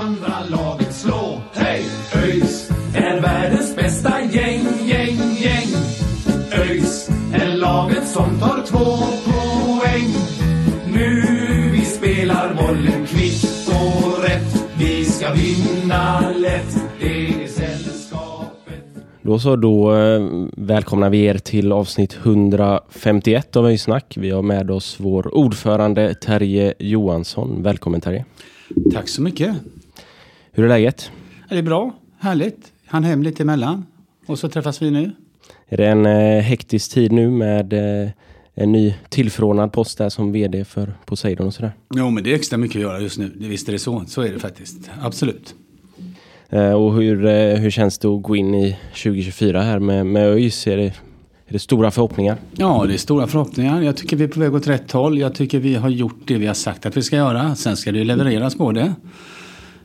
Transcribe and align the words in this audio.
andra 0.00 0.44
laget 0.50 0.94
slå. 0.94 1.40
Hej! 1.52 1.84
ÖIS 2.14 2.70
är 2.94 3.20
världens 3.20 3.76
bästa 3.76 4.20
gäng, 4.20 4.66
gäng, 4.86 5.16
gäng. 5.42 5.68
ÖIS 6.52 7.08
är 7.34 7.56
laget 7.56 8.08
som 8.08 8.38
tar 8.40 8.62
två 8.66 8.96
poäng. 9.24 10.10
Nu 10.94 11.22
vi 11.72 11.80
spelar 11.80 12.54
bollen 12.54 13.06
kvitt 13.06 13.68
och 13.68 14.24
rätt. 14.24 14.64
Vi 14.78 15.04
ska 15.04 15.32
vinna 15.32 16.30
lätt. 16.30 16.76
Det 17.00 17.26
är 17.26 17.46
sällskapet. 17.48 18.84
Då 19.22 19.38
så, 19.38 19.56
då 19.56 19.94
eh, 19.94 20.22
välkomnar 20.56 21.10
vi 21.10 21.24
er 21.24 21.38
till 21.38 21.72
avsnitt 21.72 22.18
151 22.22 23.56
av 23.56 23.66
Öjsnack. 23.66 24.14
Vi 24.16 24.30
har 24.30 24.42
med 24.42 24.70
oss 24.70 24.96
vår 25.00 25.34
ordförande 25.34 26.14
Terje 26.14 26.74
Johansson. 26.78 27.62
Välkommen 27.62 28.00
Terje. 28.00 28.24
Tack 28.92 29.08
så 29.08 29.22
mycket. 29.22 29.56
Hur 30.52 30.64
är 30.64 30.68
läget? 30.68 31.10
Är 31.48 31.56
det 31.56 31.62
bra? 31.62 31.94
Härligt. 32.18 32.72
Han 32.86 33.04
hem 33.04 33.22
lite 33.22 33.42
emellan. 33.42 33.86
Och 34.26 34.38
så 34.38 34.48
träffas 34.48 34.82
vi 34.82 34.90
nu. 34.90 35.10
Är 35.68 35.76
det 35.76 35.86
en 35.86 36.06
eh, 36.06 36.42
hektisk 36.42 36.90
tid 36.94 37.12
nu 37.12 37.30
med 37.30 37.72
eh, 37.72 38.10
en 38.54 38.72
ny 38.72 38.94
tillförordnad 39.08 39.72
post 39.72 39.98
där 39.98 40.08
som 40.08 40.32
vd 40.32 40.64
för 40.64 40.94
Poseidon 41.04 41.46
och 41.46 41.54
sådär? 41.54 41.72
Jo, 41.94 42.10
men 42.10 42.24
det 42.24 42.30
är 42.30 42.34
extra 42.34 42.58
mycket 42.58 42.76
att 42.76 42.82
göra 42.82 43.00
just 43.00 43.18
nu. 43.18 43.32
Visst 43.36 43.68
är 43.68 43.72
det 43.72 43.78
så. 43.78 44.04
Så 44.06 44.22
är 44.22 44.32
det 44.32 44.38
faktiskt. 44.38 44.90
Absolut. 45.02 45.54
Eh, 46.48 46.72
och 46.72 46.94
hur, 46.94 47.26
eh, 47.26 47.54
hur 47.54 47.70
känns 47.70 47.98
det 47.98 48.08
att 48.08 48.22
gå 48.22 48.36
in 48.36 48.54
i 48.54 48.76
2024 48.92 49.62
här 49.62 49.78
med, 49.78 50.06
med 50.06 50.26
ÖIS? 50.26 50.66
Är 50.66 50.76
det, 50.76 50.84
är 51.46 51.52
det 51.52 51.58
stora 51.58 51.90
förhoppningar? 51.90 52.36
Ja, 52.56 52.84
det 52.88 52.94
är 52.94 52.98
stora 52.98 53.26
förhoppningar. 53.26 53.82
Jag 53.82 53.96
tycker 53.96 54.16
vi 54.16 54.24
är 54.24 54.28
på 54.28 54.40
väg 54.40 54.54
åt 54.54 54.66
rätt 54.66 54.92
håll. 54.92 55.18
Jag 55.18 55.34
tycker 55.34 55.58
vi 55.58 55.74
har 55.74 55.88
gjort 55.88 56.20
det 56.24 56.38
vi 56.38 56.46
har 56.46 56.54
sagt 56.54 56.86
att 56.86 56.96
vi 56.96 57.02
ska 57.02 57.16
göra. 57.16 57.54
Sen 57.54 57.76
ska 57.76 57.92
det 57.92 58.04
levereras 58.04 58.54
på 58.54 58.72
det. 58.72 58.94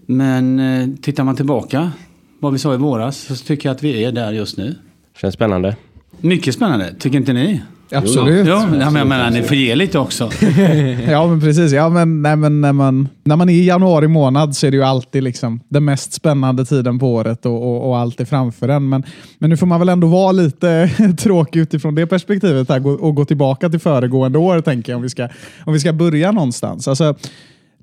Men 0.05 0.59
eh, 0.59 0.87
tittar 1.01 1.23
man 1.23 1.35
tillbaka 1.35 1.91
vad 2.39 2.53
vi 2.53 2.59
sa 2.59 2.73
i 2.73 2.77
våras 2.77 3.17
så 3.17 3.35
tycker 3.35 3.69
jag 3.69 3.75
att 3.75 3.83
vi 3.83 4.03
är 4.03 4.11
där 4.11 4.31
just 4.31 4.57
nu. 4.57 4.75
Känns 5.21 5.33
spännande. 5.33 5.75
Mycket 6.21 6.53
spännande, 6.55 6.93
tycker 6.99 7.17
inte 7.17 7.33
ni? 7.33 7.61
Absolut. 7.91 8.47
Ja, 8.47 8.67
men 8.71 8.79
jag 8.79 9.07
menar, 9.07 9.31
ni 9.31 9.41
får 9.43 9.57
ge 9.57 9.75
lite 9.75 9.99
också. 9.99 10.29
Ja, 11.09 11.27
men 11.27 11.41
precis. 11.41 11.71
Ja, 11.71 11.89
men, 11.89 12.21
nej, 12.21 12.35
men 12.35 12.61
när, 12.61 12.73
man, 12.73 13.09
när 13.23 13.35
man 13.35 13.49
är 13.49 13.53
i 13.53 13.65
januari 13.65 14.07
månad 14.07 14.55
så 14.55 14.67
är 14.67 14.71
det 14.71 14.77
ju 14.77 14.83
alltid 14.83 15.23
liksom 15.23 15.59
den 15.69 15.85
mest 15.85 16.13
spännande 16.13 16.65
tiden 16.65 16.99
på 16.99 17.13
året 17.13 17.45
och, 17.45 17.53
och, 17.63 17.89
och 17.89 17.97
allt 17.97 18.19
är 18.21 18.25
framför 18.25 18.69
en. 18.69 18.89
Men, 18.89 19.03
men 19.39 19.49
nu 19.49 19.57
får 19.57 19.65
man 19.67 19.79
väl 19.79 19.89
ändå 19.89 20.07
vara 20.07 20.31
lite 20.31 20.89
tråkig 21.19 21.59
utifrån 21.59 21.95
det 21.95 22.07
perspektivet 22.07 22.69
här, 22.69 22.79
gå- 22.79 22.91
och 22.91 23.15
gå 23.15 23.25
tillbaka 23.25 23.69
till 23.69 23.79
föregående 23.79 24.39
år, 24.39 24.61
tänker 24.61 24.91
jag, 24.91 24.97
om 24.97 25.03
vi 25.03 25.09
ska, 25.09 25.27
om 25.65 25.73
vi 25.73 25.79
ska 25.79 25.93
börja 25.93 26.31
någonstans. 26.31 26.87
Alltså, 26.87 27.15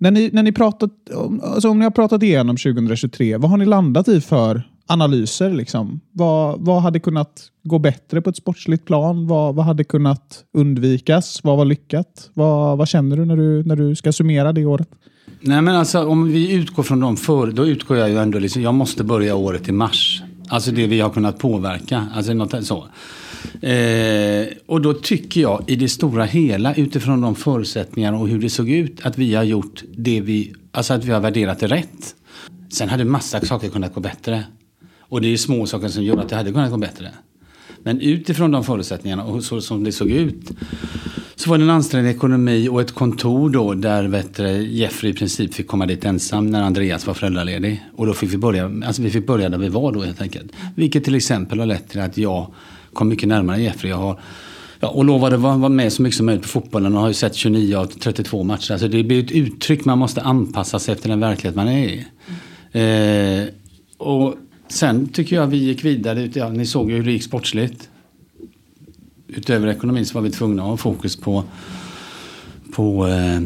när 0.03 0.11
ni, 0.11 0.31
när 0.33 0.42
ni 0.42 0.53
pratat, 0.53 0.91
om- 1.14 1.41
alltså 1.45 1.69
om 1.69 1.78
ni 1.78 1.84
har 1.84 1.91
pratat 1.91 2.22
igenom 2.22 2.56
2023, 2.56 3.36
vad 3.36 3.50
har 3.50 3.56
ni 3.58 3.64
landat 3.64 4.09
i 4.09 4.20
för 4.20 4.62
analyser? 4.86 5.50
Liksom? 5.50 6.00
Vad, 6.12 6.60
vad 6.60 6.82
hade 6.82 7.00
kunnat 7.00 7.43
gå 7.65 7.78
bättre 7.78 8.21
på 8.22 8.31
ett 8.31 8.37
sportsligt 8.37 8.84
plan? 8.84 9.26
Vad, 9.26 9.54
vad 9.54 9.65
hade 9.65 9.84
kunnat 9.84 10.44
undvikas? 10.54 11.41
Vad 11.44 11.56
var 11.56 11.65
lyckat? 11.65 12.31
Vad, 12.34 12.78
vad 12.78 12.88
känner 12.88 13.16
du 13.16 13.25
när, 13.25 13.37
du 13.37 13.62
när 13.65 13.76
du 13.76 13.94
ska 13.97 14.12
summera 14.12 14.53
det 14.53 14.65
året? 14.65 14.88
Nej 15.41 15.62
men 15.62 15.75
alltså 15.76 16.05
om 16.06 16.32
vi 16.32 16.53
utgår 16.53 16.82
från 16.82 17.00
dem 17.00 17.16
förr, 17.16 17.53
då 17.53 17.66
utgår 17.66 17.97
jag 17.97 18.10
ju 18.10 18.19
ändå 18.19 18.38
liksom, 18.38 18.62
jag 18.62 18.75
måste 18.75 19.05
börja 19.05 19.34
året 19.37 19.69
i 19.69 19.72
mars. 19.72 20.22
Alltså 20.49 20.71
det 20.71 20.87
vi 20.87 21.00
har 21.00 21.10
kunnat 21.10 21.38
påverka, 21.38 22.06
alltså 22.15 22.34
något 22.34 22.65
så. 22.66 22.84
Eh, 23.60 24.47
och 24.66 24.80
då 24.80 24.94
tycker 24.94 25.41
jag 25.41 25.64
i 25.66 25.76
det 25.76 25.88
stora 25.88 26.25
hela 26.25 26.75
utifrån 26.75 27.20
de 27.20 27.34
förutsättningar 27.34 28.12
och 28.12 28.28
hur 28.28 28.41
det 28.41 28.50
såg 28.50 28.70
ut 28.70 29.06
att 29.06 29.19
vi 29.19 29.34
har 29.34 29.44
gjort 29.44 29.82
det 29.97 30.20
vi, 30.20 30.54
alltså 30.72 30.94
att 30.94 31.04
vi 31.04 31.12
har 31.12 31.20
värderat 31.20 31.58
det 31.58 31.66
rätt. 31.66 32.14
Sen 32.72 32.88
hade 32.88 33.04
massa 33.04 33.41
saker 33.41 33.69
kunnat 33.69 33.94
gå 33.94 34.00
bättre. 34.00 34.44
Och 35.00 35.20
det 35.20 35.28
är 35.28 35.36
små 35.36 35.66
saker 35.66 35.88
som 35.88 36.04
gör 36.04 36.16
att 36.16 36.28
det 36.28 36.36
hade 36.36 36.52
kunnat 36.52 36.70
gå 36.70 36.76
bättre. 36.76 37.10
Men 37.82 38.00
utifrån 38.00 38.50
de 38.50 38.64
förutsättningarna 38.64 39.25
och 39.25 39.44
så 39.44 39.60
som 39.60 39.84
det 39.84 39.92
såg 39.92 40.10
ut 40.10 40.50
så 41.34 41.50
var 41.50 41.58
det 41.58 41.64
en 41.64 41.70
ansträngd 41.70 42.08
ekonomi 42.08 42.69
och 42.69 42.81
ett 42.81 42.92
kontor 42.92 43.50
då 43.50 43.75
där 43.75 44.04
vet 44.04 44.36
du, 44.36 44.47
Jeffrey 44.48 45.12
i 45.12 45.14
princip 45.14 45.54
fick 45.54 45.66
komma 45.66 45.86
dit 45.86 46.04
ensam 46.04 46.47
när 46.47 46.62
Andreas 46.62 47.06
var 47.06 47.14
föräldraledig. 47.14 47.82
Och 47.97 48.06
då 48.06 48.14
fick 48.14 48.32
vi 48.32 48.36
börja, 48.36 48.72
alltså 48.86 49.02
vi 49.02 49.10
fick 49.10 49.26
börja 49.26 49.48
där 49.48 49.58
vi 49.58 49.69
var 49.69 49.92
då 49.92 50.02
helt 50.02 50.20
enkelt. 50.20 50.52
Vilket 50.75 51.04
till 51.04 51.14
exempel 51.14 51.58
har 51.58 51.66
lett 51.66 51.88
till 51.88 52.00
att 52.00 52.19
jag 52.19 52.52
kom 52.92 53.08
mycket 53.08 53.28
närmare 53.28 53.62
Jeffrey. 53.62 53.91
Jag 53.91 53.98
har, 53.98 54.20
ja, 54.80 54.88
och 54.88 55.04
lovade 55.04 55.36
att 55.36 55.42
vara 55.42 55.69
med 55.69 55.92
så 55.92 56.03
mycket 56.03 56.16
som 56.16 56.26
möjligt 56.26 56.42
på 56.42 56.48
fotbollen 56.48 56.94
och 56.94 57.00
har 57.00 57.08
ju 57.08 57.14
sett 57.14 57.34
29 57.34 57.76
av 57.76 57.86
32 57.86 58.42
matcher. 58.42 58.72
Alltså 58.72 58.88
det 58.88 59.03
blir 59.03 59.25
ett 59.25 59.32
uttryck, 59.32 59.84
man 59.84 59.98
måste 59.98 60.22
anpassa 60.22 60.78
sig 60.78 60.92
efter 60.92 61.08
den 61.08 61.20
verklighet 61.20 61.56
man 61.56 61.69
är 61.69 61.88
i. 61.88 62.06
Eh, 62.72 63.48
och 63.97 64.34
sen 64.69 65.08
tycker 65.08 65.36
jag 65.36 65.47
vi 65.47 65.56
gick 65.56 65.84
vidare, 65.84 66.31
ja, 66.34 66.48
ni 66.48 66.66
såg 66.66 66.91
ju 66.91 66.97
hur 66.97 67.04
det 67.04 67.12
gick 67.12 67.22
sportsligt 67.22 67.88
utöver 69.36 69.69
ekonomin 69.69 70.06
så 70.06 70.14
var 70.14 70.22
vi 70.22 70.31
tvungna 70.31 70.62
att 70.62 70.69
ha 70.69 70.76
fokus 70.76 71.16
på, 71.16 71.44
på 72.75 73.08
eh, 73.08 73.41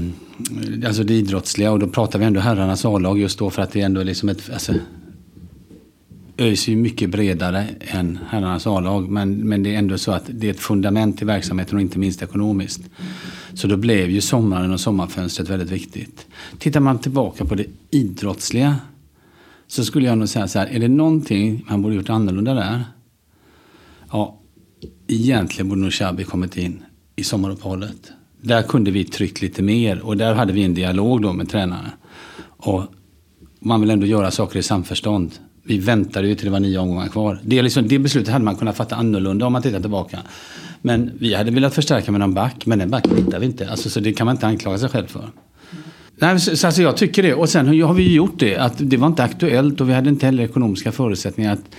alltså 0.86 1.02
det 1.02 1.14
idrottsliga 1.14 1.72
och 1.72 1.78
då 1.78 1.88
pratar 1.88 2.18
vi 2.18 2.24
ändå 2.24 2.40
herrarnas 2.40 2.84
A-lag 2.84 3.18
just 3.18 3.38
då 3.38 3.50
för 3.50 3.62
att 3.62 3.72
det 3.72 3.80
är 3.80 3.84
ändå 3.86 4.02
liksom 4.02 4.28
ett, 4.28 4.50
alltså, 4.52 4.74
ÖIS 6.38 6.68
är 6.68 6.72
ju 6.72 6.78
mycket 6.78 7.10
bredare 7.10 7.66
än 7.80 8.18
herrarnas 8.28 8.66
A-lag 8.66 9.08
men, 9.10 9.48
men 9.48 9.62
det 9.62 9.74
är 9.74 9.78
ändå 9.78 9.98
så 9.98 10.12
att 10.12 10.24
det 10.28 10.46
är 10.46 10.50
ett 10.50 10.60
fundament 10.60 11.22
i 11.22 11.24
verksamheten 11.24 11.76
och 11.76 11.80
inte 11.80 11.98
minst 11.98 12.22
ekonomiskt. 12.22 12.82
Så 13.54 13.66
då 13.66 13.76
blev 13.76 14.10
ju 14.10 14.20
sommaren 14.20 14.72
och 14.72 14.80
sommarfönstret 14.80 15.48
väldigt 15.48 15.70
viktigt. 15.70 16.26
Tittar 16.58 16.80
man 16.80 16.98
tillbaka 16.98 17.44
på 17.44 17.54
det 17.54 17.66
idrottsliga 17.90 18.76
så 19.66 19.84
skulle 19.84 20.06
jag 20.06 20.18
nog 20.18 20.28
säga 20.28 20.48
så 20.48 20.58
här, 20.58 20.66
är 20.66 20.78
det 20.78 20.88
någonting 20.88 21.64
man 21.68 21.82
borde 21.82 21.94
gjort 21.94 22.10
annorlunda 22.10 22.54
där? 22.54 22.84
Ja, 24.10 24.38
egentligen 25.06 25.68
borde 25.68 25.80
nog 25.80 25.92
Xabi 25.92 26.24
kommit 26.24 26.56
in 26.56 26.82
i 27.16 27.24
sommaruppehållet. 27.24 28.12
Där 28.40 28.62
kunde 28.62 28.90
vi 28.90 29.04
tryckt 29.04 29.42
lite 29.42 29.62
mer 29.62 30.00
och 30.00 30.16
där 30.16 30.34
hade 30.34 30.52
vi 30.52 30.64
en 30.64 30.74
dialog 30.74 31.22
då 31.22 31.32
med 31.32 31.48
tränaren. 31.48 31.90
Och 32.42 32.82
man 33.60 33.80
vill 33.80 33.90
ändå 33.90 34.06
göra 34.06 34.30
saker 34.30 34.58
i 34.58 34.62
samförstånd. 34.62 35.30
Vi 35.66 35.78
väntade 35.78 36.28
ju 36.28 36.34
till 36.34 36.44
det 36.44 36.50
var 36.50 36.60
nio 36.60 36.78
omgångar 36.78 37.08
kvar. 37.08 37.38
Det, 37.42 37.62
liksom, 37.62 37.88
det 37.88 37.98
beslutet 37.98 38.32
hade 38.32 38.44
man 38.44 38.56
kunnat 38.56 38.76
fatta 38.76 38.96
annorlunda 38.96 39.46
om 39.46 39.52
man 39.52 39.62
tittar 39.62 39.80
tillbaka. 39.80 40.18
Men 40.82 41.10
vi 41.18 41.34
hade 41.34 41.50
velat 41.50 41.74
förstärka 41.74 42.10
med 42.12 42.20
någon 42.20 42.34
back, 42.34 42.66
men 42.66 42.78
den 42.78 42.90
backen 42.90 43.16
hittade 43.16 43.38
vi 43.38 43.46
inte. 43.46 43.70
Alltså, 43.70 43.90
så 43.90 44.00
det 44.00 44.12
kan 44.12 44.24
man 44.24 44.34
inte 44.34 44.46
anklaga 44.46 44.78
sig 44.78 44.88
själv 44.88 45.06
för. 45.06 45.30
Nej, 46.16 46.40
så, 46.40 46.66
alltså 46.66 46.82
jag 46.82 46.96
tycker 46.96 47.22
det. 47.22 47.34
Och 47.34 47.48
sen 47.48 47.82
har 47.82 47.94
vi 47.94 48.02
ju 48.02 48.16
gjort 48.16 48.38
det. 48.38 48.56
Att 48.56 48.74
det 48.78 48.96
var 48.96 49.06
inte 49.06 49.24
aktuellt 49.24 49.80
och 49.80 49.88
vi 49.88 49.92
hade 49.92 50.10
inte 50.10 50.26
heller 50.26 50.44
ekonomiska 50.44 50.92
förutsättningar 50.92 51.52
att, 51.52 51.76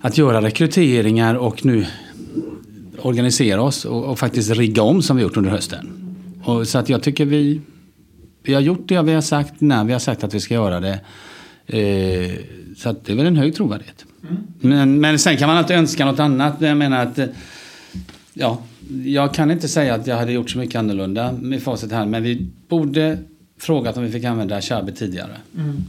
att 0.00 0.18
göra 0.18 0.42
rekryteringar 0.42 1.34
och 1.34 1.64
nu 1.64 1.86
organisera 3.02 3.62
oss 3.62 3.84
och, 3.84 4.04
och 4.04 4.18
faktiskt 4.18 4.50
rigga 4.50 4.82
om 4.82 5.02
som 5.02 5.16
vi 5.16 5.22
gjort 5.22 5.36
under 5.36 5.50
hösten. 5.50 6.14
Och, 6.44 6.68
så 6.68 6.78
att 6.78 6.88
jag 6.88 7.02
tycker 7.02 7.24
vi, 7.24 7.60
vi 8.42 8.54
har 8.54 8.60
gjort 8.60 8.88
det 8.88 9.02
vi 9.02 9.14
har 9.14 9.20
sagt 9.20 9.60
när 9.60 9.84
vi 9.84 9.92
har 9.92 10.00
sagt 10.00 10.24
att 10.24 10.34
vi 10.34 10.40
ska 10.40 10.54
göra 10.54 10.80
det. 10.80 11.00
Eh, 11.68 12.30
så 12.76 12.88
att 12.88 13.04
det 13.04 13.12
är 13.12 13.16
väl 13.16 13.26
en 13.26 13.36
hög 13.36 13.54
trovärdighet. 13.54 14.04
Men, 14.60 15.00
men 15.00 15.18
sen 15.18 15.36
kan 15.36 15.48
man 15.48 15.56
alltid 15.56 15.76
önska 15.76 16.04
något 16.04 16.20
annat. 16.20 16.54
Jag 16.58 16.76
menar 16.76 17.02
att 17.02 17.18
eh, 17.18 17.26
ja, 18.34 18.62
jag 19.04 19.34
kan 19.34 19.50
inte 19.50 19.68
säga 19.68 19.94
att 19.94 20.06
jag 20.06 20.16
hade 20.16 20.32
gjort 20.32 20.50
så 20.50 20.58
mycket 20.58 20.76
annorlunda 20.76 21.32
med 21.32 21.62
facit 21.62 21.92
här. 21.92 22.06
Men 22.06 22.22
vi 22.22 22.46
borde 22.68 23.18
frågat 23.60 23.96
om 23.96 24.02
vi 24.02 24.10
fick 24.10 24.24
använda 24.24 24.60
Kärbe 24.60 24.92
tidigare. 24.92 25.36
Mm. 25.56 25.84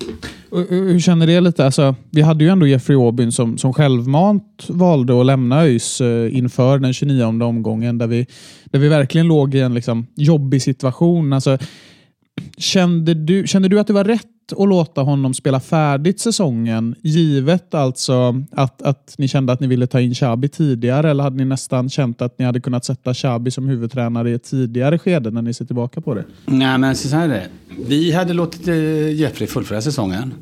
Och, 0.50 0.60
och, 0.60 0.68
Hur 0.68 1.00
känner 1.00 1.28
det 1.28 1.42
lite? 1.42 1.66
Alltså, 1.66 1.96
vi 2.10 2.22
hade 2.22 2.44
ju 2.44 2.50
ändå 2.50 2.68
Jeffrey 2.68 2.98
Aubyn 2.98 3.32
som, 3.32 3.58
som 3.58 3.74
självmant 3.74 4.66
valde 4.70 5.20
att 5.20 5.26
lämna 5.26 5.62
ÖIS 5.62 6.02
eh, 6.02 6.38
inför 6.38 6.80
den 6.80 6.94
29 6.94 7.44
omgången 7.44 7.98
där 7.98 8.08
vi, 8.08 8.28
där 8.66 8.80
vi 8.80 8.88
verkligen 8.88 9.28
låg 9.28 9.56
i 9.56 9.60
en 9.60 9.74
liksom, 9.74 10.08
jobbig 10.16 10.62
situation. 10.62 11.34
Alltså, 11.34 11.58
kände, 12.58 13.14
du, 13.14 13.48
kände 13.48 13.68
du 13.68 13.80
att 13.80 13.88
det 13.88 13.94
var 13.94 14.04
rätt 14.04 14.28
att 14.52 14.70
låta 14.70 15.02
honom 15.02 15.34
spela 15.34 15.60
färdigt 15.60 16.20
säsongen? 16.20 16.96
Givet 17.02 17.74
alltså 17.74 18.44
att, 18.52 18.82
att 18.82 19.16
ni 19.18 19.28
kände 19.28 19.54
att 19.54 19.60
ni 19.60 19.68
ville 19.68 19.88
ta 19.88 20.00
in 20.00 20.14
Xabi 20.14 20.50
tidigare 20.50 21.10
eller 21.10 21.24
hade 21.24 21.38
ni 21.38 21.46
nästan 21.46 21.90
känt 21.90 22.22
att 22.22 22.40
ni 22.40 22.46
hade 22.46 22.60
kunnat 22.60 22.86
sätta 22.86 23.14
Xabi 23.14 23.52
som 23.52 23.68
huvudtränare 23.68 24.30
i 24.30 24.34
ett 24.34 24.44
tidigare 24.44 25.00
skede 25.00 25.32
när 25.32 25.42
ni 25.42 25.54
ser 25.54 25.66
tillbaka 25.66 26.02
på 26.02 26.14
det? 26.14 26.24
Nej, 26.46 26.78
men 26.78 26.96
så 26.96 27.16
här 27.16 27.24
är 27.24 27.28
det. 27.28 27.48
Vi 27.88 28.12
hade 28.12 28.34
låtit 28.34 28.68
eh, 28.68 29.12
Jeffrey 29.12 29.48
fullfölja 29.48 29.82
säsongen. 29.82 30.34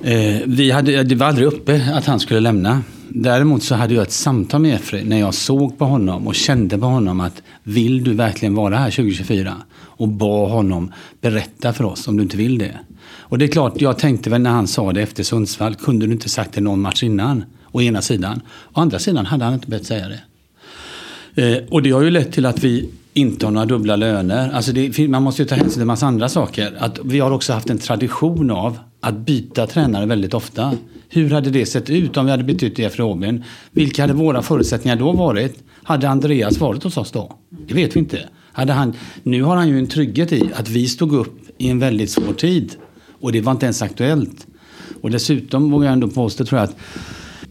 Eh, 0.00 0.40
vi 0.46 0.70
hade, 0.70 1.02
det 1.02 1.14
var 1.14 1.26
aldrig 1.26 1.46
uppe 1.46 1.92
att 1.94 2.04
han 2.04 2.20
skulle 2.20 2.40
lämna. 2.40 2.82
Däremot 3.18 3.62
så 3.62 3.74
hade 3.74 3.94
jag 3.94 4.02
ett 4.02 4.12
samtal 4.12 4.60
med 4.60 4.70
Jeffrey 4.70 5.04
när 5.04 5.20
jag 5.20 5.34
såg 5.34 5.78
på 5.78 5.84
honom 5.84 6.26
och 6.26 6.34
kände 6.34 6.78
på 6.78 6.86
honom 6.86 7.20
att 7.20 7.42
vill 7.62 8.04
du 8.04 8.14
verkligen 8.14 8.54
vara 8.54 8.76
här 8.76 8.90
2024? 8.90 9.54
Och 9.72 10.08
bad 10.08 10.50
honom 10.50 10.92
berätta 11.20 11.72
för 11.72 11.84
oss 11.84 12.08
om 12.08 12.16
du 12.16 12.22
inte 12.22 12.36
vill 12.36 12.58
det. 12.58 12.78
Och 13.08 13.38
det 13.38 13.44
är 13.44 13.48
klart, 13.48 13.80
jag 13.80 13.98
tänkte 13.98 14.30
väl 14.30 14.40
när 14.40 14.50
han 14.50 14.66
sa 14.66 14.92
det 14.92 15.02
efter 15.02 15.22
Sundsvall, 15.22 15.74
kunde 15.74 16.06
du 16.06 16.12
inte 16.12 16.28
sagt 16.28 16.52
det 16.52 16.60
någon 16.60 16.80
match 16.80 17.02
innan? 17.02 17.44
Å 17.72 17.82
ena 17.82 18.02
sidan. 18.02 18.40
Å 18.72 18.80
andra 18.80 18.98
sidan 18.98 19.26
hade 19.26 19.44
han 19.44 19.54
inte 19.54 19.68
behövt 19.68 19.86
säga 19.86 20.08
det. 20.08 20.20
Eh, 21.42 21.62
och 21.70 21.82
det 21.82 21.90
har 21.90 22.02
ju 22.02 22.10
lett 22.10 22.32
till 22.32 22.46
att 22.46 22.64
vi 22.64 22.88
inte 23.12 23.46
har 23.46 23.50
några 23.50 23.66
dubbla 23.66 23.96
löner. 23.96 24.50
Alltså 24.52 24.72
det, 24.72 25.08
man 25.08 25.22
måste 25.22 25.42
ju 25.42 25.48
ta 25.48 25.54
hänsyn 25.54 25.72
till 25.72 25.80
en 25.80 25.86
massa 25.86 26.06
andra 26.06 26.28
saker. 26.28 26.74
Att 26.78 26.98
vi 27.04 27.20
har 27.20 27.30
också 27.30 27.52
haft 27.52 27.70
en 27.70 27.78
tradition 27.78 28.50
av 28.50 28.78
att 29.00 29.16
byta 29.16 29.66
tränare 29.66 30.06
väldigt 30.06 30.34
ofta. 30.34 30.76
Hur 31.08 31.30
hade 31.30 31.50
det 31.50 31.66
sett 31.66 31.90
ut 31.90 32.16
om 32.16 32.24
vi 32.24 32.30
hade 32.30 32.44
bytt 32.44 32.62
ut 32.62 32.78
Jeffrey 32.78 33.08
Aubin? 33.08 33.44
Vilka 33.70 34.02
hade 34.02 34.12
våra 34.12 34.42
förutsättningar 34.42 34.96
då 34.96 35.12
varit? 35.12 35.62
Hade 35.82 36.08
Andreas 36.08 36.58
varit 36.58 36.82
hos 36.82 36.96
oss 36.96 37.12
då? 37.12 37.38
Det 37.68 37.74
vet 37.74 37.96
vi 37.96 38.00
inte. 38.00 38.28
Hade 38.52 38.72
han, 38.72 38.94
nu 39.22 39.42
har 39.42 39.56
han 39.56 39.68
ju 39.68 39.78
en 39.78 39.86
trygghet 39.86 40.32
i 40.32 40.50
att 40.54 40.68
vi 40.68 40.88
stod 40.88 41.12
upp 41.14 41.38
i 41.58 41.68
en 41.68 41.78
väldigt 41.78 42.10
svår 42.10 42.32
tid. 42.32 42.76
Och 43.20 43.32
det 43.32 43.40
var 43.40 43.52
inte 43.52 43.66
ens 43.66 43.82
aktuellt. 43.82 44.46
Och 45.00 45.10
dessutom 45.10 45.70
vågar 45.70 45.86
jag 45.86 45.92
ändå 45.92 46.08
påstå 46.08 46.44
tror 46.44 46.60
jag 46.60 46.68
att 46.68 46.76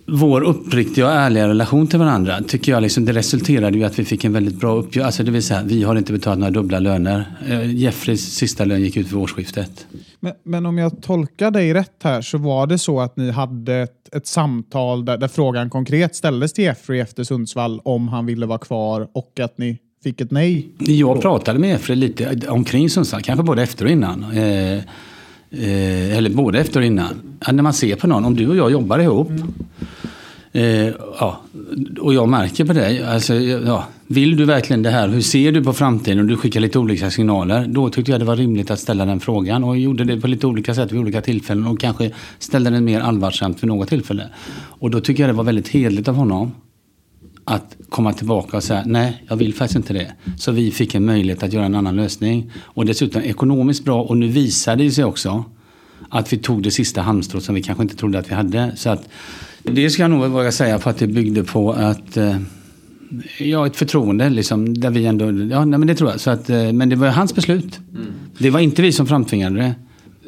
vår 0.08 0.42
uppriktiga 0.42 1.06
och 1.06 1.12
ärliga 1.12 1.48
relation 1.48 1.88
till 1.88 2.00
varandra 2.00 2.42
tycker 2.48 2.72
jag 2.72 2.84
liksom, 2.84 3.06
det 3.06 3.14
resulterade 3.14 3.78
i 3.78 3.84
att 3.84 4.00
vi 4.00 4.06
fick 4.06 4.26
en 4.26 4.34
väldigt 4.34 4.60
bra 4.60 4.76
uppgörelse. 4.76 5.06
Alltså 5.06 5.24
det 5.24 5.32
vill 5.32 5.44
säga, 5.44 5.64
vi 5.64 5.84
har 5.84 5.96
inte 5.96 6.14
betalat 6.14 6.40
några 6.40 6.52
dubbla 6.52 6.80
löner. 6.80 7.26
Eh, 7.48 7.76
Jeffreys 7.76 8.36
sista 8.36 8.66
lön 8.66 8.82
gick 8.82 8.98
ut 8.98 9.08
vid 9.08 9.20
årsskiftet. 9.20 9.88
Men, 10.20 10.34
men, 10.44 10.66
om 10.66 10.78
jag 10.78 11.02
tolkar 11.02 11.52
dig 11.52 11.74
rätt 11.74 12.04
här 12.04 12.22
så 12.22 12.38
var 12.38 12.68
det 12.68 12.78
så 12.78 13.00
att 13.00 13.18
ni 13.18 13.32
hade 13.32 13.76
ett, 13.76 14.16
ett 14.16 14.28
samtal 14.28 15.06
där, 15.06 15.18
där, 15.18 15.28
frågan 15.28 15.70
konkret 15.70 16.16
ställdes 16.16 16.54
till 16.54 16.64
Jeffrey 16.64 17.00
efter 17.00 17.24
Sundsvall 17.24 17.82
om 17.84 18.08
han 18.08 18.26
ville 18.26 18.46
vara 18.46 18.60
kvar 18.60 19.08
och 19.14 19.40
att 19.40 19.58
ni 19.58 19.78
fick 20.04 20.22
ett 20.22 20.32
nej? 20.32 20.70
Jag 20.80 21.22
pratade 21.22 21.60
med 21.60 21.70
Jeffrey 21.70 21.96
lite 21.96 22.50
omkring 22.50 22.90
Sundsvall, 22.90 23.22
kanske 23.22 23.44
både 23.44 23.64
efter 23.64 23.86
och 23.86 23.92
innan. 23.92 24.24
Eh, 24.24 24.80
Eh, 25.52 26.18
eller 26.18 26.30
både 26.30 26.60
efter 26.60 26.80
och 26.80 26.86
innan. 26.86 27.22
Ja, 27.46 27.52
när 27.52 27.64
man 27.64 27.74
ser 27.74 27.96
på 27.96 28.08
någon, 28.08 28.26
om 28.26 28.36
du 28.36 28.50
och 28.50 28.56
jag 28.56 28.72
jobbar 28.72 29.00
ihop. 29.00 29.30
Mm. 29.30 29.54
Eh, 30.52 30.94
ja, 31.20 31.42
och 32.00 32.14
jag 32.14 32.30
märker 32.30 32.66
på 32.66 32.74
dig, 32.74 33.04
alltså, 33.04 33.36
ja, 33.36 33.88
vill 34.08 34.38
du 34.38 34.46
verkligen 34.46 34.84
det 34.84 34.90
här? 34.90 35.08
Hur 35.08 35.22
ser 35.22 35.52
du 35.52 35.64
på 35.64 35.74
framtiden? 35.74 36.20
Och 36.20 36.26
du 36.26 36.38
skickar 36.38 36.60
lite 36.60 36.80
olika 36.80 37.12
signaler. 37.12 37.68
Då 37.68 37.90
tyckte 37.90 38.12
jag 38.12 38.22
det 38.22 38.26
var 38.26 38.36
rimligt 38.36 38.72
att 38.72 38.80
ställa 38.80 39.06
den 39.06 39.20
frågan. 39.20 39.64
Och 39.64 39.76
jag 39.76 39.82
gjorde 39.84 40.04
det 40.04 40.22
på 40.22 40.28
lite 40.28 40.48
olika 40.48 40.76
sätt 40.76 40.92
vid 40.92 41.00
olika 41.00 41.22
tillfällen. 41.22 41.68
Och 41.68 41.80
kanske 41.80 42.12
ställde 42.40 42.70
den 42.70 42.86
mer 42.86 43.00
allvarsamt 43.02 43.64
vid 43.64 43.68
något 43.68 43.90
tillfälle. 43.90 44.30
Och 44.56 44.92
då 44.92 45.00
tycker 45.00 45.24
jag 45.24 45.30
det 45.30 45.34
var 45.38 45.44
väldigt 45.44 45.68
hedligt 45.68 46.08
av 46.08 46.16
honom 46.16 46.52
att 47.46 47.78
komma 47.90 48.14
tillbaka 48.14 48.58
och 48.58 48.64
säga 48.64 48.84
nej, 48.86 49.24
jag 49.28 49.36
vill 49.36 49.54
faktiskt 49.54 49.76
inte 49.78 49.94
det. 49.94 50.14
Så 50.38 50.52
vi 50.52 50.72
fick 50.72 50.96
en 50.96 51.06
möjlighet 51.06 51.44
att 51.44 51.54
göra 51.54 51.66
en 51.66 51.76
annan 51.76 51.96
lösning. 51.96 52.52
Och 52.58 52.86
dessutom 52.86 53.22
ekonomiskt 53.22 53.86
bra 53.86 54.04
och 54.04 54.18
nu 54.18 54.28
visade 54.28 54.84
det 54.84 54.92
sig 54.92 55.04
också 55.04 55.44
att 56.10 56.34
vi 56.34 56.38
tog 56.38 56.64
det 56.64 56.72
sista 56.72 57.02
halmstrået 57.02 57.44
som 57.44 57.56
vi 57.56 57.64
kanske 57.64 57.84
inte 57.84 57.96
trodde 57.96 58.20
att 58.20 58.32
vi 58.32 58.36
hade. 58.36 58.72
Så 58.76 58.90
att, 58.90 59.10
det 59.64 59.90
ska 59.90 60.04
jag 60.04 60.12
nog 60.12 60.32
våga 60.32 60.52
säga 60.52 60.80
för 60.80 60.90
att 60.90 60.98
det 60.98 61.08
byggde 61.08 61.44
på 61.44 61.74
att 61.74 62.18
eh, 62.18 62.38
Ja, 63.38 63.68
ett 63.68 63.76
förtroende 63.76 64.30
liksom, 64.30 64.80
där 64.80 64.90
vi 64.90 65.06
ändå, 65.06 65.26
ja 65.26 65.66
nej, 65.66 65.80
men 65.80 65.88
det 65.88 65.96
tror 65.96 66.10
jag. 66.10 66.20
Så 66.20 66.30
att, 66.30 66.50
eh, 66.50 66.74
men 66.74 66.90
det 66.90 66.96
var 66.96 67.08
hans 67.08 67.36
beslut. 67.36 67.80
Mm. 67.94 68.08
Det 68.38 68.50
var 68.50 68.60
inte 68.60 68.82
vi 68.82 68.92
som 68.92 69.08
framtvingade 69.08 69.60
det. 69.60 69.76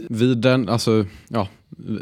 Vid 0.10 0.38
den, 0.38 0.70
alltså, 0.70 1.06
ja, 1.28 1.48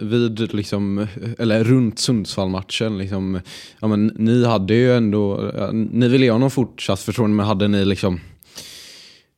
vid 0.01 0.54
liksom, 0.54 1.07
eller 1.39 1.63
runt 1.63 2.00
Sundsvall-matchen, 2.00 2.98
liksom, 2.98 3.39
ja, 3.80 3.88
men 3.88 4.07
ni 4.16 4.45
hade 4.45 4.74
ju 4.74 4.98
ändå, 4.98 5.51
ni 5.74 6.07
ville 6.07 6.31
ha 6.31 6.38
någon 6.38 6.51
fortsatt 6.51 7.00
förtroende, 7.00 7.36
men 7.36 7.45
hade 7.45 7.68
ni 7.68 7.86
liksom 7.86 8.19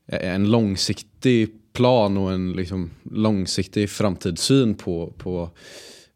en 0.07 0.51
långsiktig 0.51 1.49
plan 1.73 2.17
och 2.17 2.33
en 2.33 2.51
liksom 2.51 2.89
långsiktig 3.11 3.89
framtidssyn 3.89 4.75
på, 4.75 5.13
på 5.17 5.49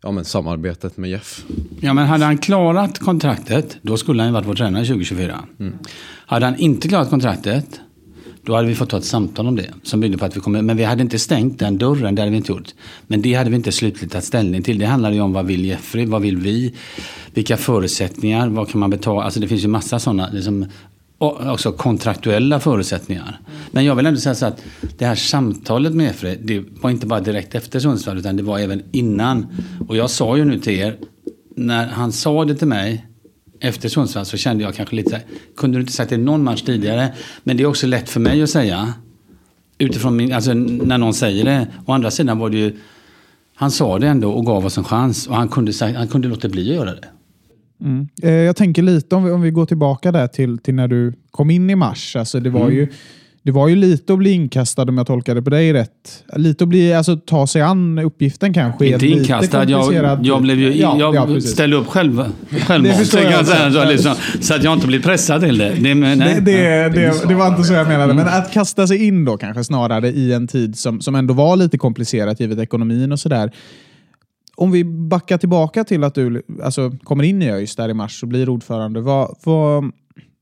ja, 0.03 0.11
men 0.11 0.25
samarbetet 0.25 0.97
med 0.97 1.09
Jeff? 1.09 1.45
Ja, 1.79 1.93
men 1.93 2.07
hade 2.07 2.25
han 2.25 2.37
klarat 2.37 2.99
kontraktet, 2.99 3.77
då 3.81 3.97
skulle 3.97 4.21
han 4.21 4.29
ju 4.29 4.33
varit 4.33 4.47
vår 4.47 4.55
tränare 4.55 4.85
2024. 4.85 5.45
Mm. 5.59 5.73
Hade 6.25 6.45
han 6.45 6.55
inte 6.55 6.87
klarat 6.87 7.09
kontraktet, 7.09 7.79
då 8.45 8.55
hade 8.55 8.67
vi 8.67 8.75
fått 8.75 8.89
ta 8.89 8.97
ett 8.97 9.05
samtal 9.05 9.47
om 9.47 9.55
det. 9.55 9.73
Som 9.83 9.99
byggde 9.99 10.17
på 10.17 10.25
att 10.25 10.37
vi 10.37 10.39
kommer, 10.39 10.61
men 10.61 10.77
vi 10.77 10.83
hade 10.83 11.01
inte 11.01 11.19
stängt 11.19 11.59
den 11.59 11.77
dörren, 11.77 12.15
det 12.15 12.21
hade 12.21 12.31
vi 12.31 12.37
inte 12.37 12.51
gjort. 12.51 12.69
Men 13.07 13.21
det 13.21 13.33
hade 13.33 13.49
vi 13.49 13.55
inte 13.55 13.71
slutligt 13.71 14.11
tagit 14.11 14.25
ställning 14.25 14.63
till. 14.63 14.79
Det 14.79 14.85
handlade 14.85 15.15
ju 15.15 15.21
om 15.21 15.33
vad 15.33 15.45
vill 15.45 15.65
Jeffrey, 15.65 16.05
vad 16.05 16.21
vill 16.21 16.37
vi? 16.37 16.73
Vilka 17.33 17.57
förutsättningar, 17.57 18.49
vad 18.49 18.69
kan 18.69 18.79
man 18.79 18.89
betala? 18.89 19.23
Alltså 19.23 19.39
det 19.39 19.47
finns 19.47 19.63
ju 19.63 19.67
massa 19.67 19.99
sådana 19.99 20.29
liksom, 20.33 20.65
också 21.17 21.71
kontraktuella 21.71 22.59
förutsättningar. 22.59 23.39
Men 23.71 23.85
jag 23.85 23.95
vill 23.95 24.05
ändå 24.05 24.19
säga 24.19 24.35
så 24.35 24.45
att 24.45 24.63
det 24.97 25.05
här 25.05 25.15
samtalet 25.15 25.93
med 25.93 26.05
Jeffrey, 26.05 26.37
det 26.41 26.63
var 26.81 26.89
inte 26.89 27.07
bara 27.07 27.19
direkt 27.19 27.55
efter 27.55 27.79
Sundsvall 27.79 28.17
utan 28.17 28.35
det 28.35 28.43
var 28.43 28.59
även 28.59 28.83
innan. 28.91 29.47
Och 29.87 29.97
jag 29.97 30.09
sa 30.09 30.37
ju 30.37 30.45
nu 30.45 30.59
till 30.59 30.73
er, 30.73 30.97
när 31.55 31.87
han 31.87 32.11
sa 32.11 32.45
det 32.45 32.55
till 32.55 32.67
mig 32.67 33.05
efter 33.61 33.89
Sundsvall 33.89 34.25
så 34.25 34.37
kände 34.37 34.63
jag 34.63 34.75
kanske 34.75 34.95
lite 34.95 35.21
kunde 35.57 35.77
du 35.77 35.81
inte 35.81 35.93
sagt 35.93 36.09
det 36.09 36.17
någon 36.17 36.43
match 36.43 36.61
tidigare? 36.61 37.13
Men 37.43 37.57
det 37.57 37.63
är 37.63 37.67
också 37.67 37.87
lätt 37.87 38.09
för 38.09 38.19
mig 38.19 38.43
att 38.43 38.49
säga. 38.49 38.93
Utifrån 39.77 40.15
min, 40.15 40.33
alltså 40.33 40.53
när 40.53 40.97
någon 40.97 41.13
säger 41.13 41.45
det. 41.45 41.67
Å 41.85 41.91
andra 41.91 42.11
sidan 42.11 42.39
var 42.39 42.49
det 42.49 42.57
ju, 42.57 42.77
han 43.55 43.71
sa 43.71 43.99
det 43.99 44.07
ändå 44.07 44.31
och 44.31 44.45
gav 44.45 44.65
oss 44.65 44.77
en 44.77 44.83
chans. 44.83 45.27
Och 45.27 45.35
han 45.35 45.49
kunde, 45.49 45.71
han 45.95 46.07
kunde 46.07 46.27
låta 46.27 46.49
bli 46.49 46.69
att 46.69 46.75
göra 46.75 46.95
det. 46.95 47.07
Mm. 47.81 48.07
Eh, 48.21 48.31
jag 48.31 48.55
tänker 48.55 48.81
lite 48.81 49.15
om 49.15 49.23
vi, 49.23 49.31
om 49.31 49.41
vi 49.41 49.51
går 49.51 49.65
tillbaka 49.65 50.11
där 50.11 50.27
till, 50.27 50.57
till 50.57 50.75
när 50.75 50.87
du 50.87 51.13
kom 51.31 51.49
in 51.49 51.69
i 51.69 51.75
mars. 51.75 52.15
Alltså 52.15 52.39
det 52.39 52.49
var 52.49 52.61
mm. 52.61 52.75
ju 52.75 52.87
det 53.43 53.51
var 53.51 53.67
ju 53.67 53.75
lite 53.75 54.13
att 54.13 54.19
bli 54.19 54.31
inkastad 54.31 54.81
om 54.81 54.97
jag 54.97 55.07
tolkade 55.07 55.41
på 55.41 55.49
dig 55.49 55.73
rätt. 55.73 56.23
Lite 56.35 56.63
att 56.63 56.67
bli, 56.67 56.93
alltså 56.93 57.17
ta 57.17 57.47
sig 57.47 57.61
an 57.61 57.99
uppgiften 57.99 58.53
kanske. 58.53 58.87
Inte 58.87 59.07
inkastad, 59.07 59.69
jag, 59.69 60.25
jag, 60.25 60.41
blev 60.41 60.59
ju, 60.59 60.73
ja, 60.73 60.95
jag 60.99 61.15
ja, 61.15 61.41
ställde 61.41 61.75
upp 61.75 61.87
själv, 61.87 62.23
självmant. 62.67 63.07
Så, 63.07 63.85
liksom, 63.85 64.15
så 64.41 64.53
att 64.53 64.63
jag 64.63 64.73
inte 64.73 64.87
blir 64.87 65.01
pressad 65.01 65.41
till 65.41 65.57
det. 65.57 65.75
Det, 65.79 65.95
nej, 65.95 66.17
det, 66.17 66.39
det, 66.39 66.89
det, 66.89 67.27
det, 67.27 67.35
var 67.35 67.47
inte 67.47 67.63
så 67.63 67.73
jag 67.73 67.87
menade. 67.87 68.13
Men 68.13 68.27
att 68.27 68.51
kasta 68.51 68.87
sig 68.87 69.07
in 69.07 69.25
då 69.25 69.37
kanske 69.37 69.63
snarare 69.63 70.09
i 70.09 70.33
en 70.33 70.47
tid 70.47 70.77
som, 70.77 71.01
som 71.01 71.15
ändå 71.15 71.33
var 71.33 71.55
lite 71.55 71.77
komplicerat 71.77 72.39
givet 72.39 72.59
ekonomin 72.59 73.11
och 73.11 73.19
sådär. 73.19 73.51
Om 74.55 74.71
vi 74.71 74.83
backar 74.85 75.37
tillbaka 75.37 75.83
till 75.83 76.03
att 76.03 76.15
du 76.15 76.43
alltså, 76.63 76.91
kommer 77.03 77.23
in 77.23 77.41
i 77.41 77.51
ÖIS 77.51 77.75
där 77.75 77.89
i 77.89 77.93
mars 77.93 78.23
och 78.23 78.29
blir 78.29 78.49
ordförande. 78.49 79.01
Vad, 79.01 79.35
vad, 79.43 79.91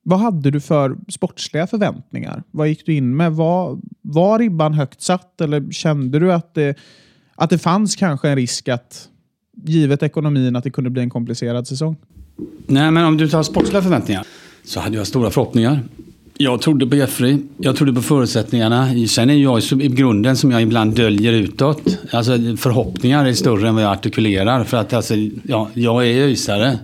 vad 0.10 0.20
hade 0.20 0.52
du 0.52 0.60
för 0.60 0.96
sportsliga 1.08 1.68
förväntningar? 1.68 2.44
Vad 2.52 2.68
gick 2.68 2.86
du 2.86 2.94
in 2.94 3.16
med? 3.18 3.32
Var, 3.32 3.78
var 4.02 4.40
ribban 4.40 4.74
högt 4.74 5.02
satt 5.02 5.42
eller 5.42 5.72
kände 5.72 6.20
du 6.20 6.34
att 6.34 6.54
det, 6.54 6.78
att 7.36 7.50
det 7.50 7.58
fanns 7.58 7.96
kanske 7.96 8.30
en 8.30 8.36
risk 8.36 8.68
att, 8.68 9.10
givet 9.64 10.04
ekonomin, 10.04 10.56
att 10.56 10.64
det 10.64 10.70
kunde 10.70 10.90
bli 10.90 11.02
en 11.02 11.10
komplicerad 11.10 11.68
säsong? 11.68 11.96
Nej, 12.68 12.92
men 12.92 13.06
om 13.06 13.18
du 13.18 13.30
tar 13.30 13.44
sportsliga 13.44 13.82
förväntningar 13.82 14.24
så 14.64 14.80
hade 14.80 14.98
jag 14.98 15.08
stora 15.08 15.30
förhoppningar. 15.30 15.80
Jag 16.38 16.62
trodde 16.62 16.88
på 16.88 16.96
Jeffrey. 16.96 17.38
Jag 17.58 17.76
trodde 17.76 17.94
på 17.94 18.02
förutsättningarna. 18.02 19.08
Sen 19.08 19.30
är 19.30 19.34
jag 19.34 19.62
i 19.82 19.88
grunden 19.88 20.38
som 20.38 20.52
jag 20.52 20.62
ibland 20.62 20.96
döljer 20.96 21.34
utåt. 21.34 21.98
Alltså 22.12 22.32
förhoppningar 22.58 23.26
är 23.26 23.34
större 23.34 23.68
än 23.68 23.76
vad 23.76 23.84
jag 23.84 23.92
artikulerar. 23.92 24.64
För 24.64 24.78
att 24.78 24.94
alltså, 24.94 25.14
ja, 25.44 25.70
jag 25.74 26.08
är 26.08 26.22
öisare 26.22 26.80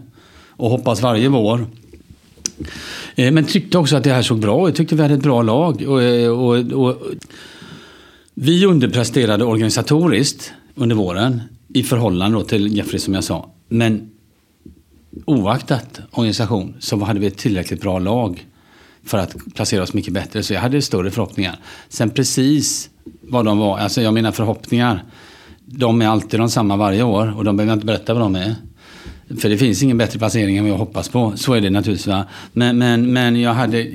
och 0.49 0.69
hoppas 0.69 1.01
varje 1.01 1.29
vår. 1.29 1.65
Eh, 3.15 3.31
men 3.31 3.43
tyckte 3.43 3.77
också 3.77 3.97
att 3.97 4.03
det 4.03 4.13
här 4.13 4.21
såg 4.21 4.39
bra 4.39 4.69
ut, 4.69 4.75
tyckte 4.75 4.95
vi 4.95 5.01
hade 5.01 5.13
ett 5.13 5.23
bra 5.23 5.41
lag. 5.41 5.83
Och, 5.87 6.03
eh, 6.03 6.29
och, 6.29 6.57
och, 6.57 6.97
vi 8.33 8.65
underpresterade 8.65 9.43
organisatoriskt 9.43 10.53
under 10.75 10.95
våren 10.95 11.41
i 11.67 11.83
förhållande 11.83 12.45
till 12.45 12.77
Jeffrey 12.77 12.99
som 12.99 13.13
jag 13.13 13.23
sa. 13.23 13.49
Men 13.69 14.11
oaktat 15.25 15.99
organisation 16.11 16.75
så 16.79 17.03
hade 17.03 17.19
vi 17.19 17.27
ett 17.27 17.37
tillräckligt 17.37 17.81
bra 17.81 17.99
lag 17.99 18.45
för 19.05 19.17
att 19.17 19.35
placera 19.55 19.83
oss 19.83 19.93
mycket 19.93 20.13
bättre. 20.13 20.43
Så 20.43 20.53
jag 20.53 20.61
hade 20.61 20.81
större 20.81 21.11
förhoppningar. 21.11 21.59
Sen 21.89 22.09
precis 22.09 22.89
vad 23.21 23.45
de 23.45 23.57
var, 23.57 23.77
alltså 23.77 24.01
jag 24.01 24.13
menar 24.13 24.31
förhoppningar. 24.31 25.03
De 25.65 26.01
är 26.01 26.07
alltid 26.07 26.39
de 26.39 26.49
samma 26.49 26.75
varje 26.75 27.03
år 27.03 27.37
och 27.37 27.43
de 27.43 27.57
behöver 27.57 27.71
jag 27.71 27.77
inte 27.77 27.85
berätta 27.85 28.13
vad 28.13 28.23
de 28.23 28.35
är. 28.35 28.55
För 29.39 29.49
det 29.49 29.57
finns 29.57 29.83
ingen 29.83 29.97
bättre 29.97 30.19
placering 30.19 30.57
än 30.57 30.63
vad 30.63 30.73
jag 30.73 30.77
hoppas 30.77 31.09
på. 31.09 31.33
Så 31.35 31.53
är 31.53 31.61
det 31.61 31.69
naturligtvis. 31.69 32.07
Va? 32.07 32.25
Men, 32.53 32.77
men, 32.77 33.13
men 33.13 33.41
jag 33.41 33.53
hade 33.53 33.91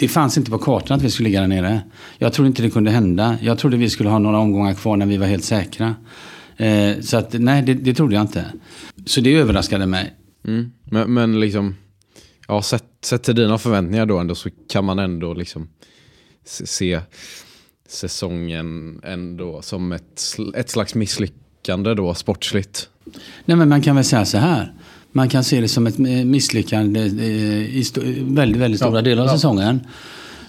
det 0.00 0.08
fanns 0.08 0.38
inte 0.38 0.50
på 0.50 0.58
kartan 0.58 0.96
att 0.96 1.02
vi 1.02 1.10
skulle 1.10 1.28
ligga 1.28 1.40
där 1.40 1.48
nere. 1.48 1.80
Jag 2.18 2.32
trodde 2.32 2.48
inte 2.48 2.62
det 2.62 2.70
kunde 2.70 2.90
hända. 2.90 3.38
Jag 3.42 3.58
trodde 3.58 3.76
vi 3.76 3.90
skulle 3.90 4.08
ha 4.08 4.18
några 4.18 4.38
omgångar 4.38 4.74
kvar 4.74 4.96
när 4.96 5.06
vi 5.06 5.16
var 5.16 5.26
helt 5.26 5.44
säkra. 5.44 5.94
Eh, 6.56 7.00
så 7.00 7.16
att, 7.16 7.32
nej, 7.32 7.62
det, 7.62 7.74
det 7.74 7.94
trodde 7.94 8.14
jag 8.14 8.22
inte. 8.22 8.44
Så 9.06 9.20
det 9.20 9.34
överraskade 9.34 9.86
mig. 9.86 10.14
Mm. 10.44 10.72
Men, 10.84 11.14
men 11.14 11.40
liksom, 11.40 11.76
ja, 12.48 12.62
sett, 12.62 12.84
sett 13.04 13.22
till 13.22 13.34
dina 13.34 13.58
förväntningar 13.58 14.06
då 14.06 14.18
ändå 14.18 14.34
så 14.34 14.50
kan 14.68 14.84
man 14.84 14.98
ändå 14.98 15.34
liksom 15.34 15.68
se, 16.44 17.00
säsongen 17.88 19.00
ändå 19.04 19.62
som 19.62 19.92
ett, 19.92 20.22
ett 20.54 20.70
slags 20.70 20.94
misslyckande 20.94 21.94
då 21.94 22.14
sportsligt. 22.14 22.88
Nej, 23.44 23.56
men 23.56 23.68
man 23.68 23.82
kan 23.82 23.96
väl 23.96 24.04
säga 24.04 24.24
så 24.24 24.38
här. 24.38 24.72
Man 25.12 25.28
kan 25.28 25.44
se 25.44 25.60
det 25.60 25.68
som 25.68 25.86
ett 25.86 25.98
eh, 25.98 26.04
misslyckande 26.04 27.00
eh, 27.00 27.76
i 27.76 27.84
väldigt, 28.22 28.62
väldigt 28.62 28.80
stora 28.80 29.02
delar 29.02 29.22
av 29.22 29.28
säsongen. 29.28 29.80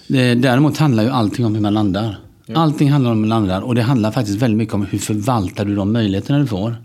Eh, 0.08 0.36
Däremot 0.36 0.78
handlar 0.78 1.02
ju 1.02 1.10
allting 1.10 1.46
om 1.46 1.54
hur 1.54 1.62
man 1.62 1.74
landar. 1.74 2.18
Allting 2.54 2.90
handlar 2.90 3.10
om 3.10 3.16
hur 3.16 3.28
man 3.28 3.28
landar 3.28 3.60
och 3.60 3.74
det 3.74 3.82
handlar 3.82 4.10
faktiskt 4.10 4.38
väldigt 4.38 4.58
mycket 4.58 4.74
om 4.74 4.86
hur 4.86 4.98
förvaltar 4.98 5.64
du 5.64 5.74
de 5.76 5.92
möjligheterna 5.92 6.38
du 6.38 6.46
får. 6.46 6.76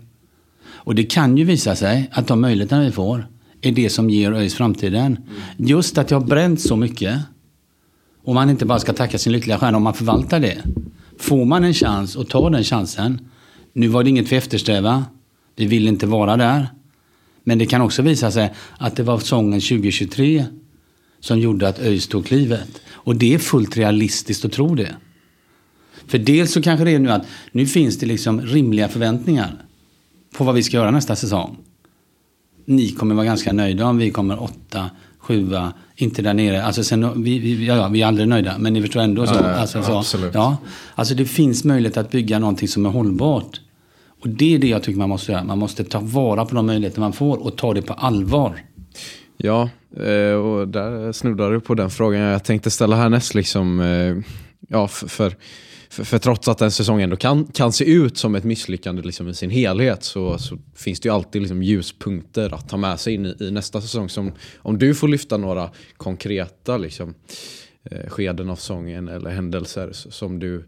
Och 0.70 0.94
det 0.94 1.04
kan 1.04 1.36
ju 1.36 1.44
visa 1.44 1.76
sig 1.76 2.10
att 2.12 2.26
de 2.26 2.40
möjligheterna 2.40 2.82
vi 2.82 2.90
får 2.90 3.26
är 3.60 3.72
det 3.72 3.90
som 3.90 4.10
ger 4.10 4.32
ÖIS 4.32 4.54
framtiden. 4.54 5.18
Just 5.56 5.98
att 5.98 6.10
jag 6.10 6.20
har 6.20 6.26
bränt 6.26 6.60
så 6.60 6.76
mycket 6.76 7.18
och 8.24 8.34
man 8.34 8.50
inte 8.50 8.66
bara 8.66 8.78
ska 8.78 8.92
tacka 8.92 9.18
sin 9.18 9.32
lyckliga 9.32 9.58
stjärna 9.58 9.76
om 9.76 9.82
man 9.82 9.94
förvaltar 9.94 10.40
det. 10.40 10.58
Får 11.18 11.44
man 11.44 11.64
en 11.64 11.74
chans 11.74 12.16
och 12.16 12.28
tar 12.28 12.50
den 12.50 12.64
chansen. 12.64 13.20
Nu 13.72 13.88
var 13.88 14.04
det 14.04 14.10
inget 14.10 14.32
vi 14.32 14.36
eftersträva. 14.36 15.04
Vi 15.58 15.66
vill 15.66 15.88
inte 15.88 16.06
vara 16.06 16.36
där. 16.36 16.68
Men 17.44 17.58
det 17.58 17.66
kan 17.66 17.80
också 17.80 18.02
visa 18.02 18.30
sig 18.30 18.54
att 18.78 18.96
det 18.96 19.02
var 19.02 19.18
säsongen 19.18 19.60
2023 19.60 20.44
som 21.20 21.38
gjorde 21.38 21.68
att 21.68 21.78
ÖIS 21.78 22.08
tog 22.08 22.26
klivet. 22.26 22.80
Och 22.90 23.16
det 23.16 23.34
är 23.34 23.38
fullt 23.38 23.76
realistiskt 23.76 24.44
att 24.44 24.52
tro 24.52 24.74
det. 24.74 24.94
För 26.06 26.18
dels 26.18 26.52
så 26.52 26.62
kanske 26.62 26.84
det 26.84 26.90
är 26.90 26.98
nu 26.98 27.10
att 27.10 27.26
nu 27.52 27.66
finns 27.66 27.98
det 27.98 28.06
liksom 28.06 28.40
rimliga 28.40 28.88
förväntningar 28.88 29.64
på 30.36 30.44
vad 30.44 30.54
vi 30.54 30.62
ska 30.62 30.76
göra 30.76 30.90
nästa 30.90 31.16
säsong. 31.16 31.56
Ni 32.64 32.90
kommer 32.90 33.14
vara 33.14 33.26
ganska 33.26 33.52
nöjda 33.52 33.86
om 33.86 33.98
vi 33.98 34.10
kommer 34.10 34.42
åtta, 34.42 34.90
sjua, 35.18 35.72
inte 35.96 36.22
där 36.22 36.34
nere. 36.34 36.64
Alltså 36.64 36.84
sen, 36.84 37.22
vi, 37.22 37.38
vi, 37.38 37.66
ja, 37.66 37.88
vi 37.88 38.02
är 38.02 38.06
aldrig 38.06 38.28
nöjda, 38.28 38.58
men 38.58 38.72
ni 38.72 38.82
förstår 38.82 39.00
ändå 39.00 39.26
så. 39.26 39.34
Ja, 39.34 39.40
alltså, 39.40 39.82
så 39.82 39.98
absolut. 39.98 40.34
ja, 40.34 40.56
alltså 40.94 41.14
det 41.14 41.24
finns 41.24 41.64
möjlighet 41.64 41.96
att 41.96 42.10
bygga 42.10 42.38
någonting 42.38 42.68
som 42.68 42.86
är 42.86 42.90
hållbart. 42.90 43.60
Och 44.20 44.28
det 44.28 44.54
är 44.54 44.58
det 44.58 44.68
jag 44.68 44.82
tycker 44.82 44.98
man 44.98 45.08
måste 45.08 45.32
göra. 45.32 45.44
Man 45.44 45.58
måste 45.58 45.84
ta 45.84 46.00
vara 46.00 46.44
på 46.44 46.54
de 46.54 46.66
möjligheter 46.66 47.00
man 47.00 47.12
får 47.12 47.36
och 47.36 47.56
ta 47.56 47.74
det 47.74 47.82
på 47.82 47.92
allvar. 47.92 48.60
Ja, 49.36 49.70
eh, 49.96 50.32
och 50.32 50.68
där 50.68 51.12
snuddar 51.12 51.50
du 51.50 51.60
på 51.60 51.74
den 51.74 51.90
frågan 51.90 52.20
jag 52.20 52.44
tänkte 52.44 52.70
ställa 52.70 52.96
härnäst. 52.96 53.34
Liksom, 53.34 53.80
eh, 53.80 54.16
ja, 54.68 54.88
för, 54.88 55.08
för, 55.08 55.36
för, 55.90 56.04
för 56.04 56.18
trots 56.18 56.48
att 56.48 56.60
en 56.60 56.70
säsong 56.70 57.02
ändå 57.02 57.16
kan, 57.16 57.46
kan 57.46 57.72
se 57.72 57.84
ut 57.84 58.18
som 58.18 58.34
ett 58.34 58.44
misslyckande 58.44 59.02
liksom, 59.02 59.28
i 59.28 59.34
sin 59.34 59.50
helhet 59.50 60.04
så, 60.04 60.38
så 60.38 60.58
finns 60.76 61.00
det 61.00 61.08
ju 61.08 61.14
alltid 61.14 61.42
liksom, 61.42 61.62
ljuspunkter 61.62 62.54
att 62.54 62.68
ta 62.68 62.76
med 62.76 63.00
sig 63.00 63.14
in 63.14 63.26
i, 63.26 63.36
i 63.40 63.50
nästa 63.50 63.80
säsong. 63.80 64.08
Som, 64.08 64.32
om 64.56 64.78
du 64.78 64.94
får 64.94 65.08
lyfta 65.08 65.36
några 65.36 65.70
konkreta 65.96 66.76
liksom, 66.76 67.14
eh, 67.90 68.08
skeden 68.08 68.50
av 68.50 68.56
säsongen 68.56 69.08
eller 69.08 69.30
händelser 69.30 69.90
som 69.92 70.38
du 70.38 70.64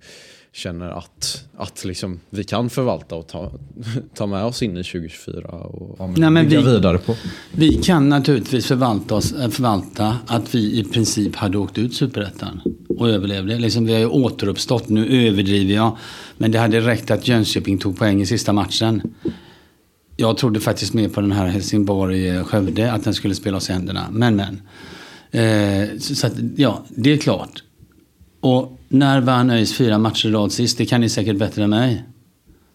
känner 0.52 0.90
att, 0.90 1.45
att 1.57 1.85
liksom, 1.85 2.21
vi 2.30 2.45
kan 2.45 2.71
förvalta 2.71 3.14
och 3.14 3.26
ta, 3.26 3.52
ta 4.14 4.26
med 4.26 4.45
oss 4.45 4.62
in 4.62 4.71
i 4.76 4.85
2024 4.85 5.49
och 5.49 6.19
Nej, 6.19 6.30
men 6.30 6.49
bygga 6.49 6.61
vi- 6.61 6.71
vidare 6.73 6.99
på. 6.99 7.14
Vi 7.52 7.73
kan 7.83 8.09
naturligtvis 8.09 8.66
förvalta, 8.66 9.14
oss, 9.14 9.33
äh, 9.33 9.49
förvalta 9.49 10.16
att 10.26 10.54
vi 10.54 10.78
i 10.80 10.85
princip 10.85 11.37
hade 11.37 11.59
åkt 11.59 11.78
ut 11.78 11.95
superettan 11.95 12.61
och 12.99 13.09
överlevde. 13.11 13.59
Liksom 13.59 13.87
vi 13.87 13.92
har 13.92 14.00
ju 14.00 14.07
återuppstått, 14.07 14.88
nu 14.88 15.26
överdriver 15.28 15.75
jag. 15.75 15.97
Men 16.38 16.50
det 16.52 16.59
hade 16.59 16.80
räckt 16.80 17.11
att 17.11 17.28
Jönköping 17.28 17.78
tog 17.78 17.99
poäng 17.99 18.21
i 18.21 18.26
sista 18.26 18.52
matchen. 18.52 19.02
Jag 20.16 20.37
trodde 20.37 20.61
faktiskt 20.61 20.95
mer 20.95 21.09
på 21.09 21.21
den 21.21 21.33
här 21.33 21.47
Helsingborg-Skövde, 21.47 22.92
att 22.92 23.04
den 23.04 23.14
skulle 23.14 23.35
spela 23.35 23.57
oss 23.57 23.71
i 23.71 23.73
händerna. 23.73 24.07
Men 24.11 24.37
men. 24.37 24.61
Eh, 25.30 25.88
så, 25.99 26.14
så 26.14 26.26
att, 26.26 26.33
ja, 26.57 26.85
det 26.88 27.12
är 27.12 27.16
klart. 27.16 27.62
Och 28.40 28.80
när 28.91 29.21
vann 29.21 29.51
ÖIS 29.51 29.77
fyra 29.77 29.99
matcher 29.99 30.29
i 30.29 30.33
rad 30.33 30.53
sist? 30.53 30.79
Det 30.79 30.87
kan 30.87 31.01
ni 31.01 31.09
säkert 31.09 31.37
bättre 31.37 31.65
än 31.65 31.71
mig. 31.71 32.05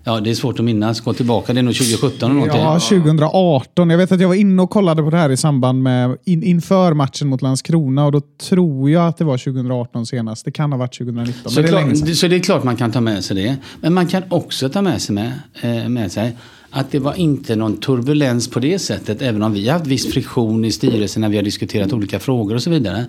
Ja, 0.07 0.19
det 0.19 0.29
är 0.29 0.33
svårt 0.35 0.59
att 0.59 0.65
minnas. 0.65 0.99
Gå 1.01 1.13
tillbaka, 1.13 1.53
det 1.53 1.59
är 1.59 1.63
nog 1.63 1.75
2017 1.75 2.31
eller 2.31 2.39
någonting. 2.39 2.61
Ja, 2.61 2.79
2018. 2.79 3.89
Jag 3.89 3.97
vet 3.97 4.11
att 4.11 4.21
jag 4.21 4.27
var 4.27 4.35
inne 4.35 4.61
och 4.61 4.69
kollade 4.69 5.03
på 5.03 5.09
det 5.09 5.17
här 5.17 5.29
i 5.29 5.37
samband 5.37 5.83
med 5.83 6.17
in, 6.25 6.43
inför 6.43 6.93
matchen 6.93 7.27
mot 7.27 7.41
Landskrona 7.41 8.05
och 8.05 8.11
då 8.11 8.21
tror 8.49 8.89
jag 8.89 9.07
att 9.07 9.17
det 9.17 9.23
var 9.23 9.37
2018 9.37 10.05
senast. 10.05 10.45
Det 10.45 10.51
kan 10.51 10.71
ha 10.71 10.79
varit 10.79 10.97
2019. 10.97 11.51
Så, 11.51 11.61
det 11.61 11.67
är 11.67 11.71
klart, 11.71 12.17
så 12.17 12.27
det 12.27 12.35
är 12.35 12.39
klart 12.39 12.63
man 12.63 12.75
kan 12.75 12.91
ta 12.91 13.01
med 13.01 13.23
sig 13.23 13.35
det. 13.35 13.55
Men 13.81 13.93
man 13.93 14.07
kan 14.07 14.23
också 14.29 14.69
ta 14.69 14.81
med 14.81 15.01
sig, 15.01 15.15
med, 15.15 15.31
eh, 15.61 15.89
med 15.89 16.11
sig 16.11 16.37
att 16.69 16.91
det 16.91 16.99
var 16.99 17.13
inte 17.13 17.55
någon 17.55 17.77
turbulens 17.77 18.49
på 18.49 18.59
det 18.59 18.79
sättet. 18.79 19.21
Även 19.21 19.43
om 19.43 19.53
vi 19.53 19.67
har 19.67 19.73
haft 19.73 19.87
viss 19.87 20.13
friktion 20.13 20.65
i 20.65 20.71
styrelsen 20.71 21.21
när 21.21 21.29
vi 21.29 21.35
har 21.35 21.43
diskuterat 21.43 21.93
olika 21.93 22.19
frågor 22.19 22.55
och 22.55 22.63
så 22.63 22.69
vidare. 22.69 23.05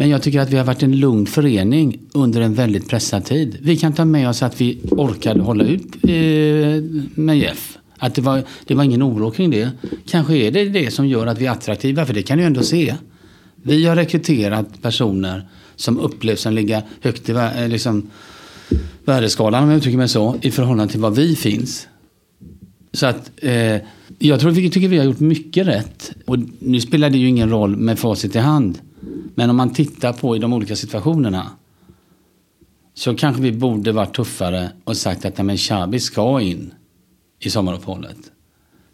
Men 0.00 0.08
jag 0.08 0.22
tycker 0.22 0.40
att 0.40 0.50
vi 0.50 0.56
har 0.56 0.64
varit 0.64 0.82
en 0.82 0.96
lugn 0.96 1.26
förening 1.26 1.98
under 2.12 2.40
en 2.40 2.54
väldigt 2.54 2.88
pressad 2.88 3.24
tid. 3.24 3.58
Vi 3.62 3.76
kan 3.76 3.92
ta 3.92 4.04
med 4.04 4.28
oss 4.28 4.42
att 4.42 4.60
vi 4.60 4.78
orkade 4.90 5.40
hålla 5.40 5.64
ut 5.64 5.86
eh, 6.02 6.82
med 7.14 7.38
Jeff. 7.38 7.78
Att 7.96 8.14
det 8.14 8.22
var, 8.22 8.42
det 8.64 8.74
var 8.74 8.84
ingen 8.84 9.02
oro 9.02 9.30
kring 9.30 9.50
det. 9.50 9.70
Kanske 10.06 10.36
är 10.36 10.50
det 10.50 10.64
det 10.64 10.90
som 10.90 11.08
gör 11.08 11.26
att 11.26 11.38
vi 11.38 11.46
är 11.46 11.50
attraktiva, 11.50 12.06
för 12.06 12.14
det 12.14 12.22
kan 12.22 12.38
du 12.38 12.44
ändå 12.44 12.62
se. 12.62 12.94
Vi 13.62 13.86
har 13.86 13.96
rekryterat 13.96 14.82
personer 14.82 15.48
som 15.76 15.98
upplevs 15.98 16.40
som 16.40 16.54
ligga 16.54 16.82
högt 17.00 17.28
i 17.28 17.32
eh, 17.32 17.68
liksom, 17.68 18.10
värdeskalan, 19.04 19.62
om 19.62 19.70
jag 19.70 19.78
uttrycker 19.78 19.98
mig 19.98 20.08
så, 20.08 20.36
i 20.42 20.50
förhållande 20.50 20.92
till 20.92 21.00
var 21.00 21.10
vi 21.10 21.36
finns. 21.36 21.88
Så 22.92 23.06
att 23.06 23.30
eh, 23.36 23.76
jag 24.18 24.40
tror 24.40 24.50
vi 24.50 24.70
tycker 24.70 24.88
vi 24.88 24.98
har 24.98 25.04
gjort 25.04 25.20
mycket 25.20 25.66
rätt. 25.66 26.12
Och 26.24 26.38
nu 26.58 26.80
spelar 26.80 27.10
det 27.10 27.18
ju 27.18 27.28
ingen 27.28 27.50
roll 27.50 27.76
med 27.76 27.98
facit 27.98 28.36
i 28.36 28.38
hand. 28.38 28.78
Men 29.34 29.50
om 29.50 29.56
man 29.56 29.70
tittar 29.70 30.12
på 30.12 30.36
i 30.36 30.38
de 30.38 30.52
olika 30.52 30.76
situationerna 30.76 31.50
så 32.94 33.14
kanske 33.14 33.42
vi 33.42 33.52
borde 33.52 33.92
varit 33.92 34.14
tuffare 34.14 34.70
och 34.84 34.96
sagt 34.96 35.24
att 35.24 35.38
men 35.38 35.56
Xabi 35.56 36.00
ska 36.00 36.40
in 36.40 36.74
i 37.40 37.50
sommaruppehållet. 37.50 38.16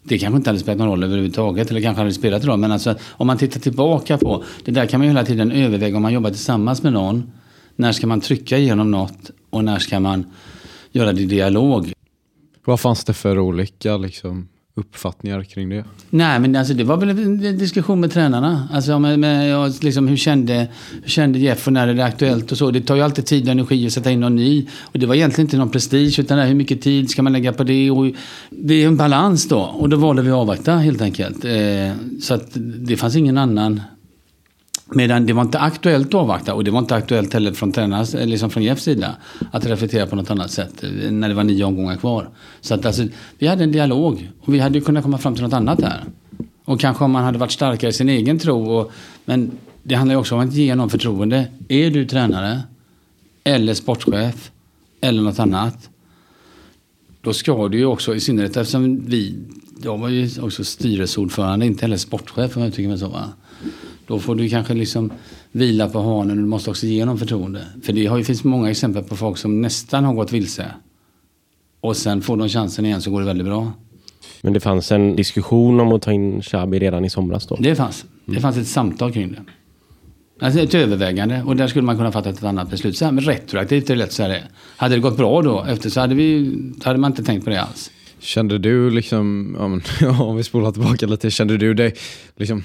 Det 0.03 0.17
kanske 0.17 0.37
inte 0.37 0.49
hade 0.49 0.59
spelat 0.59 0.77
någon 0.77 0.87
roll 0.87 1.03
överhuvudtaget, 1.03 1.71
eller 1.71 1.81
kanske 1.81 2.01
hade 2.01 2.13
spelat 2.13 2.45
roll. 2.45 2.59
Men 2.59 2.71
alltså, 2.71 2.95
om 3.09 3.27
man 3.27 3.37
tittar 3.37 3.59
tillbaka 3.59 4.17
på, 4.17 4.43
det 4.65 4.71
där 4.71 4.85
kan 4.85 4.99
man 4.99 5.07
ju 5.07 5.09
hela 5.09 5.25
tiden 5.25 5.51
överväga 5.51 5.95
om 5.95 6.01
man 6.01 6.13
jobbar 6.13 6.29
tillsammans 6.29 6.83
med 6.83 6.93
någon. 6.93 7.31
När 7.75 7.91
ska 7.91 8.07
man 8.07 8.21
trycka 8.21 8.57
igenom 8.57 8.91
något 8.91 9.31
och 9.49 9.63
när 9.63 9.79
ska 9.79 9.99
man 9.99 10.25
göra 10.91 11.13
det 11.13 11.21
i 11.21 11.25
dialog? 11.25 11.93
Vad 12.65 12.79
fanns 12.79 13.03
det 13.03 13.13
för 13.13 13.39
olika 13.39 13.97
liksom, 13.97 14.47
uppfattningar 14.75 15.43
kring 15.43 15.69
det? 15.69 15.83
Nej, 16.09 16.39
men 16.39 16.55
alltså, 16.55 16.73
det 16.73 16.83
var 16.83 16.97
väl 16.97 17.09
en 17.09 17.57
diskussion 17.57 17.99
med 17.99 18.11
tränarna. 18.11 18.67
Alltså, 18.71 18.99
med, 18.99 19.19
med, 19.19 19.83
liksom, 19.83 20.07
hur, 20.07 20.17
kände, 20.17 20.67
hur 21.03 21.09
kände 21.09 21.39
Jeff 21.39 21.67
och 21.67 21.73
när 21.73 21.87
är 21.87 21.93
det 21.93 22.05
aktuellt 22.05 22.51
och 22.51 22.57
så. 22.57 22.71
Det 22.71 22.81
tar 22.81 22.95
ju 22.95 23.01
alltid 23.01 23.25
tid 23.25 23.43
och 23.43 23.51
energi 23.51 23.87
att 23.87 23.93
sätta 23.93 24.11
in 24.11 24.19
någon 24.19 24.35
ny. 24.35 24.67
Och 24.81 24.99
det 24.99 25.05
var 25.05 25.15
egentligen 25.15 25.45
inte 25.45 25.57
någon 25.57 25.69
prestige, 25.69 26.19
utan 26.19 26.39
här, 26.39 26.47
hur 26.47 26.55
mycket 26.55 26.81
tid 26.81 27.09
ska 27.09 27.23
man 27.23 27.33
lägga 27.33 27.53
på 27.53 27.63
det? 27.63 27.91
Och 27.91 28.11
det 28.49 28.83
är 28.83 28.87
en 28.87 28.97
balans 28.97 29.47
då. 29.47 29.59
Och 29.59 29.89
då 29.89 29.97
valde 29.97 30.21
vi 30.21 30.29
att 30.29 30.35
avvakta 30.35 30.75
helt 30.75 31.01
enkelt. 31.01 31.45
Eh, 31.45 31.91
så 32.21 32.33
att 32.33 32.49
det 32.55 32.97
fanns 32.97 33.15
ingen 33.15 33.37
annan 33.37 33.81
Medan 34.89 35.25
det 35.25 35.33
var 35.33 35.41
inte 35.41 35.59
aktuellt 35.59 36.07
att 36.07 36.13
avvakta 36.13 36.53
och 36.53 36.63
det 36.63 36.71
var 36.71 36.79
inte 36.79 36.95
aktuellt 36.95 37.33
heller 37.33 37.51
från 37.51 37.71
tränarnas, 37.71 38.15
eh, 38.15 38.27
liksom 38.27 38.49
från 38.49 38.63
Jeffs 38.63 38.83
sida 38.83 39.15
att 39.51 39.65
reflektera 39.65 40.07
på 40.07 40.15
något 40.15 40.31
annat 40.31 40.51
sätt 40.51 40.83
eh, 40.83 41.11
när 41.11 41.29
det 41.29 41.35
var 41.35 41.43
nio 41.43 41.63
omgångar 41.63 41.95
kvar. 41.95 42.29
Så 42.61 42.73
att 42.73 42.85
alltså, 42.85 43.03
vi 43.37 43.47
hade 43.47 43.63
en 43.63 43.71
dialog 43.71 44.31
och 44.41 44.53
vi 44.53 44.59
hade 44.59 44.77
ju 44.77 44.85
kunnat 44.85 45.03
komma 45.03 45.17
fram 45.17 45.35
till 45.35 45.43
något 45.43 45.53
annat 45.53 45.81
här. 45.81 46.03
Och 46.65 46.79
kanske 46.79 47.03
om 47.03 47.11
man 47.11 47.23
hade 47.23 47.37
varit 47.37 47.51
starkare 47.51 47.89
i 47.89 47.93
sin 47.93 48.09
egen 48.09 48.39
tro. 48.39 48.71
Och, 48.71 48.91
men 49.25 49.51
det 49.83 49.95
handlar 49.95 50.15
ju 50.15 50.19
också 50.19 50.35
om 50.35 50.41
att 50.41 50.53
ge 50.53 50.75
någon 50.75 50.89
förtroende. 50.89 51.47
Är 51.67 51.89
du 51.89 52.05
tränare 52.05 52.61
eller 53.43 53.73
sportchef 53.73 54.51
eller 55.01 55.21
något 55.21 55.39
annat. 55.39 55.89
Då 57.21 57.33
ska 57.33 57.67
du 57.67 57.77
ju 57.77 57.85
också, 57.85 58.15
i 58.15 58.19
synnerhet 58.19 58.57
eftersom 58.57 59.05
vi, 59.05 59.35
jag 59.83 59.97
var 59.97 60.09
ju 60.09 60.41
också 60.41 60.63
styrelseordförande, 60.63 61.65
inte 61.65 61.81
heller 61.81 61.97
sportchef 61.97 62.57
om 62.57 62.63
jag 62.63 62.73
tycker 62.73 62.89
mig 62.89 62.97
så. 62.97 63.07
Va? 63.07 63.33
Då 64.07 64.19
får 64.19 64.35
du 64.35 64.49
kanske 64.49 64.73
liksom 64.73 65.11
vila 65.51 65.89
på 65.89 65.99
hanen 65.99 66.37
och 66.37 66.43
du 66.43 66.49
måste 66.49 66.69
också 66.69 66.85
ge 66.85 67.05
någon 67.05 67.17
förtroende. 67.17 67.65
För 67.83 67.93
det 67.93 68.05
har 68.05 68.17
ju, 68.17 68.23
finns 68.23 68.43
många 68.43 68.71
exempel 68.71 69.03
på 69.03 69.15
folk 69.15 69.37
som 69.37 69.61
nästan 69.61 70.03
har 70.03 70.13
gått 70.13 70.31
vilse. 70.31 70.65
Och 71.81 71.97
sen 71.97 72.21
får 72.21 72.37
de 72.37 72.49
chansen 72.49 72.85
igen 72.85 73.01
så 73.01 73.11
går 73.11 73.19
det 73.19 73.25
väldigt 73.25 73.47
bra. 73.47 73.71
Men 74.41 74.53
det 74.53 74.59
fanns 74.59 74.91
en 74.91 75.15
diskussion 75.15 75.79
om 75.79 75.91
att 75.91 76.01
ta 76.01 76.11
in 76.11 76.41
Xabi 76.41 76.79
redan 76.79 77.05
i 77.05 77.09
somras 77.09 77.47
då? 77.47 77.55
Det 77.59 77.75
fanns. 77.75 78.05
Det 78.25 78.39
fanns 78.39 78.57
ett 78.57 78.67
samtal 78.67 79.13
kring 79.13 79.31
det. 79.31 79.41
Alltså 80.45 80.59
ett 80.59 80.73
övervägande 80.73 81.43
och 81.45 81.55
där 81.55 81.67
skulle 81.67 81.85
man 81.85 81.97
kunna 81.97 82.11
fatta 82.11 82.29
ett 82.29 82.43
annat 82.43 82.69
beslut. 82.69 82.97
Så 82.97 83.05
här, 83.05 83.11
men 83.11 83.23
retroaktivt 83.23 83.89
är 83.89 83.93
det 83.93 83.99
lätt 83.99 84.07
att 84.07 84.13
säga 84.13 84.27
det. 84.27 84.43
Hade 84.77 84.95
det 84.95 85.01
gått 85.01 85.17
bra 85.17 85.41
då 85.41 85.63
efter 85.63 85.89
så 85.89 85.99
hade, 85.99 86.15
vi, 86.15 86.57
hade 86.83 86.99
man 86.99 87.11
inte 87.11 87.23
tänkt 87.23 87.43
på 87.43 87.49
det 87.49 87.61
alls. 87.61 87.91
Kände 88.19 88.57
du 88.57 88.89
liksom, 88.89 89.55
ja, 89.59 89.67
men, 89.67 89.81
om 90.19 90.35
vi 90.35 90.43
spolar 90.43 90.71
tillbaka 90.71 91.05
lite, 91.05 91.31
kände 91.31 91.57
du 91.57 91.73
dig 91.73 91.93
liksom 92.35 92.63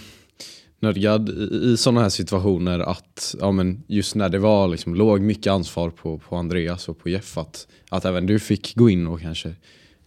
nödgad 0.81 1.29
i, 1.29 1.73
i 1.73 1.77
sådana 1.77 2.01
här 2.01 2.09
situationer 2.09 2.79
att 2.79 3.35
ja, 3.41 3.53
men 3.53 3.83
just 3.87 4.15
när 4.15 4.29
det 4.29 4.39
var 4.39 4.69
liksom, 4.69 4.95
låg 4.95 5.21
mycket 5.21 5.53
ansvar 5.53 5.91
på, 5.91 6.19
på 6.19 6.37
Andreas 6.37 6.89
och 6.89 6.99
på 6.99 7.09
Jeff 7.09 7.39
att, 7.39 7.67
att 7.89 8.05
även 8.05 8.27
du 8.27 8.39
fick 8.39 8.75
gå 8.77 8.91
in 8.91 9.07
och 9.07 9.21
kanske 9.21 9.55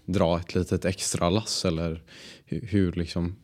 dra 0.06 0.40
ett 0.40 0.56
litet 0.56 0.86
extra 0.86 1.30
lass 1.30 1.66
eller 1.66 2.02
hur, 2.46 2.68
hur 2.70 2.92
liksom 2.92 3.36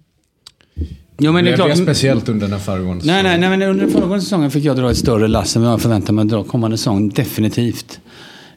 Jo, 1.21 1.31
men 1.31 1.45
det 1.45 1.51
är 1.51 1.55
blev 1.55 1.69
det 1.69 1.75
speciellt 1.75 2.29
under 2.29 2.47
den 2.47 2.59
föregående 2.59 3.05
Nej, 3.05 3.23
nej, 3.23 3.31
säsongen? 3.31 3.49
nej, 3.49 3.59
men 3.59 3.69
under 3.69 3.87
föregående 3.87 4.21
säsongen 4.21 4.51
fick 4.51 4.63
jag 4.63 4.77
dra 4.77 4.91
ett 4.91 4.97
större 4.97 5.27
lass 5.27 5.55
än 5.55 5.61
vad 5.61 5.71
jag 5.71 5.81
förväntade 5.81 6.13
mig 6.13 6.23
att 6.23 6.29
dra 6.29 6.43
kommande 6.43 6.77
säsong. 6.77 7.09
Definitivt. 7.09 7.99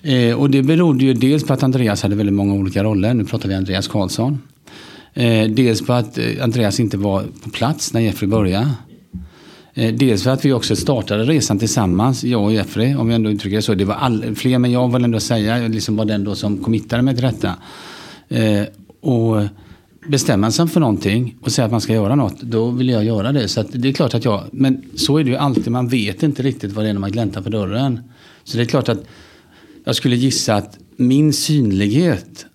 Eh, 0.02 0.41
och 0.41 0.50
det 0.50 0.62
berodde 0.62 1.05
ju 1.05 1.14
dels 1.14 1.45
på 1.45 1.52
att 1.52 1.62
Andreas 1.62 2.02
hade 2.02 2.17
väldigt 2.17 2.35
många 2.35 2.55
olika 2.55 2.85
roller. 2.85 3.14
Nu 3.14 3.25
pratar 3.25 3.49
vi 3.49 3.55
Andreas 3.55 3.88
Karlsson. 3.88 4.38
Eh, 5.14 5.50
dels 5.50 5.87
på 5.87 5.92
att 5.92 6.19
eh, 6.19 6.25
Andreas 6.42 6.81
inte 6.81 6.97
var 6.97 7.25
på 7.42 7.50
plats 7.50 7.92
när 7.92 8.00
Jeffrey 8.00 8.31
började. 8.31 8.71
Eh, 9.75 9.95
dels 9.95 10.23
för 10.23 10.31
att 10.31 10.45
vi 10.45 10.52
också 10.52 10.76
startade 10.76 11.25
resan 11.25 11.59
tillsammans, 11.59 12.25
jag 12.25 12.45
och 12.45 12.52
Jeffrey, 12.52 12.95
om 12.95 13.09
vi 13.09 13.14
ändå 13.14 13.31
uttrycker 13.31 13.57
det 13.57 13.62
så. 13.62 13.75
Det 13.75 13.85
var 13.85 13.95
all, 13.95 14.35
fler, 14.35 14.59
men 14.59 14.71
jag 14.71 14.92
vill 14.92 15.04
ändå 15.04 15.21
säga, 15.21 15.59
jag 15.59 15.71
liksom 15.71 15.97
var 15.97 16.04
den 16.04 16.25
då 16.25 16.35
som 16.35 16.59
committade 16.59 17.02
mig 17.02 17.14
till 17.14 17.25
detta. 17.25 17.54
Eh, 18.28 18.62
och 19.00 19.42
bestämmer 20.07 20.50
sig 20.50 20.69
för 20.69 20.81
någonting 20.81 21.37
och 21.40 21.52
säger 21.52 21.66
att 21.66 21.73
man 21.73 21.81
ska 21.81 21.92
göra 21.92 22.14
något, 22.14 22.40
då 22.40 22.71
vill 22.71 22.88
jag 22.88 23.04
göra 23.04 23.33
det. 23.33 23.49
Så 23.49 23.61
att 23.61 23.66
det 23.73 23.88
är 23.88 23.92
klart 23.92 24.14
att 24.14 24.25
jag, 24.25 24.45
men 24.52 24.83
så 24.95 25.19
är 25.19 25.25
det 25.25 25.31
ju 25.31 25.37
alltid, 25.37 25.69
man 25.69 25.88
vet 25.88 26.23
inte 26.23 26.42
riktigt 26.42 26.73
vad 26.73 26.85
det 26.85 26.88
är 26.88 26.92
när 26.92 27.00
man 27.00 27.12
gläntar 27.12 27.42
på 27.42 27.49
dörren. 27.49 28.00
Så 28.45 28.57
det 28.57 28.62
är 28.62 28.66
klart 28.66 28.88
att 28.88 29.04
jag 29.85 29.97
skulle 29.97 30.16
gissa 30.16 30.54
att 30.54 30.78
min 30.97 31.33
synlighet 31.33 32.47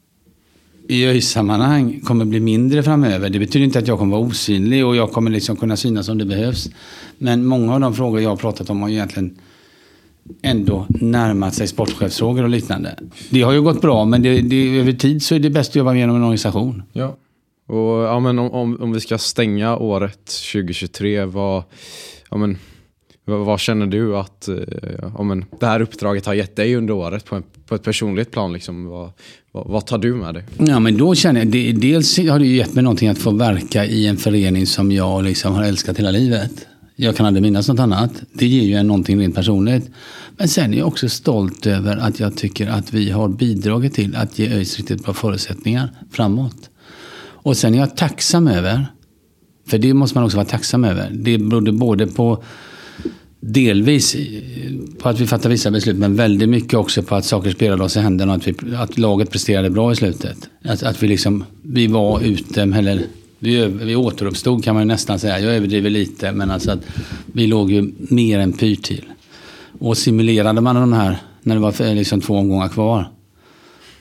i 0.89 1.05
ÖIS-sammanhang 1.05 1.99
kommer 2.03 2.25
bli 2.25 2.39
mindre 2.39 2.83
framöver. 2.83 3.29
Det 3.29 3.39
betyder 3.39 3.65
inte 3.65 3.79
att 3.79 3.87
jag 3.87 3.99
kommer 3.99 4.17
vara 4.17 4.27
osynlig 4.27 4.85
och 4.85 4.95
jag 4.95 5.11
kommer 5.11 5.31
liksom 5.31 5.55
kunna 5.55 5.77
synas 5.77 6.09
om 6.09 6.17
det 6.17 6.25
behövs. 6.25 6.69
Men 7.17 7.45
många 7.45 7.73
av 7.73 7.79
de 7.79 7.93
frågor 7.93 8.21
jag 8.21 8.29
har 8.29 8.37
pratat 8.37 8.69
om 8.69 8.81
har 8.81 8.89
egentligen 8.89 9.37
ändå 10.41 10.85
närmat 10.89 11.55
sig 11.55 11.67
sportchefsfrågor 11.67 12.43
och 12.43 12.49
liknande. 12.49 12.99
Det 13.29 13.41
har 13.41 13.53
ju 13.53 13.61
gått 13.61 13.81
bra 13.81 14.05
men 14.05 14.21
det, 14.21 14.41
det, 14.41 14.79
över 14.79 14.93
tid 14.93 15.23
så 15.23 15.35
är 15.35 15.39
det 15.39 15.49
bäst 15.49 15.69
att 15.71 15.75
jobba 15.75 15.95
genom 15.95 16.15
en 16.15 16.23
organisation. 16.23 16.83
Ja. 16.93 17.17
Och 17.67 18.03
ja, 18.03 18.19
men 18.19 18.39
om, 18.39 18.51
om, 18.51 18.81
om 18.81 18.91
vi 18.91 18.99
ska 18.99 19.17
stänga 19.17 19.77
året 19.77 20.25
2023, 20.25 21.25
vad, 21.25 21.63
ja, 22.29 22.37
men, 22.37 22.57
vad, 23.35 23.59
känner 23.59 23.85
du 23.85 24.17
att 24.17 24.47
eh, 24.47 24.55
ja, 25.17 25.23
men, 25.23 25.45
det 25.59 25.65
här 25.65 25.81
uppdraget 25.81 26.25
har 26.25 26.33
gett 26.33 26.55
dig 26.55 26.75
under 26.75 26.93
året 26.93 27.25
på, 27.25 27.35
en, 27.35 27.43
på 27.65 27.75
ett 27.75 27.83
personligt 27.83 28.31
plan? 28.31 28.53
Liksom, 28.53 28.85
vad, 28.85 29.11
vad, 29.51 29.67
vad 29.67 29.85
tar 29.85 29.97
du 29.97 30.15
med 30.15 30.33
dig? 30.33 30.43
Ja, 30.57 30.79
men 30.79 30.97
då 30.97 31.15
känner 31.15 31.39
jag, 31.39 31.47
det, 31.47 31.71
dels 31.71 32.17
har 32.17 32.39
det 32.39 32.47
gett 32.47 32.73
mig 32.73 32.83
någonting 32.83 33.09
att 33.09 33.17
få 33.17 33.31
verka 33.31 33.85
i 33.85 34.07
en 34.07 34.17
förening 34.17 34.67
som 34.67 34.91
jag 34.91 35.23
liksom 35.23 35.53
har 35.53 35.63
älskat 35.63 35.99
hela 35.99 36.11
livet. 36.11 36.67
Jag 36.95 37.15
kan 37.15 37.25
aldrig 37.25 37.41
minnas 37.41 37.67
något 37.67 37.79
annat. 37.79 38.11
Det 38.33 38.47
ger 38.47 38.63
ju 38.63 38.73
en 38.73 38.87
någonting 38.87 39.19
rent 39.19 39.35
personligt. 39.35 39.91
Men 40.37 40.47
sen 40.47 40.73
är 40.73 40.77
jag 40.77 40.87
också 40.87 41.09
stolt 41.09 41.65
över 41.65 41.97
att 41.97 42.19
jag 42.19 42.37
tycker 42.37 42.67
att 42.67 42.93
vi 42.93 43.11
har 43.11 43.29
bidragit 43.29 43.93
till 43.93 44.15
att 44.15 44.39
ge 44.39 44.49
ÖIS 44.49 44.77
riktigt 44.77 45.03
bra 45.03 45.13
förutsättningar 45.13 45.89
framåt. 46.11 46.69
Och 47.19 47.57
sen 47.57 47.73
är 47.73 47.79
jag 47.79 47.97
tacksam 47.97 48.47
över, 48.47 48.87
för 49.67 49.77
det 49.77 49.93
måste 49.93 50.17
man 50.17 50.25
också 50.25 50.37
vara 50.37 50.47
tacksam 50.47 50.83
över. 50.83 51.09
Det 51.11 51.37
berodde 51.37 51.71
både 51.71 52.07
på 52.07 52.43
delvis 53.39 54.15
på 54.99 55.09
att 55.09 55.19
vi 55.19 55.27
fattade 55.27 55.49
vissa 55.49 55.71
beslut 55.71 55.97
men 55.97 56.15
väldigt 56.15 56.49
mycket 56.49 56.73
också 56.73 57.03
på 57.03 57.15
att 57.15 57.25
saker 57.25 57.51
spelade 57.51 57.83
oss 57.83 57.97
i 57.97 57.99
händerna 57.99 58.33
och 58.33 58.37
att, 58.37 58.47
vi, 58.47 58.75
att 58.75 58.97
laget 58.97 59.31
presterade 59.31 59.69
bra 59.69 59.91
i 59.91 59.95
slutet. 59.95 60.49
Att, 60.63 60.83
att 60.83 61.03
vi 61.03 61.07
liksom, 61.07 61.43
vi 61.61 61.87
var 61.87 62.21
ute, 62.21 62.61
eller 62.61 63.01
vi, 63.39 63.65
vi 63.65 63.95
återuppstod 63.95 64.63
kan 64.63 64.75
man 64.75 64.83
ju 64.83 64.87
nästan 64.87 65.19
säga. 65.19 65.39
Jag 65.39 65.55
överdriver 65.55 65.89
lite 65.89 66.31
men 66.31 66.51
alltså 66.51 66.71
att 66.71 66.79
vi 67.25 67.47
låg 67.47 67.71
ju 67.71 67.91
mer 67.97 68.39
än 68.39 68.53
pyrt 68.53 68.83
till. 68.83 69.05
Och 69.79 69.97
simulerade 69.97 70.61
man 70.61 70.75
de 70.75 70.93
här 70.93 71.17
när 71.41 71.55
det 71.55 71.61
var 71.61 71.95
liksom 71.95 72.21
två 72.21 72.37
omgångar 72.37 72.67
kvar. 72.67 73.11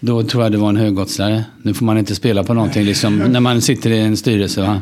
Då 0.00 0.23
tror 0.23 0.43
jag 0.43 0.52
det 0.52 0.59
var 0.59 0.69
en 0.69 0.76
högoddsare. 0.76 1.45
Nu 1.62 1.75
får 1.75 1.85
man 1.85 1.99
inte 1.99 2.14
spela 2.14 2.45
på 2.45 2.55
någonting 2.55 2.85
liksom, 2.85 3.19
när 3.28 3.40
man 3.40 3.62
sitter 3.62 3.90
i 3.90 3.99
en 3.99 4.16
styrelse. 4.16 4.61
Va? 4.61 4.81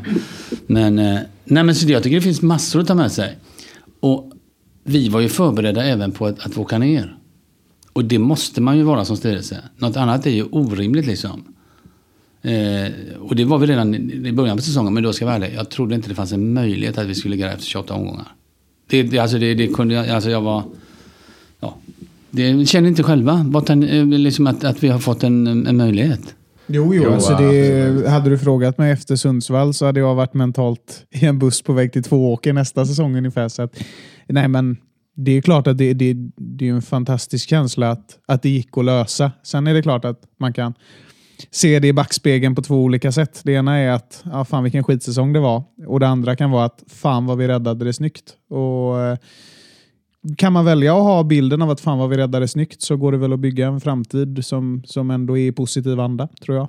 Men, 0.66 0.99
eh, 0.99 1.18
nej, 1.44 1.64
men 1.64 1.75
så 1.75 1.88
jag 1.88 2.02
tycker 2.02 2.16
det 2.16 2.23
finns 2.23 2.42
massor 2.42 2.80
att 2.80 2.87
ta 2.87 2.94
med 2.94 3.12
sig. 3.12 3.38
Och 4.00 4.34
vi 4.85 5.09
var 5.09 5.21
ju 5.21 5.29
förberedda 5.29 5.85
även 5.85 6.12
på 6.12 6.26
att, 6.26 6.47
att 6.47 6.59
åka 6.59 6.79
ner. 6.79 7.17
Och 7.93 8.05
det 8.05 8.19
måste 8.19 8.61
man 8.61 8.76
ju 8.76 8.83
vara 8.83 9.05
som 9.05 9.17
styrelse. 9.17 9.64
Något 9.76 9.97
annat 9.97 10.26
är 10.26 10.31
ju 10.31 10.45
orimligt 10.45 11.07
liksom. 11.07 11.44
Eh, 12.42 12.92
och 13.20 13.37
det 13.37 13.44
var 13.44 13.59
vi 13.59 13.66
redan 13.66 13.94
i 14.27 14.33
början 14.33 14.57
på 14.57 14.62
säsongen, 14.62 14.94
men 14.94 15.03
då 15.03 15.12
ska 15.12 15.25
jag 15.25 15.27
vara 15.33 15.37
ärlig. 15.37 15.57
Jag 15.57 15.70
trodde 15.70 15.94
inte 15.94 16.09
det 16.09 16.14
fanns 16.14 16.33
en 16.33 16.55
möjlighet 16.55 16.99
att 16.99 17.07
vi 17.07 17.14
skulle 17.14 17.37
gå 17.37 17.44
efter 17.44 17.64
28 17.64 17.94
omgångar. 17.94 18.29
Det, 18.87 19.03
det, 19.03 19.18
alltså 19.18 19.38
det, 19.38 19.55
det 19.55 19.66
kunde 19.66 19.94
jag, 19.94 20.09
alltså 20.09 20.31
jag 20.31 20.40
var... 20.40 20.62
Ja, 21.61 21.77
det 22.31 22.66
känner 22.66 22.88
inte 22.88 23.03
själva, 23.03 23.47
att, 23.55 23.70
eh, 23.70 24.07
liksom 24.07 24.47
att, 24.47 24.64
att 24.64 24.83
vi 24.83 24.88
har 24.88 24.99
fått 24.99 25.25
en, 25.25 25.66
en 25.66 25.77
möjlighet. 25.77 26.35
Jo, 26.66 26.94
jo. 26.94 27.03
Jo, 27.05 27.12
alltså 27.12 27.35
det, 27.35 28.11
hade 28.11 28.31
du 28.31 28.38
frågat 28.38 28.79
mig 28.79 28.92
efter 28.92 29.16
Sundsvall 29.16 29.74
så 29.74 29.87
hade 29.87 30.00
jag 30.00 30.14
varit 30.14 30.35
mentalt 30.35 31.07
i 31.11 31.27
en 31.27 31.38
buss 31.38 31.62
på 31.62 31.72
väg 31.72 31.92
till 31.92 32.03
två 32.03 32.33
åker 32.33 32.53
nästa 32.53 32.87
säsong 32.87 33.16
ungefär. 33.16 33.48
Så 33.48 33.62
att, 33.62 33.77
nej, 34.29 34.48
men 34.48 34.77
det 35.16 35.33
är 35.33 35.40
klart 35.40 35.66
att 35.66 35.79
det, 35.79 35.94
det, 35.94 36.14
det 36.37 36.68
är 36.68 36.72
en 36.72 36.83
fantastisk 36.83 37.48
känsla 37.48 37.90
att, 37.90 38.18
att 38.29 38.42
det 38.42 38.48
gick 38.48 38.79
att 38.79 38.85
lösa. 38.85 39.33
Sen 39.42 39.66
är 39.66 39.74
det 39.74 39.83
klart 39.83 40.05
att 40.05 40.20
man 40.40 40.53
kan 40.53 40.74
se 41.50 41.79
det 41.79 41.88
i 41.88 41.92
backspegeln 41.92 42.55
på 42.55 42.62
två 42.62 42.83
olika 42.83 43.12
sätt. 43.12 43.40
Det 43.44 43.53
ena 43.53 43.77
är 43.77 43.90
att 43.90 44.24
ja, 44.33 44.44
fan 44.44 44.62
vilken 44.62 44.85
skitsäsong 44.85 45.33
det 45.33 45.40
var 45.40 45.62
och 45.87 46.00
det 46.00 46.09
andra 46.09 46.37
kan 46.37 46.50
vara 46.50 46.64
att 46.64 46.83
fan 46.88 47.27
vad 47.27 47.38
vi 47.38 47.48
räddade 47.48 47.85
det 47.85 47.92
snyggt. 47.92 48.35
Och, 48.50 49.00
eh, 49.00 49.18
kan 50.37 50.52
man 50.52 50.64
välja 50.64 50.96
att 50.96 51.02
ha 51.02 51.24
bilden 51.24 51.62
av 51.62 51.70
att 51.70 51.80
fan 51.80 51.98
vad 51.98 52.10
vi 52.10 52.16
räddade 52.16 52.48
snyggt 52.48 52.82
så 52.82 52.96
går 52.96 53.12
det 53.12 53.18
väl 53.18 53.32
att 53.32 53.40
bygga 53.40 53.66
en 53.66 53.80
framtid 53.80 54.44
som, 54.44 54.82
som 54.87 55.10
ändå 55.10 55.38
är 55.38 55.48
i 55.48 55.52
positiv 55.52 56.00
anda, 56.00 56.28
tror 56.44 56.56
jag. 56.56 56.68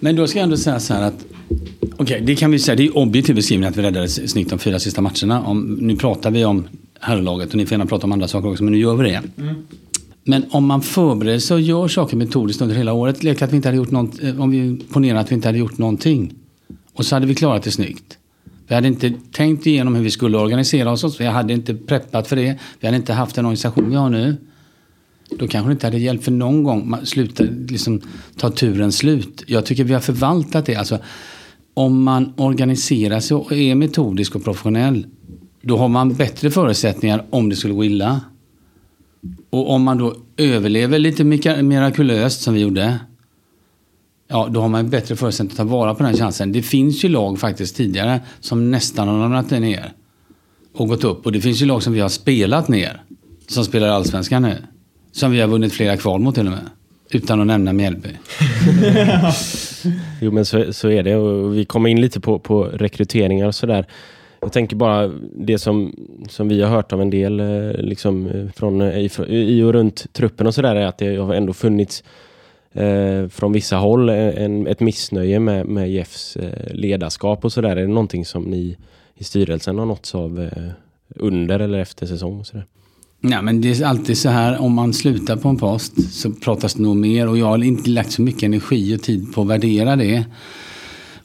Men 0.00 0.16
då 0.16 0.26
ska 0.26 0.38
jag 0.38 0.44
ändå 0.44 0.56
säga 0.56 0.80
så 0.80 0.94
här 0.94 1.02
att 1.02 1.24
Okej, 1.96 2.20
det 2.20 2.36
kan 2.36 2.50
vi 2.50 2.58
säga. 2.58 2.76
Det 2.76 2.86
är 2.86 2.98
objektiv 2.98 3.34
beskrivning 3.36 3.68
att 3.68 3.76
vi 3.76 3.82
räddade 3.82 4.08
snyggt 4.08 4.50
de 4.50 4.58
fyra 4.58 4.78
sista 4.78 5.00
matcherna. 5.00 5.42
Om, 5.42 5.78
nu 5.80 5.96
pratar 5.96 6.30
vi 6.30 6.44
om 6.44 6.68
herrlaget 7.00 7.50
och 7.50 7.56
ni 7.56 7.66
får 7.66 7.72
gärna 7.72 7.86
prata 7.86 8.04
om 8.04 8.12
andra 8.12 8.28
saker 8.28 8.50
också, 8.50 8.64
men 8.64 8.72
nu 8.72 8.78
gör 8.78 8.94
vi 8.94 9.10
det. 9.10 9.22
Men 10.24 10.44
om 10.50 10.66
man 10.66 10.82
förbereder 10.82 11.38
sig 11.38 11.54
och 11.54 11.60
gör 11.60 11.88
saker 11.88 12.16
metodiskt 12.16 12.62
under 12.62 12.74
hela 12.76 12.92
året. 12.92 13.22
Lek 13.22 13.42
att 13.42 13.52
vi 13.52 13.56
inte 13.56 13.68
hade 13.68 13.76
gjort 13.76 13.90
något, 13.90 14.22
eh, 14.22 14.40
om 14.40 14.50
vi 14.50 14.80
ponerar 14.92 15.18
att 15.18 15.30
vi 15.30 15.34
inte 15.34 15.48
hade 15.48 15.58
gjort 15.58 15.78
någonting. 15.78 16.34
Och 16.94 17.06
så 17.06 17.16
hade 17.16 17.26
vi 17.26 17.34
klarat 17.34 17.62
det 17.62 17.70
snyggt. 17.70 18.18
Vi 18.68 18.74
hade 18.74 18.88
inte 18.88 19.12
tänkt 19.32 19.66
igenom 19.66 19.94
hur 19.94 20.02
vi 20.02 20.10
skulle 20.10 20.38
organisera 20.38 20.92
oss. 20.92 21.20
Vi 21.20 21.26
hade 21.26 21.52
inte 21.52 21.74
preppat 21.74 22.28
för 22.28 22.36
det. 22.36 22.58
Vi 22.80 22.86
hade 22.86 22.96
inte 22.96 23.12
haft 23.12 23.34
den 23.34 23.44
organisation 23.44 23.90
vi 23.90 23.96
har 23.96 24.10
nu. 24.10 24.36
Då 25.30 25.48
kanske 25.48 25.68
det 25.68 25.72
inte 25.72 25.86
hade 25.86 25.98
hjälpt 25.98 26.24
för 26.24 26.32
någon 26.32 26.62
gång 26.62 26.90
man 26.90 27.06
slutar, 27.06 27.48
liksom, 27.68 28.00
ta 28.36 28.50
turen 28.50 28.92
slut. 28.92 29.44
Jag 29.46 29.66
tycker 29.66 29.84
vi 29.84 29.94
har 29.94 30.00
förvaltat 30.00 30.66
det. 30.66 30.76
Alltså, 30.76 30.98
om 31.74 32.02
man 32.02 32.32
organiserar 32.36 33.20
sig 33.20 33.34
och 33.34 33.52
är 33.52 33.74
metodisk 33.74 34.34
och 34.34 34.44
professionell 34.44 35.06
då 35.62 35.76
har 35.76 35.88
man 35.88 36.14
bättre 36.14 36.50
förutsättningar 36.50 37.24
om 37.30 37.48
det 37.48 37.56
skulle 37.56 37.74
gå 37.74 37.84
illa. 37.84 38.20
Och 39.50 39.70
om 39.70 39.82
man 39.82 39.98
då 39.98 40.14
överlever 40.36 40.98
lite 40.98 41.24
mirakulöst 41.24 42.40
som 42.40 42.54
vi 42.54 42.60
gjorde 42.60 42.98
Ja, 44.28 44.48
då 44.50 44.60
har 44.60 44.68
man 44.68 44.90
bättre 44.90 45.16
förutsättningar 45.16 45.52
att 45.52 45.56
ta 45.68 45.76
vara 45.76 45.94
på 45.94 46.02
den 46.02 46.16
chansen. 46.16 46.52
Det 46.52 46.62
finns 46.62 47.04
ju 47.04 47.08
lag 47.08 47.38
faktiskt 47.38 47.76
tidigare 47.76 48.20
som 48.40 48.70
nästan 48.70 49.08
har 49.08 49.18
ramlat 49.18 49.50
ner 49.50 49.92
och 50.74 50.88
gått 50.88 51.04
upp. 51.04 51.26
Och 51.26 51.32
det 51.32 51.40
finns 51.40 51.62
ju 51.62 51.66
lag 51.66 51.82
som 51.82 51.92
vi 51.92 52.00
har 52.00 52.08
spelat 52.08 52.68
ner. 52.68 53.02
Som 53.46 53.64
spelar 53.64 53.88
allsvenskan 53.88 54.42
nu. 54.42 54.56
Som 55.12 55.32
vi 55.32 55.40
har 55.40 55.48
vunnit 55.48 55.72
flera 55.72 55.96
kval 55.96 56.20
mot 56.20 56.34
till 56.34 56.46
och 56.46 56.52
med. 56.52 56.66
Utan 57.10 57.40
att 57.40 57.46
nämna 57.46 57.72
Mjällby. 57.72 58.08
Jo 60.20 60.32
men 60.32 60.44
så, 60.44 60.72
så 60.72 60.90
är 60.90 61.02
det 61.02 61.16
och 61.16 61.56
vi 61.56 61.64
kommer 61.64 61.90
in 61.90 62.00
lite 62.00 62.20
på, 62.20 62.38
på 62.38 62.64
rekryteringar 62.64 63.46
och 63.46 63.54
sådär. 63.54 63.86
Jag 64.40 64.52
tänker 64.52 64.76
bara 64.76 65.12
det 65.36 65.58
som, 65.58 65.94
som 66.28 66.48
vi 66.48 66.62
har 66.62 66.70
hört 66.70 66.92
av 66.92 67.00
en 67.02 67.10
del 67.10 67.40
eh, 67.40 67.72
liksom, 67.72 68.26
eh, 68.26 68.52
från, 68.56 68.80
eh, 68.80 68.98
i, 68.98 69.10
i 69.28 69.62
och 69.62 69.72
runt 69.72 70.12
truppen 70.12 70.46
och 70.46 70.54
sådär 70.54 70.76
är 70.76 70.86
att 70.86 70.98
det 70.98 71.16
har 71.16 71.34
ändå 71.34 71.52
funnits 71.52 72.04
eh, 72.78 73.28
från 73.28 73.52
vissa 73.52 73.76
håll 73.76 74.08
eh, 74.08 74.14
en, 74.16 74.66
ett 74.66 74.80
missnöje 74.80 75.40
med, 75.40 75.66
med 75.66 75.90
Jeffs 75.90 76.36
eh, 76.36 76.74
ledarskap 76.74 77.44
och 77.44 77.52
sådär. 77.52 77.76
Är 77.76 77.76
det 77.76 77.86
någonting 77.86 78.24
som 78.24 78.42
ni 78.42 78.76
i 79.16 79.24
styrelsen 79.24 79.78
har 79.78 79.86
nåtts 79.86 80.14
av 80.14 80.40
eh, 80.40 80.70
under 81.16 81.60
eller 81.60 81.78
efter 81.78 82.06
säsong? 82.06 82.40
Och 82.40 82.46
sådär? 82.46 82.66
Nej, 83.20 83.42
men 83.42 83.60
det 83.60 83.80
är 83.80 83.84
alltid 83.84 84.18
så 84.18 84.28
här, 84.28 84.58
om 84.60 84.74
man 84.74 84.92
slutar 84.92 85.36
på 85.36 85.48
en 85.48 85.56
post 85.56 86.14
så 86.14 86.30
pratas 86.30 86.74
det 86.74 86.82
nog 86.82 86.96
mer 86.96 87.28
och 87.28 87.38
jag 87.38 87.46
har 87.46 87.64
inte 87.64 87.90
lagt 87.90 88.12
så 88.12 88.22
mycket 88.22 88.42
energi 88.42 88.96
och 88.96 89.02
tid 89.02 89.32
på 89.34 89.42
att 89.42 89.48
värdera 89.48 89.96
det. 89.96 90.24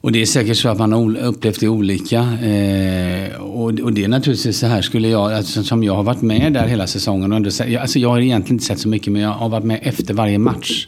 Och 0.02 0.12
det 0.12 0.22
är 0.22 0.26
säkert 0.26 0.58
så 0.58 0.70
att 0.70 0.78
man 0.78 0.92
har 0.92 1.18
upplevt 1.18 1.60
det 1.60 1.68
olika. 1.68 2.20
Eh, 2.22 3.42
och, 3.42 3.80
och 3.80 3.94
det 3.94 4.04
är 4.04 4.08
naturligtvis 4.08 4.58
så 4.58 4.68
här 4.68 4.82
skulle 4.82 5.08
jag, 5.08 5.34
alltså, 5.34 5.64
som 5.64 5.84
jag 5.84 5.96
har 5.96 6.04
varit 6.04 6.22
med 6.22 6.54
där 6.54 6.68
hela 6.68 6.88
säsongen. 6.88 7.32
Och 7.32 7.36
ändå, 7.36 7.50
alltså, 7.80 8.00
jag 8.00 8.10
har 8.10 8.20
egentligen 8.20 8.56
inte 8.56 8.66
sett 8.66 8.80
så 8.80 8.90
mycket 8.90 9.14
men 9.14 9.22
jag 9.22 9.30
har 9.30 9.50
varit 9.50 9.64
med 9.64 9.80
efter 9.84 10.14
varje 10.14 10.40
match. 10.40 10.88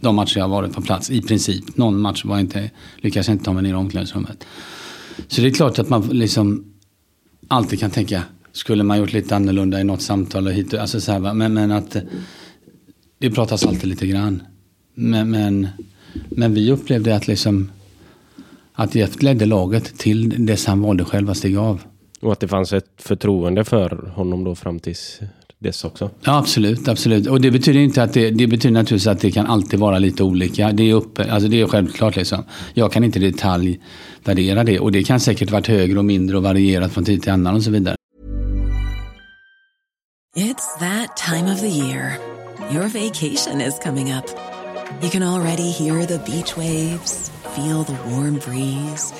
De 0.00 0.14
matcher 0.14 0.38
jag 0.38 0.44
har 0.44 0.50
varit 0.50 0.72
på 0.72 0.82
plats 0.82 1.10
i 1.10 1.22
princip. 1.22 1.76
Någon 1.76 2.00
match 2.00 2.24
var 2.24 2.34
jag 2.36 2.40
inte, 2.40 2.70
lyckades 2.96 3.28
jag 3.28 3.34
inte 3.34 3.44
ta 3.44 3.52
mig 3.52 3.62
ner 3.62 3.70
i 3.70 3.74
omklädningsrummet. 3.74 4.44
Så 5.28 5.40
det 5.40 5.48
är 5.48 5.52
klart 5.52 5.78
att 5.78 5.88
man 5.88 6.02
liksom 6.02 6.64
alltid 7.48 7.80
kan 7.80 7.90
tänka, 7.90 8.22
skulle 8.52 8.82
man 8.82 8.98
gjort 8.98 9.12
lite 9.12 9.36
annorlunda 9.36 9.80
i 9.80 9.84
något 9.84 10.02
samtal 10.02 10.46
och 10.46 10.52
hit 10.52 10.72
och, 10.72 10.80
alltså 10.80 11.00
så 11.00 11.12
här. 11.12 11.34
Men, 11.34 11.54
men 11.54 11.72
att 11.72 11.96
det 13.18 13.30
pratas 13.30 13.66
alltid 13.66 13.88
lite 13.88 14.06
grann. 14.06 14.42
Men, 14.94 15.30
men, 15.30 15.68
men 16.28 16.54
vi 16.54 16.72
upplevde 16.72 17.16
att 17.16 17.28
liksom 17.28 17.70
att 18.72 18.94
Jeff 18.94 19.22
ledde 19.22 19.46
laget 19.46 19.98
till 19.98 20.46
dess 20.46 20.66
han 20.66 20.82
valde 20.82 21.04
själv 21.04 21.30
att 21.30 21.36
stiga 21.36 21.60
av. 21.60 21.82
Och 22.20 22.32
att 22.32 22.40
det 22.40 22.48
fanns 22.48 22.72
ett 22.72 22.90
förtroende 22.96 23.64
för 23.64 24.10
honom 24.14 24.44
då 24.44 24.54
fram 24.54 24.80
tills 24.80 25.20
dess 25.60 25.84
också. 25.84 26.10
Ja, 26.24 26.38
absolut. 26.38 26.88
absolut. 26.88 27.26
Och 27.26 27.40
det 27.40 27.50
betyder 27.50 27.80
inte 27.80 28.02
att 28.02 28.12
det, 28.12 28.30
det 28.30 28.46
betyder 28.46 28.74
naturligtvis 28.74 29.06
att 29.06 29.20
det 29.20 29.30
kan 29.30 29.46
alltid 29.46 29.80
vara 29.80 29.98
lite 29.98 30.22
olika. 30.22 30.72
Det 30.72 30.90
är, 30.90 30.94
uppe, 30.94 31.32
alltså 31.32 31.48
det 31.48 31.60
är 31.60 31.66
självklart. 31.66 32.16
Liksom. 32.16 32.44
Jag 32.74 32.92
kan 32.92 33.04
inte 33.04 33.18
i 33.18 33.30
detalj 33.30 33.80
värdera 34.24 34.64
det. 34.64 34.80
Och 34.80 34.92
det 34.92 35.02
kan 35.02 35.20
säkert 35.20 35.50
varit 35.50 35.66
högre 35.66 35.98
och 35.98 36.04
mindre 36.04 36.36
och 36.36 36.42
varierat 36.42 36.92
från 36.92 37.04
tid 37.04 37.22
till 37.22 37.32
annan 37.32 37.54
och 37.54 37.62
så 37.62 37.70
vidare. 37.70 37.96
It's 40.36 40.78
that 40.78 41.16
time 41.16 41.52
of 41.52 41.60
the 41.60 41.68
year. 41.68 42.18
Your 42.70 42.88
vacation 42.88 43.60
is 43.60 43.78
coming 43.82 44.12
up. 44.12 44.24
You 45.02 45.10
can 45.10 45.22
already 45.22 45.70
hear 45.70 46.06
the 46.06 46.18
beach 46.18 46.56
waves, 46.56 47.30
feel 47.54 47.84
the 47.84 47.96
warm 48.10 48.38
breeze, 48.38 49.12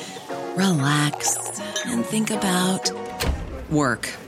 relax, 0.56 1.38
and 1.86 2.04
think 2.04 2.30
about 2.30 2.92
work. 3.70 4.27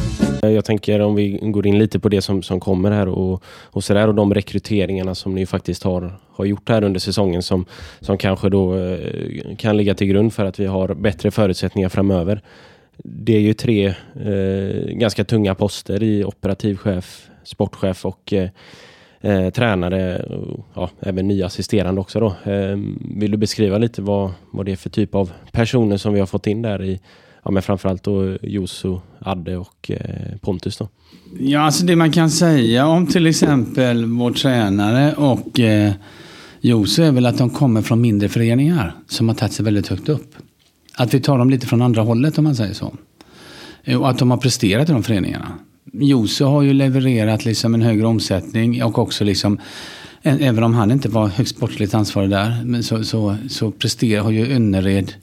Eh, 0.41 0.49
jag 0.49 0.65
tänker 0.65 0.99
om 0.99 1.15
vi 1.15 1.39
går 1.41 1.67
in 1.67 1.79
lite 1.79 1.99
på 1.99 2.09
det 2.09 2.21
som, 2.21 2.43
som 2.43 2.59
kommer 2.59 2.91
här 2.91 3.07
och, 3.07 3.43
och 3.63 3.83
sådär 3.83 4.07
och 4.07 4.15
de 4.15 4.33
rekryteringarna 4.33 5.15
som 5.15 5.35
ni 5.35 5.45
faktiskt 5.45 5.83
har, 5.83 6.13
har 6.29 6.45
gjort 6.45 6.69
här 6.69 6.83
under 6.83 6.99
säsongen 6.99 7.41
som, 7.41 7.65
som 7.99 8.17
kanske 8.17 8.49
då 8.49 8.77
eh, 8.77 9.55
kan 9.57 9.77
ligga 9.77 9.95
till 9.95 10.07
grund 10.07 10.33
för 10.33 10.45
att 10.45 10.59
vi 10.59 10.65
har 10.65 10.93
bättre 10.93 11.31
förutsättningar 11.31 11.89
framöver. 11.89 12.41
Det 13.03 13.35
är 13.35 13.39
ju 13.39 13.53
tre 13.53 13.87
eh, 14.25 14.85
ganska 14.87 15.23
tunga 15.23 15.55
poster 15.55 16.03
i 16.03 16.23
operativchef, 16.23 17.29
sportchef 17.43 18.05
och 18.05 18.33
eh, 18.33 18.49
eh, 19.21 19.49
tränare 19.49 20.23
och 20.23 20.65
ja, 20.73 20.89
även 20.99 21.27
nya 21.27 21.45
assisterande 21.45 22.01
också. 22.01 22.19
Då. 22.19 22.51
Eh, 22.51 22.77
vill 23.15 23.31
du 23.31 23.37
beskriva 23.37 23.77
lite 23.77 24.01
vad, 24.01 24.31
vad 24.51 24.65
det 24.65 24.71
är 24.71 24.75
för 24.75 24.89
typ 24.89 25.15
av 25.15 25.31
personer 25.51 25.97
som 25.97 26.13
vi 26.13 26.19
har 26.19 26.27
fått 26.27 26.47
in 26.47 26.61
där 26.61 26.83
i 26.83 26.99
ja, 27.43 27.51
men 27.51 27.63
framförallt 27.63 28.03
då 28.03 28.37
Josu, 28.41 28.97
Adde 29.19 29.57
och 29.57 29.91
eh, 29.91 30.37
Pontus 30.41 30.77
då? 30.77 30.89
Ja, 31.39 31.59
alltså 31.59 31.85
det 31.85 31.95
man 31.95 32.11
kan 32.11 32.29
säga 32.29 32.87
om 32.87 33.07
till 33.07 33.27
exempel 33.27 34.05
vår 34.05 34.31
tränare 34.31 35.13
och 35.13 35.59
eh, 35.59 35.93
Josu 36.61 37.03
är 37.03 37.11
väl 37.11 37.25
att 37.25 37.37
de 37.37 37.49
kommer 37.49 37.81
från 37.81 38.01
mindre 38.01 38.29
föreningar 38.29 38.95
som 39.07 39.27
har 39.27 39.35
tagit 39.35 39.53
sig 39.53 39.65
väldigt 39.65 39.87
högt 39.87 40.09
upp. 40.09 40.35
Att 40.95 41.13
vi 41.13 41.19
tar 41.19 41.37
dem 41.37 41.49
lite 41.49 41.67
från 41.67 41.81
andra 41.81 42.01
hållet 42.01 42.37
om 42.37 42.43
man 42.43 42.55
säger 42.55 42.73
så. 42.73 42.93
Eh, 43.83 44.01
och 44.01 44.09
att 44.09 44.17
de 44.17 44.31
har 44.31 44.37
presterat 44.37 44.89
i 44.89 44.91
de 44.91 45.03
föreningarna. 45.03 45.51
Jose 45.93 46.43
har 46.43 46.61
ju 46.61 46.73
levererat 46.73 47.45
liksom 47.45 47.73
en 47.73 47.81
högre 47.81 48.07
omsättning 48.07 48.83
och 48.83 48.99
också 48.99 49.23
liksom 49.23 49.59
Även 50.23 50.63
om 50.63 50.73
han 50.73 50.91
inte 50.91 51.09
var 51.09 51.27
högst 51.27 51.55
sportsligt 51.55 51.93
ansvarig 51.93 52.29
där 52.29 52.63
men 52.65 52.83
så, 52.83 53.03
så, 53.03 53.35
så 53.49 53.71
presterar, 53.71 54.23
har 54.23 54.31
ju 54.31 54.55
Önnered 54.55 55.13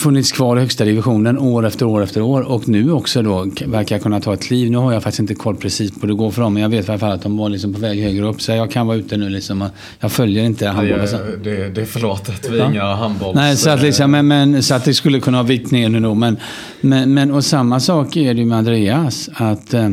funnits 0.00 0.32
kvar 0.32 0.56
i 0.56 0.60
högsta 0.60 0.84
divisionen 0.84 1.38
år 1.38 1.66
efter 1.66 1.86
år 1.86 2.02
efter 2.02 2.22
år 2.22 2.40
och 2.42 2.68
nu 2.68 2.92
också 2.92 3.22
då 3.22 3.46
verkar 3.66 3.98
kunna 3.98 4.20
ta 4.20 4.34
ett 4.34 4.42
kliv. 4.42 4.70
Nu 4.70 4.76
har 4.78 4.92
jag 4.92 5.02
faktiskt 5.02 5.20
inte 5.20 5.34
koll 5.34 5.56
precis 5.56 5.90
på 5.92 6.00
hur 6.00 6.08
det 6.08 6.14
går 6.14 6.30
för 6.30 6.42
dem 6.42 6.54
men 6.54 6.62
jag 6.62 6.70
vet 6.70 6.88
i 6.88 6.90
alla 6.90 6.98
fall 6.98 7.12
att 7.12 7.22
de 7.22 7.36
var 7.36 7.48
liksom 7.48 7.74
på 7.74 7.80
väg 7.80 8.02
högre 8.02 8.26
upp 8.26 8.42
så 8.42 8.52
jag 8.52 8.70
kan 8.70 8.86
vara 8.86 8.96
ute 8.96 9.16
nu 9.16 9.28
liksom. 9.28 9.64
Jag 10.00 10.12
följer 10.12 10.44
inte 10.44 10.68
handbollen. 10.68 11.08
så- 11.08 11.16
det, 11.44 11.68
det 11.74 11.80
är 11.80 11.84
förlåtet, 11.84 12.48
vi 12.50 12.54
är 12.54 12.58
Ja. 12.60 12.70
inga 12.70 12.94
handbolls... 12.94 13.34
Nej, 13.36 13.56
så 13.56 13.70
att, 13.70 13.82
liksom, 13.82 14.10
men, 14.10 14.28
men, 14.28 14.62
så 14.62 14.74
att 14.74 14.84
det 14.84 14.94
skulle 14.94 15.20
kunna 15.20 15.38
ha 15.38 15.42
vikt 15.42 15.70
ner 15.70 15.88
nu 15.88 16.00
då. 16.00 16.14
Men, 16.14 16.36
men, 16.80 17.14
men, 17.14 17.30
och 17.30 17.44
samma 17.44 17.80
sak 17.80 18.16
är 18.16 18.34
det 18.34 18.44
med 18.44 18.58
Andreas. 18.58 19.30
Att 19.34 19.74
eh, 19.74 19.88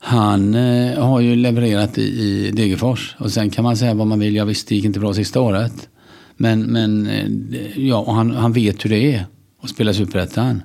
han 0.00 0.54
eh, 0.54 1.04
har 1.04 1.20
ju 1.20 1.36
levererat 1.36 1.98
i, 1.98 2.02
i 2.02 2.50
Degerfors. 2.54 3.14
Och 3.18 3.30
sen 3.30 3.50
kan 3.50 3.64
man 3.64 3.76
säga 3.76 3.94
vad 3.94 4.06
man 4.06 4.18
vill. 4.20 4.36
Jag 4.36 4.46
visste 4.46 4.68
det 4.70 4.76
gick 4.76 4.84
inte 4.84 5.00
bra 5.00 5.14
sista 5.14 5.40
året. 5.40 5.88
Men, 6.36 6.62
men 6.62 7.06
eh, 7.06 7.26
ja, 7.76 7.96
och 7.98 8.14
han, 8.14 8.30
han 8.30 8.52
vet 8.52 8.84
hur 8.84 8.90
det 8.90 9.14
är 9.14 9.26
och 9.66 9.70
spela 9.70 9.94
Superettan. 9.94 10.62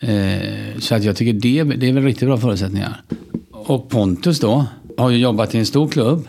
Eh, 0.00 0.78
så 0.78 0.94
att 0.94 1.04
jag 1.04 1.16
tycker 1.16 1.32
det, 1.32 1.64
det 1.64 1.88
är 1.88 1.92
väl 1.92 2.04
riktigt 2.04 2.28
bra 2.28 2.38
förutsättningar. 2.38 3.02
Och 3.50 3.88
Pontus 3.88 4.40
då 4.40 4.66
har 4.96 5.10
ju 5.10 5.18
jobbat 5.18 5.54
i 5.54 5.58
en 5.58 5.66
stor 5.66 5.88
klubb. 5.88 6.28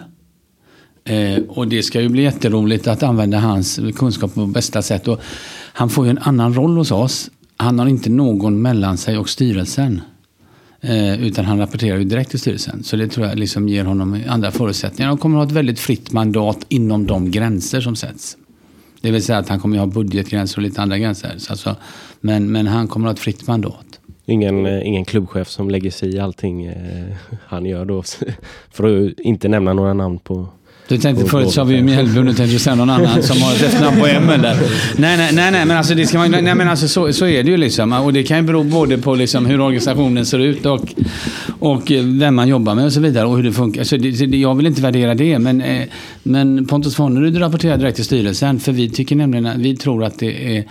Eh, 1.04 1.44
och 1.48 1.68
det 1.68 1.84
ska 1.84 2.02
ju 2.02 2.10
bli 2.10 2.24
jätteroligt 2.24 2.88
att 2.88 3.04
använda 3.04 3.40
hans 3.40 3.80
kunskap 3.96 4.34
på 4.34 4.46
bästa 4.46 4.82
sätt. 4.82 5.08
Och 5.08 5.22
han 5.74 5.90
får 5.90 6.06
ju 6.06 6.10
en 6.10 6.18
annan 6.18 6.54
roll 6.54 6.78
hos 6.78 6.92
oss. 6.92 7.30
Han 7.58 7.80
har 7.80 7.88
inte 7.88 8.10
någon 8.10 8.62
mellan 8.62 8.98
sig 8.98 9.18
och 9.18 9.30
styrelsen. 9.30 10.02
Eh, 10.82 11.24
utan 11.24 11.46
han 11.46 11.60
rapporterar 11.60 11.98
ju 11.98 12.04
direkt 12.04 12.30
till 12.30 12.40
styrelsen. 12.40 12.84
Så 12.84 12.96
det 12.96 13.08
tror 13.08 13.28
jag 13.28 13.40
liksom 13.40 13.70
ger 13.70 13.86
honom 13.86 14.22
andra 14.28 14.52
förutsättningar. 14.52 15.10
Han 15.10 15.18
kommer 15.18 15.38
att 15.38 15.44
ha 15.44 15.48
ett 15.48 15.58
väldigt 15.58 15.80
fritt 15.80 16.12
mandat 16.12 16.66
inom 16.70 17.08
de 17.08 17.32
gränser 17.32 17.82
som 17.82 17.96
sätts. 17.96 18.38
Det 19.02 19.12
vill 19.12 19.24
säga 19.24 19.38
att 19.38 19.50
han 19.50 19.60
kommer 19.60 19.78
att 19.78 19.86
ha 19.86 19.94
budgetgränser 19.94 20.58
och 20.58 20.64
lite 20.64 20.82
andra 20.82 20.98
gränser. 20.98 21.36
Så 21.38 21.54
alltså, 21.54 21.76
men, 22.22 22.52
men 22.52 22.68
han 22.68 22.88
kommer 22.88 23.08
att 23.08 23.10
ha 23.10 23.14
ett 23.14 23.20
fritt 23.20 23.48
mandat. 23.48 24.00
Ingen, 24.26 24.66
eh, 24.66 24.88
ingen 24.88 25.06
klubbchef 25.06 25.48
som 25.48 25.70
lägger 25.70 25.92
sig 25.92 26.16
i 26.16 26.20
allting 26.20 26.66
eh, 26.66 27.16
han 27.48 27.66
gör 27.66 27.86
då. 27.86 28.04
För 28.72 29.08
att 29.08 29.20
inte 29.20 29.48
nämna 29.48 29.74
några 29.74 29.94
namn 29.94 30.20
på... 30.20 30.48
Du 30.90 30.98
tänkte 30.98 31.26
förut 31.26 31.52
sa 31.52 31.64
vi 31.64 31.76
ju 31.76 31.84
Mjällby 31.84 32.20
och 32.20 32.26
nu 32.26 32.34
tänkte 32.34 32.56
du 32.56 32.60
säga 32.60 32.76
någon 32.76 32.90
annan 32.90 33.24
som 33.24 33.42
har 33.42 33.52
ett 33.52 33.62
efternamn 33.62 34.00
på 34.00 34.08
M 34.08 34.30
eller? 34.30 34.56
Nej, 34.98 35.18
nej, 35.18 35.30
nej, 35.34 35.52
nej, 35.52 35.66
men 35.66 35.78
alltså, 35.78 35.96
det 35.96 36.08
ska 36.08 36.18
man, 36.18 36.32
nej, 36.32 36.56
men 36.56 36.68
alltså 36.68 36.88
så, 36.88 37.14
så 37.14 37.28
är 37.28 37.44
det 37.44 37.52
ju 37.52 37.58
liksom. 37.58 37.94
Och 37.94 38.14
det 38.14 38.24
kan 38.24 38.38
ju 38.38 38.44
bero 38.44 38.64
både 38.64 38.98
på 38.98 39.16
liksom 39.16 39.46
hur 39.46 39.62
organisationen 39.62 40.26
ser 40.26 40.40
ut 40.40 40.66
och, 40.66 40.94
och 41.60 41.92
vem 42.04 42.36
man 42.36 42.48
jobbar 42.48 42.76
med 42.76 42.86
och 42.86 42.94
så 42.94 43.00
vidare 43.00 43.28
och 43.28 43.36
hur 43.36 43.44
det 43.44 43.52
funkar. 43.52 43.84
Så 43.84 43.98
det, 43.98 44.12
det, 44.12 44.38
jag 44.38 44.56
vill 44.56 44.68
inte 44.68 44.82
värdera 44.82 45.16
det, 45.16 45.40
men, 45.40 45.62
eh, 45.62 45.88
men 46.24 46.66
Pontus 46.66 46.96
Fonnerud 46.96 47.42
rapporterar 47.42 47.78
direkt 47.78 47.96
till 47.96 48.06
styrelsen 48.06 48.60
för 48.60 48.72
vi 48.72 48.90
tycker 48.90 49.16
nämligen 49.16 49.46
att 49.46 49.58
vi 49.58 49.76
tror 49.76 50.04
att 50.04 50.20
det 50.20 50.58
är 50.58 50.64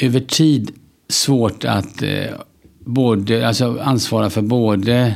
över 0.00 0.20
tid 0.20 0.70
svårt 1.08 1.64
att 1.64 2.02
eh, 2.02 2.10
både, 2.84 3.48
alltså 3.48 3.78
ansvara 3.82 4.30
för 4.30 4.42
både 4.42 5.14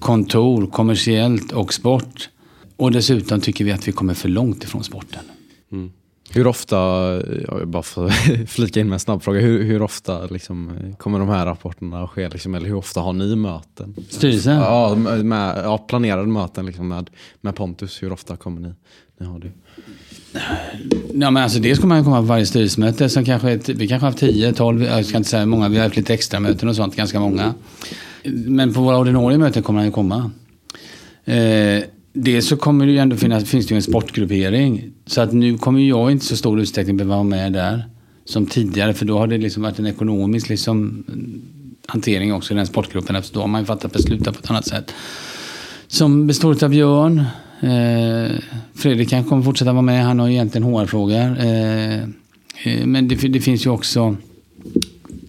kontor, 0.00 0.66
kommersiellt 0.66 1.52
och 1.52 1.74
sport. 1.74 2.28
Och 2.76 2.92
dessutom 2.92 3.40
tycker 3.40 3.64
vi 3.64 3.72
att 3.72 3.88
vi 3.88 3.92
kommer 3.92 4.14
för 4.14 4.28
långt 4.28 4.64
ifrån 4.64 4.84
sporten. 4.84 5.24
Hur 6.30 6.46
ofta, 6.46 6.76
jag 7.48 7.68
bara 7.68 7.82
får 7.82 8.08
flika 8.46 8.80
in 8.80 8.86
med 8.86 8.94
en 8.94 9.00
snabb 9.00 9.22
fråga, 9.22 9.40
hur, 9.40 9.62
hur 9.62 9.82
ofta 9.82 10.26
liksom, 10.26 10.72
kommer 10.98 11.18
de 11.18 11.28
här 11.28 11.46
rapporterna 11.46 12.02
att 12.02 12.10
ske? 12.10 12.28
Liksom, 12.28 12.54
eller 12.54 12.66
hur 12.66 12.76
ofta 12.76 13.00
har 13.00 13.12
ni 13.12 13.36
möten? 13.36 13.94
Styrelsen? 14.08 14.56
Ja, 14.56 14.94
med, 15.22 15.60
ja 15.64 15.78
planerade 15.78 16.26
möten 16.26 16.66
liksom, 16.66 16.88
med, 16.88 17.10
med 17.40 17.54
Pontus, 17.54 18.02
hur 18.02 18.12
ofta 18.12 18.36
kommer 18.36 18.60
ni? 18.60 18.74
ni 19.20 19.26
har 19.26 19.38
det? 19.38 19.50
Ja, 21.14 21.30
men 21.30 21.36
alltså 21.36 21.58
dels 21.58 21.78
kommer 21.78 21.94
man 21.94 22.04
komma 22.04 22.20
på 22.20 22.26
varje 22.26 22.46
styrelsemöte. 22.46 23.08
Som 23.08 23.24
kanske 23.24 23.56
vi 23.56 23.88
kanske 23.88 24.04
har 24.04 24.10
haft 24.10 24.18
10, 24.18 24.52
12, 24.52 24.82
jag 24.82 25.06
ska 25.06 25.16
inte 25.16 25.30
säga 25.30 25.40
hur 25.40 25.46
många. 25.46 25.68
Vi 25.68 25.76
har 25.76 25.84
haft 25.84 25.96
lite 25.96 26.14
extra 26.14 26.40
möten 26.40 26.68
och 26.68 26.76
sånt, 26.76 26.96
ganska 26.96 27.20
många. 27.20 27.54
Men 28.24 28.74
på 28.74 28.80
våra 28.80 28.98
ordinarie 28.98 29.38
möten 29.38 29.62
kommer 29.62 29.78
han 29.78 29.86
ju 29.86 29.92
komma. 29.92 30.30
Eh, 31.24 31.82
dels 32.16 32.48
så 32.48 32.56
kommer 32.56 32.86
det 32.86 32.92
ju 32.92 32.98
ändå 32.98 33.16
finnas, 33.16 33.44
finns 33.44 33.66
det 33.66 33.74
ju 33.74 33.76
en 33.76 33.82
sportgruppering. 33.82 34.90
Så 35.06 35.20
att 35.20 35.32
nu 35.32 35.58
kommer 35.58 35.80
ju 35.80 35.88
jag 35.88 36.12
inte 36.12 36.24
i 36.24 36.26
så 36.26 36.36
stor 36.36 36.60
utsträckning 36.60 36.96
behöva 36.96 37.14
vara 37.14 37.24
med 37.24 37.52
där. 37.52 37.84
Som 38.24 38.46
tidigare, 38.46 38.94
för 38.94 39.04
då 39.06 39.18
har 39.18 39.26
det 39.26 39.38
liksom 39.38 39.62
varit 39.62 39.78
en 39.78 39.86
ekonomisk 39.86 40.48
liksom, 40.48 41.04
mm, 41.08 41.42
hantering 41.86 42.34
också 42.34 42.54
i 42.54 42.56
den 42.56 42.66
sportgruppen. 42.66 43.16
Eftersom 43.16 43.34
då 43.34 43.40
har 43.40 43.48
man 43.48 43.60
ju 43.60 43.66
fattat 43.66 43.92
beslut 43.92 44.24
på 44.24 44.30
ett 44.30 44.50
annat 44.50 44.66
sätt. 44.66 44.94
Som 45.88 46.26
består 46.26 46.64
av 46.64 46.70
Björn, 46.70 47.24
Eh, 47.60 48.30
Fredrik 48.74 49.10
kan 49.10 49.24
kommer 49.24 49.42
fortsätta 49.42 49.72
vara 49.72 49.82
med. 49.82 50.04
Han 50.04 50.18
har 50.18 50.26
ju 50.26 50.32
egentligen 50.32 50.66
HR-frågor. 50.66 51.38
Eh, 51.38 52.02
eh, 52.64 52.86
men 52.86 53.08
det, 53.08 53.14
det 53.14 53.40
finns 53.40 53.66
ju 53.66 53.70
också 53.70 54.16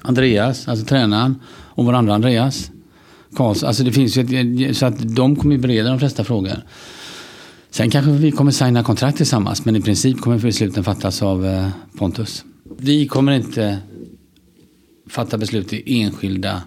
Andreas, 0.01 0.67
alltså 0.67 0.85
tränaren, 0.85 1.35
och 1.49 1.85
vår 1.85 1.93
andra 1.93 2.15
Andreas. 2.15 2.71
Karls, 3.37 3.63
alltså 3.63 3.83
det 3.83 3.91
finns 3.91 4.17
ju 4.17 4.67
ett, 4.69 4.77
så 4.77 4.85
att 4.85 5.15
de 5.15 5.35
kommer 5.35 5.55
ju 5.55 5.61
bereda 5.61 5.89
de 5.89 5.99
flesta 5.99 6.23
frågor. 6.23 6.57
Sen 7.69 7.89
kanske 7.89 8.11
vi 8.11 8.31
kommer 8.31 8.51
signa 8.51 8.83
kontrakt 8.83 9.17
tillsammans, 9.17 9.65
men 9.65 9.75
i 9.75 9.81
princip 9.81 10.21
kommer 10.21 10.39
besluten 10.39 10.83
fattas 10.83 11.21
av 11.21 11.45
eh, 11.45 11.69
Pontus. 11.97 12.43
Vi 12.77 13.07
kommer 13.07 13.31
inte 13.31 13.79
fatta 15.09 15.37
beslut 15.37 15.73
i 15.73 16.01
enskilda 16.01 16.61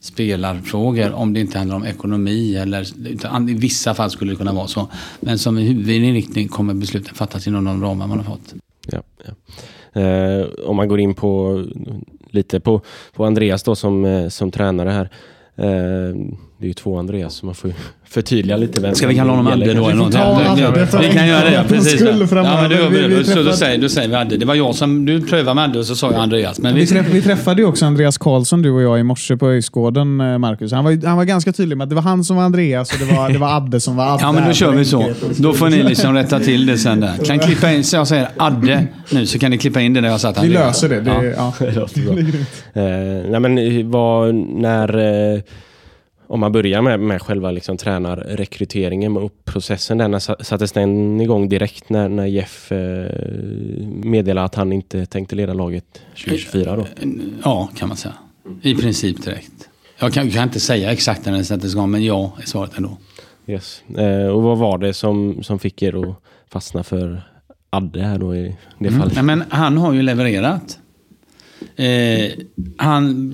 spelarfrågor 0.00 1.12
om 1.12 1.32
det 1.32 1.40
inte 1.40 1.58
handlar 1.58 1.76
om 1.76 1.84
ekonomi 1.84 2.56
eller 2.56 3.08
utan 3.08 3.48
i 3.48 3.54
vissa 3.54 3.94
fall 3.94 4.10
skulle 4.10 4.32
det 4.32 4.36
kunna 4.36 4.52
vara 4.52 4.66
så. 4.66 4.88
Men 5.20 5.38
som 5.38 5.56
huvudinriktning 5.56 6.48
kommer 6.48 6.74
besluten 6.74 7.14
fattas 7.14 7.46
inom 7.46 7.64
de 7.64 7.82
ramar 7.82 8.06
man 8.06 8.18
har 8.18 8.24
fått. 8.24 8.54
Ja, 8.86 9.02
ja. 9.24 9.32
Eh, 10.00 10.46
om 10.66 10.76
man 10.76 10.88
går 10.88 11.00
in 11.00 11.14
på 11.14 11.62
lite 12.30 12.60
på, 12.60 12.80
på 13.12 13.24
Andreas 13.24 13.62
då 13.62 13.74
som, 13.74 14.04
eh, 14.04 14.28
som 14.28 14.50
tränare 14.50 14.90
här. 14.90 15.10
Eh, 15.58 16.12
det 16.62 16.66
är 16.66 16.68
ju 16.68 16.74
två 16.74 16.98
Andreas, 16.98 17.34
så 17.34 17.46
man 17.46 17.54
får 17.54 17.72
förtydliga 18.08 18.56
lite 18.56 18.80
vem 18.80 18.94
Ska 18.94 19.06
vi 19.06 19.14
kalla 19.14 19.30
honom 19.32 19.46
Adde 19.46 19.74
då? 19.74 19.86
Vi 19.86 19.92
Adde. 20.18 20.68
Adde. 20.68 20.98
Vi 21.00 21.12
kan 21.12 21.26
göra 21.28 21.50
det, 21.50 21.64
precis. 21.68 22.00
Ja, 22.00 22.06
men 22.62 22.70
då, 22.70 22.88
Vi- 22.90 23.06
vi 23.08 23.24
så, 23.24 23.42
då, 23.42 23.52
säger, 23.52 23.78
då 23.78 23.88
säger 23.88 24.08
vi 24.08 24.14
Adde. 24.14 24.36
Det 24.36 24.46
var 24.46 24.54
jag 24.54 24.74
som... 24.74 25.06
Du 25.06 25.20
prövade 25.20 25.54
med 25.54 25.64
Adde 25.64 25.78
och 25.78 25.86
så 25.86 25.94
sa 25.96 26.12
jag 26.12 26.20
Andreas. 26.20 26.58
Men 26.60 26.74
Vi, 26.74 26.80
vi, 26.80 26.86
träff, 26.86 27.06
vi 27.10 27.22
träffade 27.22 27.62
ju 27.62 27.68
också 27.68 27.86
Andreas 27.86 28.18
Karlsson, 28.18 28.62
du 28.62 28.70
och 28.70 28.82
jag, 28.82 29.00
i 29.00 29.02
morse 29.02 29.36
på 29.36 29.48
Öjsgården, 29.48 30.20
eh, 30.20 30.38
Marcus. 30.38 30.72
Han 30.72 30.84
var, 30.84 30.90
ju- 30.90 31.06
han 31.06 31.16
var 31.16 31.24
ganska 31.24 31.52
tydlig 31.52 31.76
med 31.76 31.82
att 31.84 31.88
det 31.88 31.94
var 31.96 32.02
han 32.02 32.24
som 32.24 32.36
var 32.36 32.42
Andreas 32.44 32.92
och 32.92 32.98
det 33.08 33.14
var, 33.16 33.28
det 33.30 33.38
var 33.38 33.56
Adde 33.56 33.80
som 33.80 33.96
var 33.96 34.06
Adde. 34.14 34.22
Ja, 34.22 34.32
men 34.32 34.46
då 34.48 34.52
kör 34.52 34.70
vi 34.72 34.84
så. 34.84 35.12
Då 35.36 35.52
får 35.52 35.68
ni 35.68 35.82
liksom 35.82 36.14
rätta 36.14 36.40
till 36.40 36.66
det 36.66 36.78
sen 36.78 37.00
där. 37.00 37.24
Kan 37.24 37.38
klippa 37.38 37.72
in, 37.72 37.84
så 37.84 37.96
jag 37.96 38.08
säger 38.08 38.28
Adde 38.36 38.86
nu, 39.10 39.26
så 39.26 39.38
kan 39.38 39.50
ni 39.50 39.58
klippa 39.58 39.80
in 39.80 39.94
det 39.94 40.00
där 40.00 40.08
jag 40.08 40.20
satt 40.20 40.36
Vi 40.36 40.40
Andreas. 40.40 40.82
löser 40.82 40.88
det. 40.88 41.00
det 41.00 41.34
Ja. 41.36 41.52
ja. 41.60 41.66
Det 41.66 41.72
låter 41.80 42.00
bra. 42.00 42.14
Eh, 42.82 43.30
nej 43.30 43.40
men 43.40 43.90
vad, 43.90 44.34
när, 44.34 44.98
eh, 45.34 45.40
om 46.32 46.40
man 46.40 46.52
börjar 46.52 46.82
med, 46.82 47.00
med 47.00 47.22
själva 47.22 47.50
liksom 47.50 47.76
tränarrekryteringen 47.76 49.16
och 49.16 49.44
processen 49.44 50.20
sa- 50.20 50.36
sattes 50.40 50.72
den 50.72 51.20
igång 51.20 51.48
direkt 51.48 51.88
när, 51.88 52.08
när 52.08 52.26
Jeff 52.26 52.72
eh, 52.72 53.10
meddelade 53.86 54.44
att 54.44 54.54
han 54.54 54.72
inte 54.72 55.06
tänkte 55.06 55.36
leda 55.36 55.52
laget 55.52 55.84
2024 56.24 56.76
då? 56.76 56.86
Ja, 57.44 57.68
kan 57.76 57.88
man 57.88 57.96
säga. 57.96 58.14
I 58.62 58.74
princip 58.74 59.24
direkt. 59.24 59.68
Jag 59.98 60.12
kan, 60.12 60.30
kan 60.30 60.42
inte 60.42 60.60
säga 60.60 60.92
exakt 60.92 61.26
när 61.26 61.32
den 61.32 61.44
sattes 61.44 61.72
igång, 61.72 61.90
men 61.90 62.04
ja 62.04 62.32
är 62.42 62.46
svaret 62.46 62.76
ändå. 62.76 62.98
Yes. 63.46 63.82
Eh, 63.96 64.26
och 64.26 64.42
vad 64.42 64.58
var 64.58 64.78
det 64.78 64.94
som, 64.94 65.42
som 65.42 65.58
fick 65.58 65.82
er 65.82 66.10
att 66.10 66.16
fastna 66.52 66.82
för 66.84 67.22
Adde 67.70 68.02
här 68.02 68.18
då 68.18 68.36
i 68.36 68.56
det 68.78 68.90
fallet? 68.90 69.14
Nej, 69.14 69.24
men 69.24 69.44
han 69.48 69.78
har 69.78 69.92
ju 69.92 70.02
levererat. 70.02 70.78
Eh, 71.76 72.32
han 72.76 73.32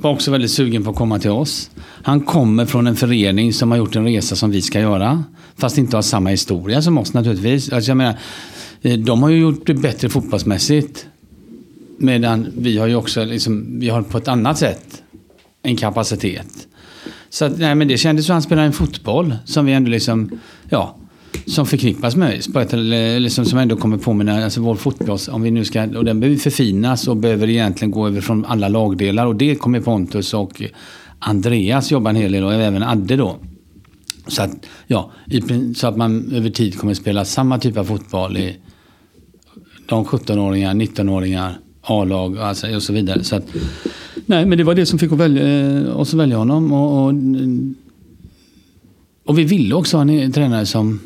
var 0.00 0.10
också 0.10 0.30
väldigt 0.30 0.50
sugen 0.50 0.84
på 0.84 0.90
att 0.90 0.96
komma 0.96 1.18
till 1.18 1.30
oss. 1.30 1.70
Han 2.02 2.20
kommer 2.20 2.66
från 2.66 2.86
en 2.86 2.96
förening 2.96 3.52
som 3.52 3.70
har 3.70 3.78
gjort 3.78 3.96
en 3.96 4.04
resa 4.04 4.36
som 4.36 4.50
vi 4.50 4.62
ska 4.62 4.80
göra. 4.80 5.24
Fast 5.56 5.78
inte 5.78 5.96
har 5.96 6.02
samma 6.02 6.30
historia 6.30 6.82
som 6.82 6.98
oss 6.98 7.12
naturligtvis. 7.12 7.72
Alltså, 7.72 7.90
jag 7.90 7.96
menar, 7.96 8.18
eh, 8.82 8.98
de 8.98 9.22
har 9.22 9.30
ju 9.30 9.38
gjort 9.38 9.66
det 9.66 9.74
bättre 9.74 10.08
fotbollsmässigt. 10.08 11.06
Medan 11.98 12.46
vi 12.56 12.78
har 12.78 12.86
ju 12.86 12.94
också 12.94 13.24
liksom, 13.24 13.80
vi 13.80 13.88
har 13.88 14.02
på 14.02 14.18
ett 14.18 14.28
annat 14.28 14.58
sätt 14.58 15.02
en 15.62 15.76
kapacitet. 15.76 16.66
Så 17.30 17.44
att, 17.44 17.58
nej, 17.58 17.74
men 17.74 17.88
det 17.88 17.98
kändes 17.98 18.26
som 18.26 18.32
att 18.32 18.34
han 18.34 18.42
spelade 18.42 18.66
en 18.66 18.72
fotboll 18.72 19.36
som 19.44 19.66
vi 19.66 19.72
ändå 19.72 19.90
liksom, 19.90 20.40
ja, 20.68 20.96
som 21.46 21.66
förknippas 21.66 22.16
med 22.16 22.30
ÖIS. 22.30 22.48
eller- 22.72 23.44
som, 23.44 23.58
ändå 23.58 23.76
kommer 23.76 23.98
påminna, 23.98 24.44
alltså 24.44 24.60
vår 24.60 24.74
fotboll, 24.74 25.18
om 25.30 25.42
vi 25.42 25.50
nu 25.50 25.64
ska, 25.64 25.82
och 25.82 26.04
den 26.04 26.20
behöver 26.20 26.38
förfinas 26.38 27.08
och 27.08 27.16
behöver 27.16 27.48
egentligen 27.48 27.90
gå 27.90 28.06
över 28.06 28.20
från 28.20 28.44
alla 28.44 28.68
lagdelar 28.68 29.26
och 29.26 29.36
det 29.36 29.54
kommer 29.54 29.80
Pontus 29.80 30.34
och 30.34 30.62
Andreas 31.18 31.90
jobba 31.90 32.10
en 32.10 32.16
hel 32.16 32.32
del 32.32 32.44
och 32.44 32.54
även 32.54 32.82
Adde 32.82 33.16
då. 33.16 33.36
Så 34.26 34.42
att, 34.42 34.66
ja, 34.86 35.10
så 35.76 35.86
att 35.86 35.96
man 35.96 36.32
över 36.32 36.50
tid 36.50 36.78
kommer 36.78 36.94
spela 36.94 37.24
samma 37.24 37.58
typ 37.58 37.76
av 37.76 37.84
fotboll 37.84 38.36
i 38.36 38.56
de 39.86 40.04
17-åringar, 40.04 40.74
19-åringar, 40.74 41.58
A-lag 41.82 42.38
alltså, 42.38 42.74
och 42.74 42.82
så 42.82 42.92
vidare. 42.92 43.24
Så 43.24 43.36
att, 43.36 43.44
nej, 44.26 44.46
men 44.46 44.58
det 44.58 44.64
var 44.64 44.74
det 44.74 44.86
som 44.86 44.98
fick 44.98 45.12
oss 45.12 45.20
välja, 45.20 45.48
eh, 45.48 46.00
oss 46.00 46.14
att 46.14 46.20
välja 46.20 46.36
honom. 46.36 46.72
Och, 46.72 47.06
och, 47.06 47.14
och 49.24 49.38
vi 49.38 49.44
ville 49.44 49.74
också 49.74 49.96
ha 49.96 50.02
en 50.10 50.32
tränare 50.32 50.66
som 50.66 51.00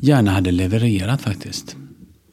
gärna 0.00 0.30
hade 0.30 0.50
levererat 0.50 1.22
faktiskt. 1.22 1.76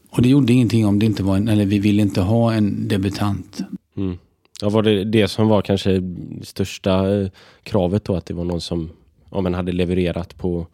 Och 0.10 0.22
det 0.22 0.30
gjorde 0.30 0.54
ingenting 0.54 0.86
om 0.86 1.00
det 1.00 1.06
inte 1.06 1.24
var 1.24 1.38
en, 1.38 1.48
eller 1.48 1.66
vi 1.66 1.80
ville 1.80 2.02
inte 2.02 2.22
ha 2.22 2.54
en 2.54 2.88
debutant. 2.88 3.62
Mm. 3.98 4.18
Ja, 4.62 4.70
var 4.70 4.84
det 4.84 5.04
det 5.04 5.28
som 5.28 5.48
var 5.48 5.62
kanske 5.62 6.02
största 6.42 7.16
eh, 7.16 7.30
kravet 7.64 8.06
då? 8.06 8.16
Att 8.16 8.26
det 8.26 8.34
var 8.34 8.44
någon 8.44 8.62
som 8.62 8.90
om 9.30 9.44
man 9.44 9.54
hade 9.54 9.72
levererat 9.72 10.38
på 10.38 10.68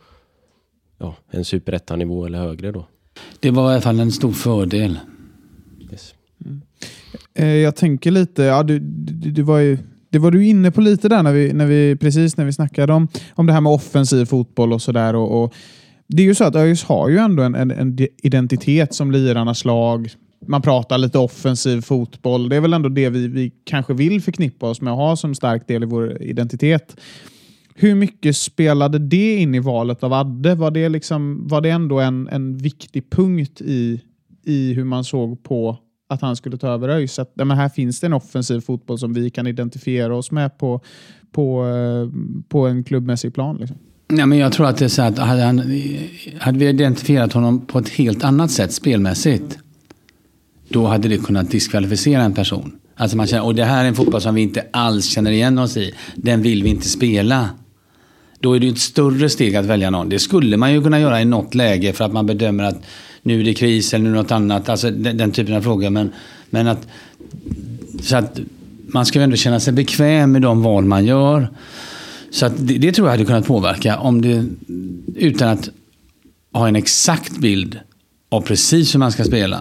ja, 0.97 1.15
en 1.31 1.45
superettanivå 1.45 2.25
eller 2.25 2.39
högre 2.39 2.71
då? 2.71 2.85
Det 3.39 3.51
var 3.51 3.69
i 3.69 3.73
alla 3.73 3.81
fall 3.81 3.99
en 3.99 4.11
stor 4.11 4.31
fördel. 4.31 4.99
Yes. 5.91 6.13
Eh, 7.33 7.47
Jag 7.47 7.75
tänker 7.75 8.11
lite, 8.11 8.43
ja, 8.43 8.63
du, 8.63 8.79
du, 8.79 9.31
du 9.31 9.41
var 9.41 9.57
ju, 9.59 9.77
det 10.09 10.19
var 10.19 10.31
du 10.31 10.45
inne 10.45 10.71
på 10.71 10.81
lite 10.81 11.09
där 11.09 11.23
när 11.23 11.33
vi, 11.33 11.53
när 11.53 11.65
vi, 11.65 11.95
precis 11.95 12.37
när 12.37 12.45
vi 12.45 12.53
snackade 12.53 12.93
om, 12.93 13.07
om 13.35 13.45
det 13.45 13.53
här 13.53 13.61
med 13.61 13.71
offensiv 13.71 14.25
fotboll 14.25 14.73
och 14.73 14.81
sådär. 14.81 15.15
Och, 15.15 15.43
och, 15.43 15.53
det 16.09 16.23
är 16.23 16.25
ju 16.25 16.35
så 16.35 16.43
att 16.43 16.55
ÖIS 16.55 16.83
har 16.83 17.09
ju 17.09 17.17
ändå 17.17 17.43
en, 17.43 17.55
en, 17.55 17.71
en 17.71 17.97
identitet 18.23 18.93
som 18.93 19.11
lirarnas 19.11 19.65
lag. 19.65 20.09
Man 20.47 20.61
pratar 20.61 20.97
lite 20.97 21.17
offensiv 21.17 21.81
fotboll. 21.81 22.49
Det 22.49 22.55
är 22.55 22.61
väl 22.61 22.73
ändå 22.73 22.89
det 22.89 23.09
vi, 23.09 23.27
vi 23.27 23.51
kanske 23.63 23.93
vill 23.93 24.21
förknippa 24.21 24.69
oss 24.69 24.81
med 24.81 24.93
och 24.93 24.99
ha 24.99 25.15
som 25.15 25.35
stark 25.35 25.67
del 25.67 25.83
i 25.83 25.85
vår 25.85 26.21
identitet. 26.21 26.95
Hur 27.75 27.95
mycket 27.95 28.37
spelade 28.37 28.99
det 28.99 29.35
in 29.35 29.55
i 29.55 29.59
valet 29.59 30.03
av 30.03 30.13
Adde? 30.13 30.55
Var 30.55 30.71
det, 30.71 30.89
liksom, 30.89 31.47
var 31.47 31.61
det 31.61 31.69
ändå 31.69 31.99
en, 31.99 32.27
en 32.27 32.57
viktig 32.57 33.09
punkt 33.09 33.61
i, 33.61 34.01
i 34.43 34.73
hur 34.73 34.83
man 34.83 35.03
såg 35.03 35.43
på 35.43 35.77
att 36.09 36.21
han 36.21 36.35
skulle 36.35 36.57
ta 36.57 36.67
över 36.67 36.89
ÖIS? 36.89 37.19
Att, 37.19 37.31
ja, 37.33 37.45
men 37.45 37.57
här 37.57 37.69
finns 37.69 37.99
det 37.99 38.07
en 38.07 38.13
offensiv 38.13 38.59
fotboll 38.59 38.97
som 38.97 39.13
vi 39.13 39.29
kan 39.29 39.47
identifiera 39.47 40.15
oss 40.15 40.31
med 40.31 40.57
på, 40.57 40.81
på, 41.31 41.67
eh, 41.67 42.09
på 42.49 42.67
en 42.67 42.83
klubbmässig 42.83 43.33
plan. 43.33 43.57
Liksom. 43.57 43.77
Nej, 44.11 44.25
men 44.25 44.37
jag 44.37 44.51
tror 44.51 44.67
att 44.67 44.77
det 44.77 44.85
är 44.85 44.89
så 44.89 45.01
att 45.01 45.17
hade, 45.17 45.41
han, 45.41 45.57
hade 46.39 46.59
vi 46.59 46.67
identifierat 46.67 47.33
honom 47.33 47.65
på 47.65 47.79
ett 47.79 47.89
helt 47.89 48.23
annat 48.23 48.51
sätt 48.51 48.73
spelmässigt, 48.73 49.57
då 50.69 50.87
hade 50.87 51.07
det 51.07 51.17
kunnat 51.17 51.51
diskvalificera 51.51 52.23
en 52.23 52.33
person. 52.33 52.79
Alltså 52.95 53.17
man 53.17 53.27
känner, 53.27 53.45
och 53.45 53.55
det 53.55 53.65
här 53.65 53.83
är 53.83 53.87
en 53.87 53.95
fotboll 53.95 54.21
som 54.21 54.35
vi 54.35 54.41
inte 54.41 54.65
alls 54.71 55.05
känner 55.05 55.31
igen 55.31 55.57
oss 55.57 55.77
i. 55.77 55.93
Den 56.15 56.41
vill 56.41 56.63
vi 56.63 56.69
inte 56.69 56.89
spela. 56.89 57.49
Då 58.39 58.53
är 58.53 58.59
det 58.59 58.65
ju 58.65 58.71
ett 58.71 58.79
större 58.79 59.29
steg 59.29 59.55
att 59.55 59.65
välja 59.65 59.89
någon. 59.89 60.09
Det 60.09 60.19
skulle 60.19 60.57
man 60.57 60.73
ju 60.73 60.83
kunna 60.83 60.99
göra 60.99 61.21
i 61.21 61.25
något 61.25 61.55
läge 61.55 61.93
för 61.93 62.05
att 62.05 62.13
man 62.13 62.25
bedömer 62.25 62.63
att 62.63 62.81
nu 63.21 63.39
är 63.39 63.43
det 63.43 63.53
kris 63.53 63.93
eller 63.93 64.05
nu 64.05 64.11
något 64.11 64.31
annat. 64.31 64.69
Alltså 64.69 64.91
den, 64.91 65.17
den 65.17 65.31
typen 65.31 65.55
av 65.55 65.61
frågor. 65.61 65.89
Men, 65.89 66.11
men 66.49 66.67
att, 66.67 66.87
så 68.01 68.15
att 68.17 68.39
man 68.87 69.05
ska 69.05 69.19
ju 69.19 69.23
ändå 69.23 69.35
känna 69.35 69.59
sig 69.59 69.73
bekväm 69.73 70.31
med 70.31 70.41
de 70.41 70.61
val 70.61 70.85
man 70.85 71.05
gör. 71.05 71.49
Så 72.31 72.47
det, 72.57 72.77
det 72.77 72.91
tror 72.91 73.07
jag 73.07 73.11
hade 73.11 73.25
kunnat 73.25 73.45
påverka 73.47 73.97
om 73.97 74.21
det, 74.21 74.45
utan 75.15 75.47
att 75.49 75.69
ha 76.53 76.67
en 76.67 76.75
exakt 76.75 77.37
bild 77.37 77.79
av 78.31 78.41
precis 78.41 78.95
hur 78.95 78.99
man 78.99 79.11
ska 79.11 79.23
spela. 79.23 79.59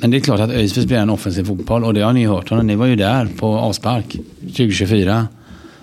Men 0.00 0.10
det 0.10 0.16
är 0.16 0.20
klart 0.20 0.40
att 0.40 0.50
ÖIS 0.50 0.76
vill 0.76 0.84
spela 0.84 1.00
en 1.02 1.10
offensiv 1.10 1.44
fotboll 1.44 1.84
och 1.84 1.94
det 1.94 2.00
har 2.00 2.12
ni 2.12 2.26
hört 2.26 2.48
honom. 2.50 2.66
Ni 2.66 2.74
var 2.74 2.86
ju 2.86 2.96
där 2.96 3.28
på 3.38 3.46
avspark 3.46 4.16
2024. 4.40 5.26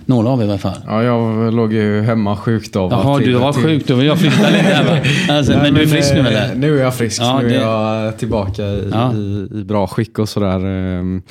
Några 0.06 0.30
av 0.30 0.42
er 0.42 0.46
i 0.46 0.50
alla 0.50 0.58
fall. 0.58 0.78
Ja, 0.86 1.04
jag 1.04 1.54
låg 1.54 1.74
ju 1.74 2.02
hemma 2.02 2.38
sjuk 2.38 2.74
då. 2.74 2.88
Jaha, 2.92 3.20
du 3.20 3.34
var 3.34 3.54
sjuk. 3.54 3.88
Då 3.88 3.96
vill 3.96 4.08
jag 4.08 4.20
flytta 4.20 4.50
lite? 4.50 5.02
Alltså, 5.34 5.52
men 5.52 5.74
du 5.74 5.82
är 5.82 5.86
frisk 5.88 6.14
nu 6.14 6.20
eh, 6.20 6.26
eller? 6.28 6.56
Nu 6.56 6.78
är 6.80 6.84
jag 6.84 6.96
frisk. 6.96 7.22
Ja, 7.22 7.40
nu 7.42 7.50
det- 7.50 7.56
är 7.56 8.04
jag 8.04 8.18
tillbaka 8.18 8.64
i, 8.64 8.90
Ja. 8.92 9.14
i, 9.14 9.48
i 9.60 9.64
bra 9.64 9.88
skick 9.88 10.20
och 10.20 10.30
sådär. 10.30 10.66
ehm. 10.66 11.22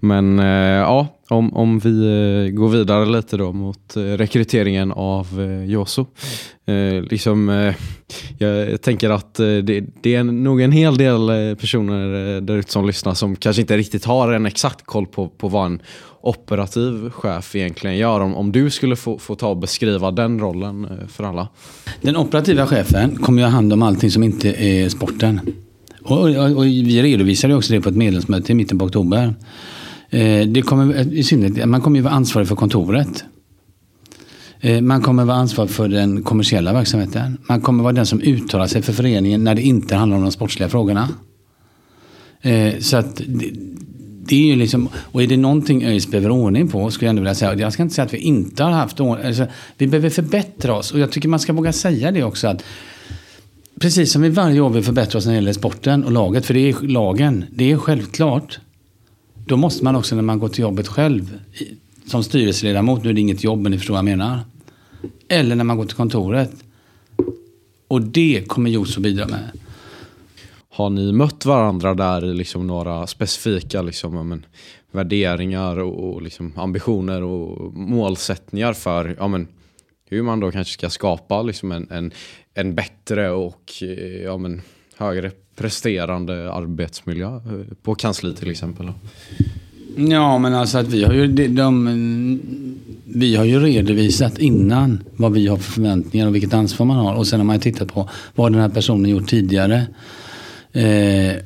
Men 0.00 0.38
eh, 0.38 0.44
ja, 0.76 1.06
om, 1.30 1.56
om 1.56 1.78
vi 1.78 1.90
eh, 1.90 2.52
går 2.52 2.68
vidare 2.68 3.06
lite 3.06 3.36
då 3.36 3.52
mot 3.52 3.96
eh, 3.96 4.02
rekryteringen 4.02 4.92
av 4.92 5.40
eh, 5.40 5.64
Joso. 5.64 6.06
Eh, 6.66 7.02
liksom, 7.02 7.72
jag 8.38 8.82
tänker 8.82 9.10
att 9.10 9.34
det, 9.34 9.84
det 10.02 10.14
är 10.14 10.24
nog 10.24 10.60
en 10.60 10.72
hel 10.72 10.96
del 10.96 11.56
personer 11.56 12.40
där 12.40 12.56
ute 12.56 12.72
som 12.72 12.86
lyssnar 12.86 13.14
som 13.14 13.36
kanske 13.36 13.62
inte 13.62 13.76
riktigt 13.76 14.04
har 14.04 14.32
en 14.32 14.46
exakt 14.46 14.86
koll 14.86 15.06
på, 15.06 15.28
på 15.28 15.48
vad 15.48 15.66
en 15.66 15.82
operativ 16.20 17.10
chef 17.10 17.56
egentligen 17.56 17.96
gör. 17.96 18.20
Om, 18.20 18.34
om 18.34 18.52
du 18.52 18.70
skulle 18.70 18.96
få, 18.96 19.18
få 19.18 19.34
ta 19.34 19.48
och 19.48 19.56
beskriva 19.56 20.10
den 20.10 20.40
rollen 20.40 20.88
för 21.08 21.24
alla. 21.24 21.48
Den 22.00 22.16
operativa 22.16 22.66
chefen 22.66 23.16
kommer 23.16 23.42
ju 23.42 23.46
ha 23.46 23.52
hand 23.52 23.72
om 23.72 23.82
allting 23.82 24.10
som 24.10 24.22
inte 24.22 24.48
är 24.64 24.88
sporten. 24.88 25.40
Och, 26.02 26.20
och, 26.20 26.56
och 26.56 26.64
vi 26.64 27.02
redovisade 27.02 27.54
också 27.54 27.72
det 27.72 27.80
på 27.80 27.88
ett 27.88 27.96
medlemsmöte 27.96 28.52
i 28.52 28.54
mitten 28.54 28.78
på 28.78 28.84
oktober. 28.84 29.34
Eh, 30.10 30.46
det 30.48 30.62
kommer, 30.62 31.12
I 31.12 31.22
synnerhet, 31.22 31.68
man 31.68 31.80
kommer 31.80 31.96
ju 31.96 32.02
vara 32.02 32.14
ansvarig 32.14 32.48
för 32.48 32.56
kontoret. 32.56 33.24
Eh, 34.60 34.80
man 34.80 35.02
kommer 35.02 35.24
vara 35.24 35.36
ansvarig 35.36 35.70
för 35.70 35.88
den 35.88 36.22
kommersiella 36.22 36.72
verksamheten. 36.72 37.38
Man 37.48 37.60
kommer 37.60 37.82
vara 37.82 37.92
den 37.92 38.06
som 38.06 38.20
uttalar 38.20 38.66
sig 38.66 38.82
för 38.82 38.92
föreningen 38.92 39.44
när 39.44 39.54
det 39.54 39.62
inte 39.62 39.96
handlar 39.96 40.16
om 40.16 40.22
de 40.22 40.32
sportsliga 40.32 40.68
frågorna. 40.68 41.08
Eh, 42.40 42.78
så 42.78 42.96
att 42.96 43.16
det, 43.26 43.50
det 44.24 44.36
är 44.36 44.46
ju 44.46 44.56
liksom, 44.56 44.88
och 44.94 45.22
är 45.22 45.26
det 45.26 45.36
någonting 45.36 45.84
ÖIS 45.84 46.10
behöver 46.10 46.30
ordning 46.30 46.68
på, 46.68 46.90
skulle 46.90 47.06
jag 47.06 47.10
ändå 47.10 47.22
vilja 47.22 47.34
säga. 47.34 47.54
Jag 47.54 47.72
ska 47.72 47.82
inte 47.82 47.94
säga 47.94 48.06
att 48.06 48.14
vi 48.14 48.18
inte 48.18 48.62
har 48.62 48.70
haft 48.70 49.00
ordning. 49.00 49.26
Alltså, 49.26 49.46
vi 49.78 49.86
behöver 49.86 50.10
förbättra 50.10 50.74
oss. 50.74 50.92
Och 50.92 50.98
jag 50.98 51.10
tycker 51.10 51.28
man 51.28 51.40
ska 51.40 51.52
våga 51.52 51.72
säga 51.72 52.12
det 52.12 52.24
också. 52.24 52.48
att 52.48 52.64
Precis 53.80 54.12
som 54.12 54.22
vi 54.22 54.28
varje 54.28 54.60
år 54.60 54.70
vill 54.70 54.84
förbättra 54.84 55.18
oss 55.18 55.26
när 55.26 55.32
det 55.32 55.36
gäller 55.36 55.52
sporten 55.52 56.04
och 56.04 56.12
laget, 56.12 56.46
för 56.46 56.54
det 56.54 56.60
är 56.60 56.86
lagen, 56.86 57.44
det 57.50 57.72
är 57.72 57.76
självklart. 57.76 58.58
Då 59.50 59.56
måste 59.56 59.84
man 59.84 59.96
också 59.96 60.14
när 60.14 60.22
man 60.22 60.38
går 60.38 60.48
till 60.48 60.62
jobbet 60.62 60.88
själv, 60.88 61.40
som 62.06 62.24
styrelseledamot, 62.24 63.04
nu 63.04 63.10
är 63.10 63.14
det 63.14 63.20
inget 63.20 63.44
jobb 63.44 63.60
men 63.60 63.72
ni 63.72 63.78
förstår 63.78 63.94
vad 63.94 63.98
jag 63.98 64.04
menar. 64.04 64.40
Eller 65.28 65.56
när 65.56 65.64
man 65.64 65.76
går 65.76 65.84
till 65.84 65.96
kontoret. 65.96 66.52
Och 67.88 68.02
det 68.02 68.44
kommer 68.48 68.70
Jos 68.70 68.96
att 68.96 69.02
bidra 69.02 69.26
med. 69.26 69.50
Har 70.68 70.90
ni 70.90 71.12
mött 71.12 71.46
varandra 71.46 71.94
där 71.94 72.24
i 72.24 72.34
liksom 72.34 72.66
några 72.66 73.06
specifika 73.06 73.82
liksom, 73.82 74.28
men, 74.28 74.46
värderingar 74.90 75.78
och, 75.78 76.14
och 76.14 76.22
liksom, 76.22 76.52
ambitioner 76.56 77.22
och 77.22 77.74
målsättningar 77.74 78.72
för 78.72 79.16
ja, 79.18 79.28
men, 79.28 79.48
hur 80.10 80.22
man 80.22 80.40
då 80.40 80.50
kanske 80.50 80.72
ska 80.72 80.90
skapa 80.90 81.42
liksom, 81.42 81.72
en, 81.72 81.90
en, 81.90 82.12
en 82.54 82.74
bättre 82.74 83.30
och 83.30 83.72
eh, 83.82 84.22
ja, 84.22 84.36
men, 84.36 84.62
högre 84.96 85.30
presterande 85.60 86.52
arbetsmiljö 86.52 87.36
eh, 87.36 87.40
på 87.82 87.94
kansli 87.94 88.34
till 88.34 88.50
exempel? 88.50 88.92
Ja, 89.96 90.38
men 90.38 90.54
alltså 90.54 90.78
att 90.78 90.88
vi 90.88 91.04
har 91.04 91.12
ju, 91.12 91.26
de, 91.26 91.48
de, 91.48 92.40
vi 93.04 93.36
har 93.36 93.44
ju 93.44 93.60
redovisat 93.60 94.38
innan 94.38 95.02
vad 95.16 95.32
vi 95.32 95.46
har 95.46 95.56
för 95.56 95.72
förväntningar 95.72 96.26
och 96.26 96.34
vilket 96.34 96.54
ansvar 96.54 96.86
man 96.86 96.96
har. 96.96 97.14
Och 97.14 97.26
sen 97.26 97.40
har 97.40 97.44
man 97.44 97.56
ju 97.56 97.62
tittat 97.62 97.88
på 97.88 98.08
vad 98.34 98.52
den 98.52 98.60
här 98.60 98.68
personen 98.68 99.10
gjort 99.10 99.28
tidigare. 99.28 99.86
Eh, 100.72 101.36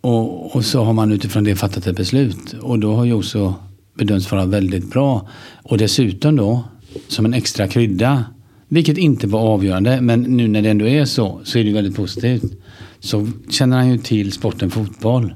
och, 0.00 0.56
och 0.56 0.64
så 0.64 0.84
har 0.84 0.92
man 0.92 1.12
utifrån 1.12 1.44
det 1.44 1.56
fattat 1.56 1.86
ett 1.86 1.96
beslut. 1.96 2.54
Och 2.60 2.78
då 2.78 2.94
har 2.94 3.04
ju 3.04 3.12
också 3.12 3.54
bedömts 3.94 4.32
vara 4.32 4.46
väldigt 4.46 4.90
bra. 4.90 5.28
Och 5.62 5.78
dessutom 5.78 6.36
då, 6.36 6.64
som 7.08 7.24
en 7.24 7.34
extra 7.34 7.68
krydda, 7.68 8.24
vilket 8.68 8.98
inte 8.98 9.26
var 9.26 9.40
avgörande, 9.40 10.00
men 10.00 10.22
nu 10.22 10.48
när 10.48 10.62
det 10.62 10.70
ändå 10.70 10.86
är 10.86 11.04
så, 11.04 11.40
så 11.44 11.58
är 11.58 11.64
det 11.64 11.72
väldigt 11.72 11.96
positivt. 11.96 12.63
Så 13.04 13.28
känner 13.50 13.76
han 13.76 13.90
ju 13.90 13.98
till 13.98 14.32
sporten 14.32 14.70
fotboll. 14.70 15.34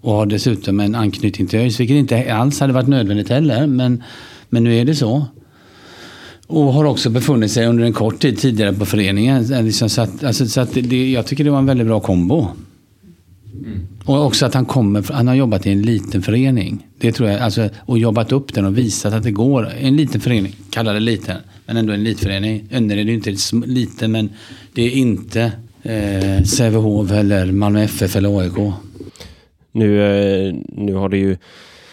Och 0.00 0.12
har 0.12 0.26
dessutom 0.26 0.80
en 0.80 0.94
anknytning 0.94 1.46
till 1.46 1.58
ÖIS, 1.58 1.80
vilket 1.80 1.96
inte 1.96 2.34
alls 2.34 2.60
hade 2.60 2.72
varit 2.72 2.88
nödvändigt 2.88 3.28
heller. 3.28 3.66
Men, 3.66 4.02
men 4.48 4.64
nu 4.64 4.76
är 4.76 4.84
det 4.84 4.94
så. 4.94 5.26
Och 6.46 6.72
har 6.72 6.84
också 6.84 7.10
befunnit 7.10 7.50
sig 7.50 7.66
under 7.66 7.84
en 7.84 7.92
kort 7.92 8.18
tid 8.18 8.38
tidigare 8.38 8.72
på 8.72 8.86
föreningen. 8.86 9.52
Eh, 9.52 9.62
Liksom 9.62 9.88
så 9.88 10.02
att, 10.02 10.24
alltså, 10.24 10.46
så 10.46 10.60
att 10.60 10.72
det, 10.74 11.10
jag 11.10 11.26
tycker 11.26 11.44
det 11.44 11.50
var 11.50 11.58
en 11.58 11.66
väldigt 11.66 11.86
bra 11.86 12.00
kombo. 12.00 12.48
Och 14.04 14.26
också 14.26 14.46
att 14.46 14.54
han 14.54 14.64
kommer, 14.64 15.12
han 15.12 15.28
har 15.28 15.34
jobbat 15.34 15.66
i 15.66 15.70
en 15.70 15.82
liten 15.82 16.22
förening. 16.22 16.86
Det 16.98 17.12
tror 17.12 17.28
jag, 17.28 17.40
alltså, 17.40 17.68
och 17.78 17.98
jobbat 17.98 18.32
upp 18.32 18.54
den 18.54 18.64
och 18.64 18.78
visat 18.78 19.12
att 19.12 19.22
det 19.22 19.30
går. 19.30 19.68
En 19.80 19.96
liten 19.96 20.20
förening, 20.20 20.54
kalla 20.70 20.92
det 20.92 21.00
liten, 21.00 21.36
men 21.66 21.76
ändå 21.76 21.92
en 21.92 22.00
elitförening. 22.00 22.68
Önner 22.70 22.96
är 22.96 23.04
ju 23.04 23.14
inte 23.14 23.36
liten, 23.66 24.12
men 24.12 24.30
det 24.74 24.82
är 24.82 24.90
inte 24.90 25.52
eh, 25.88 26.42
Sävehof 26.42 27.12
eller 27.12 27.52
Malmö 27.52 27.82
FF 27.82 28.16
eller 28.16 28.40
AIK. 28.40 28.72
Nu, 29.72 30.02
eh, 30.02 30.54
nu 30.68 30.94
har 30.94 31.08
det 31.08 31.18
ju 31.18 31.36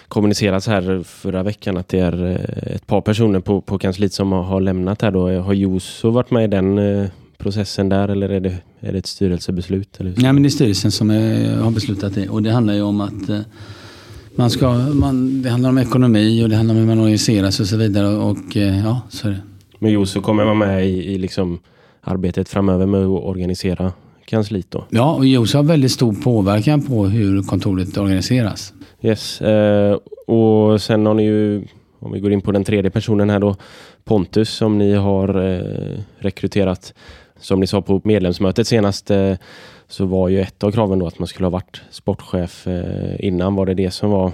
kommunicerats 0.07 0.67
här 0.67 1.03
förra 1.03 1.43
veckan 1.43 1.77
att 1.77 1.87
det 1.87 1.99
är 1.99 2.25
eh, 2.25 2.75
ett 2.75 2.87
par 2.87 3.01
personer 3.01 3.39
på, 3.39 3.61
på 3.61 3.77
kansliet 3.79 4.13
som 4.13 4.31
har, 4.31 4.43
har 4.43 4.61
lämnat 4.61 5.01
här 5.01 5.11
då. 5.11 5.39
Har 5.39 5.53
Joso 5.53 6.09
varit 6.09 6.31
med 6.31 6.43
i 6.43 6.47
den 6.47 6.77
eh, 6.77 7.07
processen 7.37 7.89
där 7.89 8.07
eller 8.07 8.29
är 8.29 8.39
det, 8.39 8.55
är 8.79 8.91
det 8.91 8.97
ett 8.97 9.05
styrelsebeslut? 9.05 9.99
Eller? 9.99 10.13
Nej, 10.17 10.33
men 10.33 10.43
det 10.43 10.47
är 10.47 10.51
styrelsen 10.51 10.91
som 10.91 11.09
är, 11.09 11.55
har 11.57 11.71
beslutat 11.71 12.15
det. 12.15 12.29
Och 12.29 12.43
det 12.43 12.51
handlar 12.51 12.73
ju 12.73 12.81
om 12.81 13.01
att 13.01 13.45
man 14.35 14.49
ska, 14.49 14.73
man, 14.73 15.41
det 15.41 15.49
handlar 15.49 15.69
om 15.69 15.77
ekonomi 15.77 16.43
och 16.43 16.49
det 16.49 16.55
handlar 16.55 16.75
om 16.75 16.79
hur 16.79 16.87
man 16.87 16.99
organiseras 16.99 17.59
och 17.59 17.67
så 17.67 17.77
vidare. 17.77 18.07
Och 18.07 18.55
ja, 18.55 19.01
så 19.09 19.27
är 19.27 19.31
det. 19.31 19.41
Men 19.79 19.91
Joso 19.91 20.21
kommer 20.21 20.43
vara 20.43 20.55
med 20.55 20.87
i, 20.89 21.13
i 21.13 21.17
liksom 21.17 21.59
arbetet 22.05 22.49
framöver 22.49 22.85
med 22.85 23.01
att 23.01 23.23
organisera 23.23 23.93
kansliet 24.25 24.71
då? 24.71 24.85
Ja, 24.89 25.13
och 25.13 25.25
Josa 25.25 25.57
har 25.57 25.63
väldigt 25.63 25.91
stor 25.91 26.13
påverkan 26.13 26.81
på 26.81 27.05
hur 27.05 27.43
kontoret 27.43 27.97
organiseras. 27.97 28.73
Yes. 29.01 29.41
Eh, 29.41 29.97
och 30.27 30.81
sen 30.81 31.05
har 31.05 31.13
ni 31.13 31.23
ju, 31.23 31.67
om 31.99 32.11
vi 32.11 32.19
går 32.19 32.31
in 32.31 32.41
på 32.41 32.51
den 32.51 32.63
tredje 32.63 32.91
personen 32.91 33.29
här 33.29 33.39
då, 33.39 33.55
Pontus 34.03 34.49
som 34.49 34.77
ni 34.77 34.93
har 34.93 35.51
eh, 35.51 35.99
rekryterat. 36.17 36.93
Som 37.39 37.59
ni 37.59 37.67
sa 37.67 37.81
på 37.81 38.01
medlemsmötet 38.03 38.67
senast 38.67 39.11
eh, 39.11 39.33
så 39.87 40.05
var 40.05 40.29
ju 40.29 40.41
ett 40.41 40.63
av 40.63 40.71
kraven 40.71 40.99
då 40.99 41.07
att 41.07 41.19
man 41.19 41.27
skulle 41.27 41.45
ha 41.45 41.51
varit 41.51 41.81
sportchef 41.91 42.67
eh, 42.67 43.25
innan. 43.25 43.55
Var 43.55 43.65
det 43.65 43.73
det 43.73 43.91
som 43.91 44.09
var, 44.09 44.31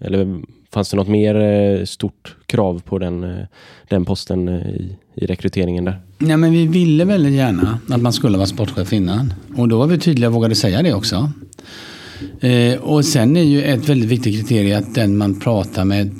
eller 0.00 0.40
fanns 0.74 0.90
det 0.90 0.96
något 0.96 1.08
mer 1.08 1.34
eh, 1.34 1.84
stort 1.84 2.36
krav 2.46 2.82
på 2.84 2.98
den, 2.98 3.24
eh, 3.24 3.46
den 3.88 4.04
posten 4.04 4.48
eh, 4.48 4.54
i, 4.54 4.96
i 5.14 5.26
rekryteringen 5.26 5.84
där? 5.84 6.00
Nej, 6.18 6.36
men 6.36 6.52
vi 6.52 6.66
ville 6.66 7.04
väldigt 7.04 7.32
gärna 7.32 7.78
att 7.88 8.00
man 8.00 8.12
skulle 8.12 8.36
vara 8.36 8.46
sportchef 8.46 8.92
innan. 8.92 9.34
Och 9.56 9.68
då 9.68 9.78
var 9.78 9.86
vi 9.86 9.98
tydliga 9.98 10.28
och 10.28 10.34
vågade 10.34 10.54
säga 10.54 10.82
det 10.82 10.94
också. 10.94 11.32
Eh, 12.40 12.80
och 12.80 13.04
sen 13.04 13.36
är 13.36 13.42
ju 13.42 13.62
ett 13.62 13.88
väldigt 13.88 14.08
viktigt 14.08 14.34
kriterium 14.34 14.78
att 14.78 14.94
den 14.94 15.16
man 15.16 15.40
pratar 15.40 15.84
med, 15.84 16.10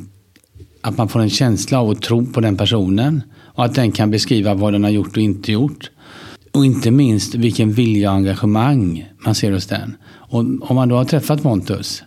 att 0.80 0.98
man 0.98 1.08
får 1.08 1.20
en 1.20 1.30
känsla 1.30 1.80
av 1.80 1.88
och 1.88 2.02
tro 2.02 2.26
på 2.26 2.40
den 2.40 2.56
personen. 2.56 3.22
Och 3.58 3.64
att 3.64 3.74
den 3.74 3.92
kan 3.92 4.10
beskriva 4.10 4.54
vad 4.54 4.72
den 4.72 4.84
har 4.84 4.90
gjort 4.90 5.16
och 5.16 5.22
inte 5.22 5.52
gjort. 5.52 5.90
Och 6.52 6.64
inte 6.64 6.90
minst 6.90 7.34
vilken 7.34 7.72
vilja 7.72 8.10
och 8.10 8.16
engagemang 8.16 9.08
man 9.24 9.34
ser 9.34 9.52
hos 9.52 9.66
den. 9.66 9.96
Och 10.04 10.38
om 10.38 10.74
man 10.76 10.88
då 10.88 10.96
har 10.96 11.04
träffat 11.04 11.42
Pontus 11.42 12.02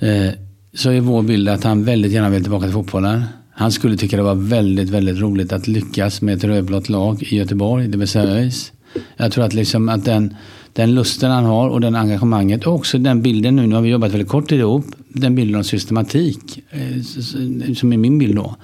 eh, 0.00 0.45
så 0.76 0.90
är 0.90 1.00
vår 1.00 1.22
bild 1.22 1.48
att 1.48 1.64
han 1.64 1.84
väldigt 1.84 2.12
gärna 2.12 2.30
vill 2.30 2.42
tillbaka 2.42 2.66
till 2.66 2.72
fotbollen. 2.72 3.24
Han 3.50 3.72
skulle 3.72 3.96
tycka 3.96 4.16
det 4.16 4.22
var 4.22 4.34
väldigt, 4.34 4.90
väldigt 4.90 5.18
roligt 5.18 5.52
att 5.52 5.68
lyckas 5.68 6.22
med 6.22 6.36
ett 6.36 6.44
rödblått 6.44 6.88
lag 6.88 7.22
i 7.22 7.36
Göteborg, 7.36 7.88
det 7.88 7.98
vill 7.98 8.08
säga 8.08 8.24
ÖIS. 8.24 8.72
Jag 9.16 9.32
tror 9.32 9.44
att, 9.44 9.54
liksom 9.54 9.88
att 9.88 10.04
den, 10.04 10.36
den 10.72 10.94
lusten 10.94 11.30
han 11.30 11.44
har 11.44 11.68
och 11.68 11.80
den 11.80 11.96
engagemanget 11.96 12.66
och 12.66 12.74
också 12.74 12.98
den 12.98 13.22
bilden 13.22 13.56
nu, 13.56 13.66
nu 13.66 13.74
har 13.74 13.82
vi 13.82 13.88
jobbat 13.88 14.12
väldigt 14.12 14.28
kort 14.28 14.48
tid 14.48 14.60
ihop, 14.60 14.86
den 15.08 15.34
bilden 15.34 15.58
av 15.58 15.62
systematik 15.62 16.62
eh, 16.70 17.02
som 17.74 17.92
är 17.92 17.96
min 17.96 18.18
bild 18.18 18.36
då. 18.36 18.56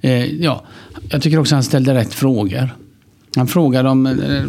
Eh, 0.00 0.24
ja, 0.24 0.64
jag 1.08 1.22
tycker 1.22 1.38
också 1.38 1.54
han 1.54 1.64
ställde 1.64 1.94
rätt 1.94 2.14
frågor. 2.14 2.70
Han 3.36 3.46
frågade 3.46 3.88
om 3.88 4.06
eh, 4.06 4.42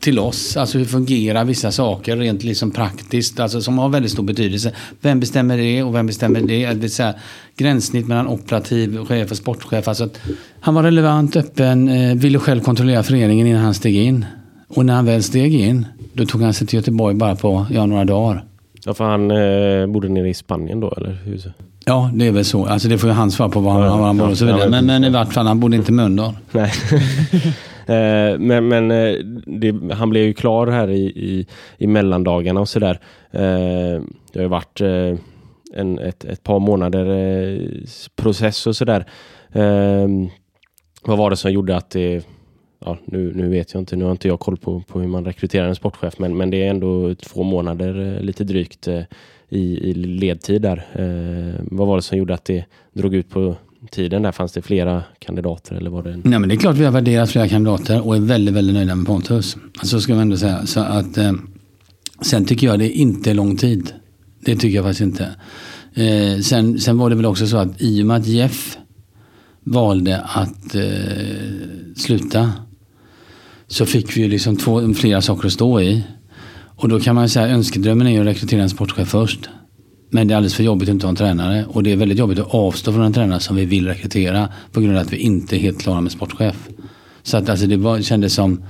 till 0.00 0.18
oss, 0.18 0.56
alltså 0.56 0.78
hur 0.78 0.84
fungerar 0.84 1.44
vissa 1.44 1.72
saker 1.72 2.16
rent 2.16 2.42
liksom 2.42 2.70
praktiskt, 2.70 3.40
alltså 3.40 3.60
som 3.60 3.78
har 3.78 3.88
väldigt 3.88 4.12
stor 4.12 4.22
betydelse. 4.22 4.72
Vem 5.00 5.20
bestämmer 5.20 5.56
det 5.56 5.82
och 5.82 5.94
vem 5.94 6.06
bestämmer 6.06 6.40
det? 6.40 6.66
Det 6.66 6.74
vill 6.74 6.90
säga, 6.90 7.14
gränssnitt 7.56 8.08
mellan 8.08 8.28
operativ 8.28 9.04
chef 9.04 9.30
och 9.30 9.36
sportchef. 9.36 9.88
Alltså 9.88 10.08
han 10.60 10.74
var 10.74 10.82
relevant, 10.82 11.36
öppen, 11.36 11.88
eh, 11.88 12.14
ville 12.14 12.38
själv 12.38 12.60
kontrollera 12.60 13.02
föreningen 13.02 13.46
innan 13.46 13.62
han 13.62 13.74
steg 13.74 13.96
in. 13.96 14.24
Och 14.68 14.86
när 14.86 14.94
han 14.94 15.06
väl 15.06 15.22
steg 15.22 15.54
in, 15.54 15.86
då 16.12 16.26
tog 16.26 16.42
han 16.42 16.54
sig 16.54 16.66
till 16.66 16.76
Göteborg 16.76 17.14
bara 17.14 17.36
på 17.36 17.66
ja, 17.70 17.86
några 17.86 18.04
dagar. 18.04 18.44
Ja, 18.84 18.94
för 18.94 19.04
han 19.04 19.30
eh, 19.30 19.86
bodde 19.86 20.08
nere 20.08 20.28
i 20.28 20.34
Spanien 20.34 20.80
då, 20.80 20.94
eller 20.96 21.18
hur? 21.24 21.52
Ja, 21.84 22.10
det 22.14 22.26
är 22.26 22.32
väl 22.32 22.44
så. 22.44 22.66
Alltså 22.66 22.88
det 22.88 22.98
får 22.98 23.10
ju 23.10 23.14
han 23.14 23.30
svara 23.30 23.48
på 23.48 23.60
var 23.60 23.72
han, 23.72 23.98
var 23.98 24.06
han 24.06 24.18
bor 24.18 24.30
och 24.30 24.38
så 24.38 24.44
vidare. 24.44 24.70
Men, 24.70 24.86
men 24.86 25.04
i 25.04 25.10
vart 25.10 25.32
fall, 25.32 25.46
han 25.46 25.60
bodde 25.60 25.76
inte 25.76 25.92
i 25.92 25.94
Mölndal. 25.94 26.32
Nej. 26.52 26.72
Eh, 27.90 28.38
men 28.38 28.68
men 28.68 28.90
eh, 28.90 29.14
det, 29.46 29.94
han 29.94 30.10
blev 30.10 30.24
ju 30.24 30.32
klar 30.32 30.66
här 30.66 30.90
i, 30.90 31.04
i, 31.04 31.46
i 31.78 31.86
mellandagarna 31.86 32.60
och 32.60 32.68
sådär. 32.68 33.00
Eh, 33.30 34.02
det 34.32 34.34
har 34.34 34.42
ju 34.42 34.48
varit 34.48 34.80
eh, 34.80 35.14
en, 35.74 35.98
ett, 35.98 36.24
ett 36.24 36.42
par 36.42 36.58
månader 36.58 37.06
eh, 37.06 37.60
process 38.16 38.66
och 38.66 38.76
sådär. 38.76 39.06
Eh, 39.52 40.08
vad 41.02 41.18
var 41.18 41.30
det 41.30 41.36
som 41.36 41.52
gjorde 41.52 41.76
att 41.76 41.90
det 41.90 42.24
Ja, 42.84 42.98
nu, 43.04 43.32
nu 43.34 43.48
vet 43.48 43.74
jag 43.74 43.80
inte, 43.80 43.96
nu 43.96 44.04
har 44.04 44.10
inte 44.10 44.28
jag 44.28 44.40
koll 44.40 44.56
på, 44.56 44.80
på 44.80 45.00
hur 45.00 45.08
man 45.08 45.24
rekryterar 45.24 45.68
en 45.68 45.74
sportchef 45.74 46.18
men, 46.18 46.36
men 46.36 46.50
det 46.50 46.66
är 46.66 46.70
ändå 46.70 47.14
två 47.14 47.42
månader 47.42 48.16
eh, 48.16 48.22
lite 48.22 48.44
drygt 48.44 48.88
eh, 48.88 49.02
i, 49.48 49.90
i 49.90 49.94
ledtid 49.94 50.62
där. 50.62 50.86
Eh, 50.92 51.60
vad 51.64 51.88
var 51.88 51.96
det 51.96 52.02
som 52.02 52.18
gjorde 52.18 52.34
att 52.34 52.44
det 52.44 52.64
drog 52.92 53.14
ut 53.14 53.30
på 53.30 53.56
tiden 53.90 54.22
där? 54.22 54.32
Fanns 54.32 54.52
det 54.52 54.62
flera 54.62 55.02
kandidater 55.18 55.74
eller 55.76 55.90
var 55.90 56.02
det 56.02 56.12
en... 56.12 56.22
Nej, 56.24 56.38
men 56.38 56.48
det 56.48 56.54
är 56.54 56.56
klart 56.56 56.76
vi 56.76 56.84
har 56.84 56.92
värderat 56.92 57.30
flera 57.30 57.48
kandidater 57.48 58.06
och 58.06 58.16
är 58.16 58.20
väldigt, 58.20 58.54
väldigt 58.54 58.74
nöjda 58.74 58.94
med 58.94 59.06
Pontus. 59.06 59.56
Alltså 59.78 60.00
ska 60.00 60.12
man 60.12 60.22
ändå 60.22 60.36
säga. 60.36 60.66
Så 60.66 60.80
att, 60.80 61.18
eh, 61.18 61.32
sen 62.20 62.44
tycker 62.44 62.66
jag 62.66 62.78
det 62.78 62.90
inte 62.90 63.30
är 63.30 63.34
lång 63.34 63.56
tid. 63.56 63.92
Det 64.40 64.56
tycker 64.56 64.76
jag 64.76 64.84
faktiskt 64.84 65.00
inte. 65.00 65.28
Eh, 65.94 66.40
sen, 66.40 66.78
sen 66.78 66.98
var 66.98 67.10
det 67.10 67.16
väl 67.16 67.26
också 67.26 67.46
så 67.46 67.56
att 67.56 67.82
i 67.82 68.02
och 68.02 68.06
med 68.06 68.16
att 68.16 68.26
Jeff 68.26 68.78
valde 69.64 70.20
att 70.20 70.74
eh, 70.74 70.82
sluta 71.96 72.52
så 73.66 73.86
fick 73.86 74.16
vi 74.16 74.20
ju 74.20 74.28
liksom 74.28 74.56
två, 74.56 74.94
flera 74.94 75.22
saker 75.22 75.46
att 75.46 75.52
stå 75.52 75.80
i. 75.80 76.02
Och 76.76 76.88
då 76.88 77.00
kan 77.00 77.14
man 77.14 77.28
säga 77.28 77.44
säga 77.44 77.54
önskedrömmen 77.54 78.06
är 78.06 78.10
ju 78.10 78.20
att 78.20 78.26
rekrytera 78.26 78.62
en 78.62 78.70
sportchef 78.70 79.08
först. 79.08 79.50
Men 80.10 80.28
det 80.28 80.34
är 80.34 80.36
alldeles 80.36 80.54
för 80.54 80.62
jobbigt 80.62 80.88
att 80.88 80.92
inte 80.92 81.06
ha 81.06 81.10
en 81.10 81.16
tränare. 81.16 81.64
Och 81.68 81.82
det 81.82 81.92
är 81.92 81.96
väldigt 81.96 82.18
jobbigt 82.18 82.38
att 82.38 82.54
avstå 82.54 82.92
från 82.92 83.02
en 83.02 83.12
tränare 83.12 83.40
som 83.40 83.56
vi 83.56 83.64
vill 83.64 83.86
rekrytera. 83.86 84.48
På 84.72 84.80
grund 84.80 84.96
av 84.96 85.02
att 85.02 85.12
vi 85.12 85.16
inte 85.16 85.56
är 85.56 85.58
helt 85.58 85.80
klara 85.80 86.00
med 86.00 86.12
sportchef. 86.12 86.68
Så 87.22 87.36
att 87.36 87.48
alltså 87.48 87.66
det 87.66 87.76
var, 87.76 88.00
kändes 88.00 88.34
som, 88.34 88.62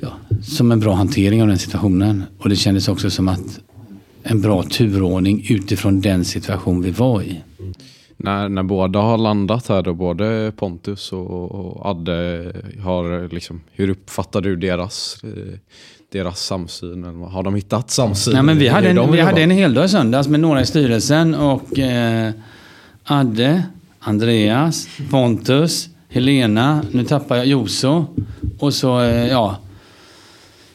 ja, 0.00 0.08
som 0.42 0.72
en 0.72 0.80
bra 0.80 0.94
hantering 0.94 1.42
av 1.42 1.48
den 1.48 1.58
situationen. 1.58 2.24
Och 2.38 2.48
det 2.48 2.56
kändes 2.56 2.88
också 2.88 3.10
som 3.10 3.28
att 3.28 3.60
en 4.22 4.40
bra 4.40 4.62
turordning 4.62 5.46
utifrån 5.48 6.00
den 6.00 6.24
situation 6.24 6.82
vi 6.82 6.90
var 6.90 7.22
i. 7.22 7.40
När, 8.22 8.48
när 8.48 8.62
båda 8.62 8.98
har 8.98 9.18
landat 9.18 9.68
här 9.68 9.82
då, 9.82 9.94
både 9.94 10.52
Pontus 10.56 11.12
och, 11.12 11.30
och 11.30 11.86
Adde, 11.86 12.52
har 12.84 13.34
liksom, 13.34 13.60
hur 13.72 13.88
uppfattar 13.90 14.40
du 14.40 14.56
deras, 14.56 15.18
eh, 15.24 15.58
deras 16.12 16.40
samsyn? 16.40 17.04
Har 17.04 17.42
de 17.42 17.54
hittat 17.54 17.90
samsyn? 17.90 18.34
Nej, 18.34 18.42
men 18.42 18.58
vi 18.58 18.68
hade 18.68 18.90
en, 18.90 19.12
vi 19.12 19.20
hade 19.20 19.42
en 19.42 19.50
hel 19.50 19.74
dag 19.74 19.84
i 19.84 19.88
söndags 19.88 20.28
med 20.28 20.40
några 20.40 20.60
i 20.60 20.66
styrelsen 20.66 21.34
och 21.34 21.78
eh, 21.78 22.32
Adde, 23.04 23.62
Andreas, 23.98 24.88
Pontus, 25.10 25.88
Helena, 26.08 26.82
nu 26.90 27.04
tappar 27.04 27.36
jag 27.36 27.46
Joso 27.46 28.04
och 28.58 28.74
så, 28.74 29.00
eh, 29.00 29.28
ja, 29.28 29.56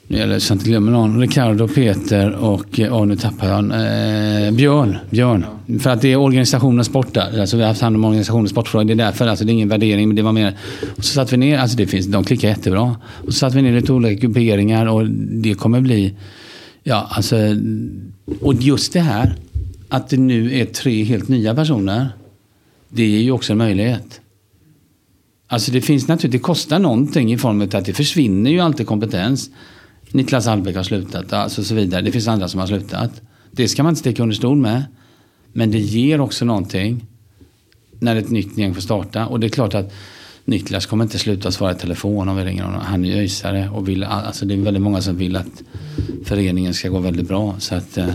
nu 0.08 0.18
gäller 0.18 0.34
det 0.34 0.40
så 0.40 0.52
jag 0.52 0.56
inte 0.56 0.70
glömmer 0.70 0.92
någon, 0.92 1.20
Ricardo, 1.20 1.68
Peter 1.68 2.36
och, 2.36 2.80
eh, 2.80 2.96
oh, 2.96 3.06
nu 3.06 3.16
tappar 3.16 3.48
jag 3.48 3.60
eh, 3.60 4.52
Björn. 4.52 4.98
Björn. 5.10 5.46
För 5.80 5.90
att 5.90 6.02
det 6.02 6.08
är 6.08 6.16
organisation 6.16 6.80
och 6.80 6.86
sport 6.86 7.14
där. 7.14 7.40
Alltså 7.40 7.58
vi 7.58 7.64
har 7.64 7.70
haft 7.70 7.82
hand 7.82 7.96
om 7.96 8.06
organisation 8.06 8.44
och 8.44 8.50
sportfrågor. 8.50 8.86
Det 8.86 8.94
är 8.94 9.06
därför, 9.06 9.28
alltså 9.28 9.46
det 9.46 9.52
är 9.52 9.54
ingen 9.54 9.70
värdering, 9.70 10.08
men 10.08 10.16
det 10.16 10.22
var 10.22 10.32
mer... 10.32 10.58
Och 10.98 11.04
så 11.04 11.14
satt 11.14 11.34
vi 11.34 11.38
ner, 11.38 11.58
alltså 11.58 11.78
det 11.78 11.88
finns, 11.88 12.06
de 12.06 12.24
klickar 12.24 12.48
jättebra. 12.48 12.96
Och 13.26 13.34
så 13.34 13.40
satt 13.40 13.54
vi 13.54 13.62
ner 13.62 13.74
lite 13.74 13.94
olika 13.94 14.14
grupperingar 14.14 14.86
och 14.86 15.06
det 15.10 15.54
kommer 15.54 15.82
bli 15.82 16.14
Ja, 16.88 17.08
alltså... 17.10 17.36
Och 18.42 18.54
just 18.54 18.94
det 18.94 19.00
här 19.00 19.36
att 19.90 20.10
det 20.10 20.18
nu 20.18 20.60
är 20.60 20.66
tre 20.66 21.04
helt 21.04 21.28
nya 21.28 21.56
personer. 21.56 22.10
Det 22.90 23.04
är 23.04 23.22
ju 23.22 23.32
också 23.32 23.52
en 23.52 23.58
möjlighet. 23.58 24.22
Alltså 25.48 25.72
det 25.72 25.82
finns 25.82 26.08
naturligtvis, 26.08 26.42
det 26.42 26.44
kostar 26.44 26.80
någonting 26.80 27.34
i 27.34 27.38
form 27.38 27.62
av 27.62 27.76
att 27.76 27.86
det 27.86 27.94
försvinner 27.94 28.52
ju 28.52 28.60
alltid 28.60 28.88
kompetens. 28.88 29.50
Niklas 30.16 30.48
Albeck 30.48 30.76
har 30.76 30.84
slutat, 30.84 31.34
alltså 31.34 31.64
så 31.64 31.76
vidare. 31.76 32.02
Det 32.02 32.12
finns 32.12 32.28
andra 32.28 32.48
som 32.48 32.60
har 32.60 32.68
slutat. 32.68 33.22
Det 33.52 33.68
ska 33.68 33.84
man 33.84 33.92
inte 33.92 34.00
sticka 34.00 34.24
under 34.24 34.36
stol 34.36 34.58
med. 34.58 34.84
Men 35.54 35.72
det 35.72 35.80
ger 35.80 36.22
också 36.22 36.46
någonting 36.46 37.06
när 38.00 38.16
ett 38.16 38.30
nytt 38.30 38.58
gäng 38.58 38.74
får 38.74 38.82
starta. 38.82 39.26
Och 39.26 39.40
det 39.40 39.48
är 39.48 39.50
klart 39.50 39.74
att 39.74 39.94
Niklas 40.46 40.86
kommer 40.86 41.04
inte 41.04 41.20
sluta 41.20 41.52
svara 41.52 41.72
i 41.72 41.76
telefon 41.76 42.30
om 42.30 42.38
vi 42.38 42.46
ringer 42.46 42.64
honom. 42.64 42.82
Han 42.82 43.06
är 43.06 43.10
ju 43.10 43.16
öisare 43.16 43.70
och 43.70 43.90
vill, 43.90 44.04
alltså 44.04 44.46
det 44.46 44.54
är 44.54 44.58
väldigt 44.58 44.84
många 44.84 45.02
som 45.02 45.18
vill 45.18 45.36
att 45.36 45.64
föreningen 46.24 46.74
ska 46.74 46.90
gå 46.90 47.00
väldigt 47.00 47.28
bra. 47.28 47.56
Så 47.60 47.76
att, 47.76 47.98
eh, 47.98 48.10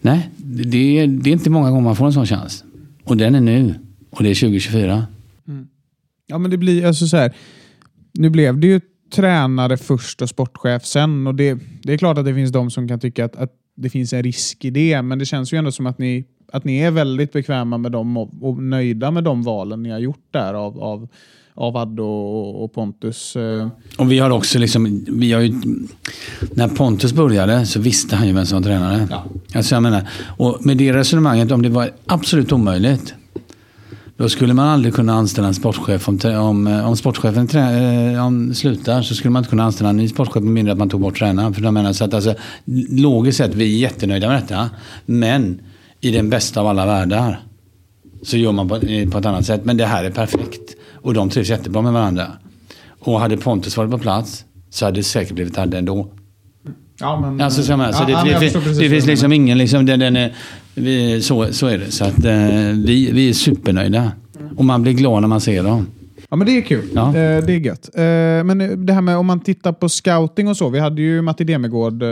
nej, 0.00 0.30
det 0.36 0.98
är, 0.98 1.06
det 1.06 1.30
är 1.30 1.32
inte 1.32 1.50
många 1.50 1.70
gånger 1.70 1.84
man 1.84 1.96
får 1.96 2.06
en 2.06 2.12
sån 2.12 2.26
chans. 2.26 2.64
Och 3.04 3.16
den 3.16 3.34
är 3.34 3.40
nu. 3.40 3.74
Och 4.10 4.22
det 4.22 4.30
är 4.30 4.34
2024. 4.34 5.06
Mm. 5.48 5.66
Ja, 6.26 6.38
men 6.38 6.50
det 6.50 6.56
blir 6.56 6.86
alltså 6.86 7.06
så 7.06 7.16
här. 7.16 7.34
Nu 8.12 8.30
blev 8.30 8.58
det 8.58 8.66
ju 8.66 8.80
tränare 9.14 9.76
först 9.76 10.22
och 10.22 10.28
sportchef 10.28 10.84
sen. 10.84 11.26
Och 11.26 11.34
det, 11.34 11.58
det 11.82 11.92
är 11.92 11.98
klart 11.98 12.18
att 12.18 12.24
det 12.24 12.34
finns 12.34 12.52
de 12.52 12.70
som 12.70 12.88
kan 12.88 13.00
tycka 13.00 13.24
att, 13.24 13.36
att 13.36 13.50
det 13.76 13.90
finns 13.90 14.12
en 14.12 14.22
risk 14.22 14.64
i 14.64 14.70
det. 14.70 15.02
Men 15.02 15.18
det 15.18 15.26
känns 15.26 15.52
ju 15.52 15.58
ändå 15.58 15.72
som 15.72 15.86
att 15.86 15.98
ni, 15.98 16.24
att 16.52 16.64
ni 16.64 16.78
är 16.78 16.90
väldigt 16.90 17.32
bekväma 17.32 17.78
med 17.78 17.92
dem 17.92 18.16
och, 18.16 18.30
och 18.40 18.62
nöjda 18.62 19.10
med 19.10 19.24
de 19.24 19.42
valen 19.42 19.82
ni 19.82 19.90
har 19.90 19.98
gjort 19.98 20.24
där 20.30 20.54
av, 20.54 20.82
av, 20.82 21.08
av 21.54 21.76
Adde 21.76 22.02
och, 22.02 22.64
och 22.64 22.72
Pontus. 22.72 23.36
eh. 23.36 23.68
Och 23.98 24.12
vi 24.12 24.18
har 24.18 24.30
också 24.30 24.58
liksom, 24.58 25.04
vi 25.08 25.32
har 25.32 25.40
ju, 25.40 25.52
när 26.54 26.68
Pontus 26.68 27.12
började 27.12 27.66
så 27.66 27.80
visste 27.80 28.16
han 28.16 28.26
ju 28.26 28.32
vem 28.32 28.46
som 28.46 28.58
var 28.58 28.62
tränare. 28.62 29.08
Alltså 29.54 29.74
jag 29.74 29.82
menar, 29.82 30.08
och 30.36 30.66
med 30.66 30.76
det 30.76 30.92
resonemanget, 30.92 31.50
om 31.50 31.62
det 31.62 31.68
var 31.68 31.90
absolut 32.06 32.52
omöjligt. 32.52 33.14
Då 34.16 34.28
skulle 34.28 34.54
man 34.54 34.68
aldrig 34.68 34.94
kunna 34.94 35.14
anställa 35.14 35.48
en 35.48 35.54
sportchef. 35.54 36.08
Om, 36.08 36.18
om, 36.24 36.66
om 36.66 36.96
sportchefen 36.96 37.46
trä, 37.46 38.12
eh, 38.12 38.26
om 38.26 38.54
slutar 38.54 39.02
så 39.02 39.14
skulle 39.14 39.30
man 39.30 39.40
inte 39.40 39.50
kunna 39.50 39.64
anställa 39.64 39.90
en 39.90 39.96
ny 39.96 40.08
sportchef 40.08 40.42
med 40.42 40.52
mindre 40.52 40.72
att 40.72 40.78
man 40.78 40.88
tog 40.88 41.00
bort 41.00 41.18
tränaren. 41.18 41.54
För 41.54 41.62
de 41.62 41.74
menar 41.74 41.92
så 41.92 42.04
att 42.04 42.14
alltså, 42.14 42.34
logiskt 42.90 43.38
sett, 43.38 43.54
vi 43.54 43.64
är 43.74 43.78
jättenöjda 43.78 44.28
med 44.28 44.42
detta. 44.42 44.70
Men 45.06 45.60
i 46.00 46.10
den 46.10 46.30
bästa 46.30 46.60
av 46.60 46.66
alla 46.66 46.86
världar 46.86 47.40
så 48.22 48.36
gör 48.36 48.52
man 48.52 48.68
på, 48.68 48.76
eh, 48.76 49.10
på 49.10 49.18
ett 49.18 49.26
annat 49.26 49.46
sätt. 49.46 49.64
Men 49.64 49.76
det 49.76 49.86
här 49.86 50.04
är 50.04 50.10
perfekt. 50.10 50.74
Och 50.92 51.14
de 51.14 51.30
trivs 51.30 51.48
jättebra 51.48 51.82
med 51.82 51.92
varandra. 51.92 52.26
Och 53.00 53.20
hade 53.20 53.36
Pontus 53.36 53.76
varit 53.76 53.90
på 53.90 53.98
plats 53.98 54.44
så 54.70 54.84
hade 54.84 54.96
det 54.96 55.02
säkert 55.02 55.34
blivit 55.34 55.58
Adde 55.58 55.78
ändå. 55.78 56.08
Ja, 57.00 57.20
men, 57.20 57.40
Alltså, 57.40 57.62
så, 57.62 57.72
jag 57.72 57.78
menar, 57.78 57.92
så 57.92 58.02
Ja, 58.02 58.06
det, 58.06 58.12
ja, 58.12 58.24
men 58.24 58.40
det, 58.40 58.64
det, 58.64 58.80
det 58.80 58.90
finns 58.90 59.06
liksom 59.06 59.32
ingen, 59.32 59.58
liksom, 59.58 59.86
den, 59.86 60.00
den 60.00 60.30
vi, 60.74 61.22
så, 61.22 61.46
så 61.52 61.66
är 61.66 61.78
det. 61.78 61.90
Så 61.90 62.04
att, 62.04 62.24
eh, 62.24 62.34
vi, 62.84 63.10
vi 63.12 63.28
är 63.28 63.32
supernöjda. 63.32 64.12
Och 64.56 64.64
man 64.64 64.82
blir 64.82 64.92
glad 64.92 65.20
när 65.20 65.28
man 65.28 65.40
ser 65.40 65.62
dem. 65.62 65.86
Ja, 66.30 66.36
men 66.36 66.46
det 66.46 66.56
är 66.58 66.62
kul. 66.62 66.84
Ja. 66.94 67.06
Eh, 67.08 67.12
Det 67.44 67.52
är 67.52 67.58
gött. 67.58 67.90
Eh, 67.94 68.02
Men 68.44 68.86
det 68.86 68.92
här 68.92 69.00
med 69.00 69.16
om 69.16 69.26
man 69.26 69.40
tittar 69.40 69.72
på 69.72 69.88
scouting 69.88 70.48
och 70.48 70.56
så. 70.56 70.68
Vi 70.68 70.78
hade 70.78 71.02
ju 71.02 71.22
Matti 71.22 71.44
Demegård 71.44 72.02
eh, 72.02 72.08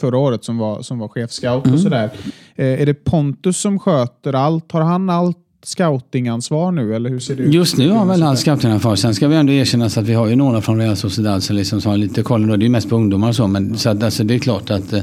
förra 0.00 0.18
året 0.18 0.44
som 0.44 0.58
var, 0.58 0.82
som 0.82 0.98
var 0.98 1.08
chefscout 1.08 1.64
Mm. 1.64 1.74
och 1.74 1.80
sådär. 1.80 2.10
Eh, 2.56 2.66
Är 2.80 2.86
det 2.86 2.94
Pontus 3.04 3.56
som 3.58 3.78
sköter 3.78 4.32
allt? 4.32 4.72
Har 4.72 4.80
han 4.80 5.10
allt 5.10 5.36
scoutingansvar 5.64 6.72
nu 6.72 6.94
eller 6.94 7.10
hur 7.10 7.18
ser 7.20 7.36
det 7.36 7.42
ut? 7.42 7.54
Just 7.54 7.76
nu 7.76 7.90
har 7.90 8.06
väl 8.06 8.36
scouterna 8.36 8.78
för. 8.80 8.96
Sen 8.96 9.14
ska 9.14 9.28
vi 9.28 9.36
ändå 9.36 9.52
erkänna 9.52 9.84
att 9.86 9.96
vi 9.96 10.14
har 10.14 10.26
ju 10.26 10.36
några 10.36 10.60
från 10.60 10.78
Real 10.78 10.96
Sociedad 10.96 11.42
som, 11.42 11.56
liksom, 11.56 11.80
som 11.80 11.90
har 11.90 11.98
lite 11.98 12.22
koll. 12.22 12.46
Det 12.46 12.54
är 12.54 12.58
ju 12.58 12.68
mest 12.68 12.88
på 12.88 12.96
ungdomar 12.96 13.28
och 13.28 13.36
så. 13.36 13.46
Men 13.46 13.78
så 13.78 13.88
att, 13.90 14.02
alltså, 14.02 14.24
det 14.24 14.34
är 14.34 14.38
klart 14.38 14.70
att 14.70 14.92
eh, 14.92 15.00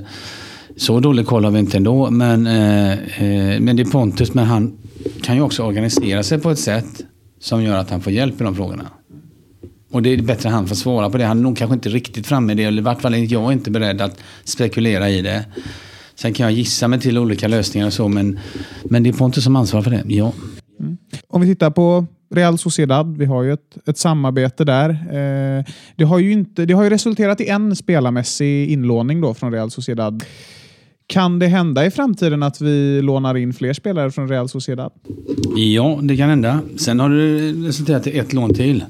så 0.78 1.00
dålig 1.00 1.26
koll 1.26 1.44
har 1.44 1.52
vi 1.52 1.60
inte 1.60 1.78
ändå. 1.78 2.12
Men, 2.12 2.48
eh, 2.48 2.92
eh, 2.92 3.60
men 3.60 3.76
det 3.76 3.84
är 3.84 3.92
Pontus. 3.92 4.34
Men 4.34 4.46
han 4.46 4.78
kan 5.22 5.36
ju 5.36 5.42
också 5.42 5.64
organisera 5.64 6.24
sig 6.24 6.40
på 6.40 6.52
ett 6.52 6.60
sätt 6.60 7.06
som 7.40 7.64
gör 7.64 7.78
att 7.78 7.90
han 7.90 8.02
får 8.02 8.14
hjälp 8.14 8.42
i 8.42 8.44
de 8.44 8.56
frågorna. 8.56 8.88
Och 9.92 10.02
det 10.02 10.14
är 10.14 10.22
bättre 10.22 10.50
att 10.50 10.56
han 10.56 10.68
får 10.68 10.76
svara 10.76 11.10
på 11.10 11.18
det. 11.18 11.26
Han 11.26 11.38
är 11.38 11.44
nog 11.44 11.58
kanske 11.58 11.74
inte 11.74 11.90
riktigt 11.90 12.28
framme 12.28 12.54
i 12.54 12.56
det. 12.56 12.64
Eller 12.64 12.82
i 12.82 12.86
vart 12.86 13.02
fall 13.02 13.14
är 13.14 13.34
jag 13.34 13.54
inte 13.54 13.72
beredd 13.72 14.02
att 14.02 14.20
spekulera 14.44 15.10
i 15.10 15.22
det. 15.22 15.46
Sen 16.16 16.34
kan 16.34 16.44
jag 16.44 16.54
gissa 16.54 16.88
mig 16.88 17.00
till 17.00 17.18
olika 17.18 17.48
lösningar 17.48 17.88
och 17.88 17.94
så. 17.94 18.08
Men, 18.08 18.40
men 18.84 19.04
det 19.04 19.10
är 19.10 19.14
Pontus 19.14 19.44
som 19.44 19.56
ansvarar 19.56 19.84
för 19.84 19.92
det. 19.92 20.04
Ja. 20.08 20.34
Mm. 20.80 20.98
Om 21.28 21.42
vi 21.42 21.48
tittar 21.48 21.72
på 21.72 22.06
Real 22.34 22.58
Sociedad, 22.58 23.18
vi 23.18 23.26
har 23.26 23.44
ju 23.44 23.54
ett, 23.54 23.88
ett 23.88 23.98
samarbete 23.98 24.66
där. 24.66 24.90
Eh, 24.90 25.66
det, 25.96 26.04
har 26.04 26.20
ju 26.20 26.32
inte, 26.32 26.66
det 26.66 26.74
har 26.74 26.84
ju 26.84 26.90
resulterat 26.90 27.42
i 27.42 27.48
en 27.48 27.76
spelarmässig 27.76 28.72
inlåning 28.72 29.22
då 29.22 29.34
från 29.34 29.52
Real 29.52 29.72
Sociedad. 29.72 30.24
Kan 31.12 31.40
det 31.40 31.48
hända 31.48 31.86
i 31.86 31.92
framtiden 31.92 32.44
att 32.44 32.62
vi 32.62 33.02
lånar 33.02 33.38
in 33.38 33.54
fler 33.54 33.74
spelare 33.74 34.12
från 34.12 34.30
Real 34.30 34.50
Sociedad? 34.50 34.92
Ja, 35.56 36.00
det 36.02 36.18
kan 36.18 36.30
hända. 36.30 36.60
Sen 36.78 37.00
har 37.00 37.10
det 37.10 37.68
resulterat 37.68 38.08
i 38.08 38.18
ett 38.18 38.34
lån 38.34 38.54
till. 38.54 38.84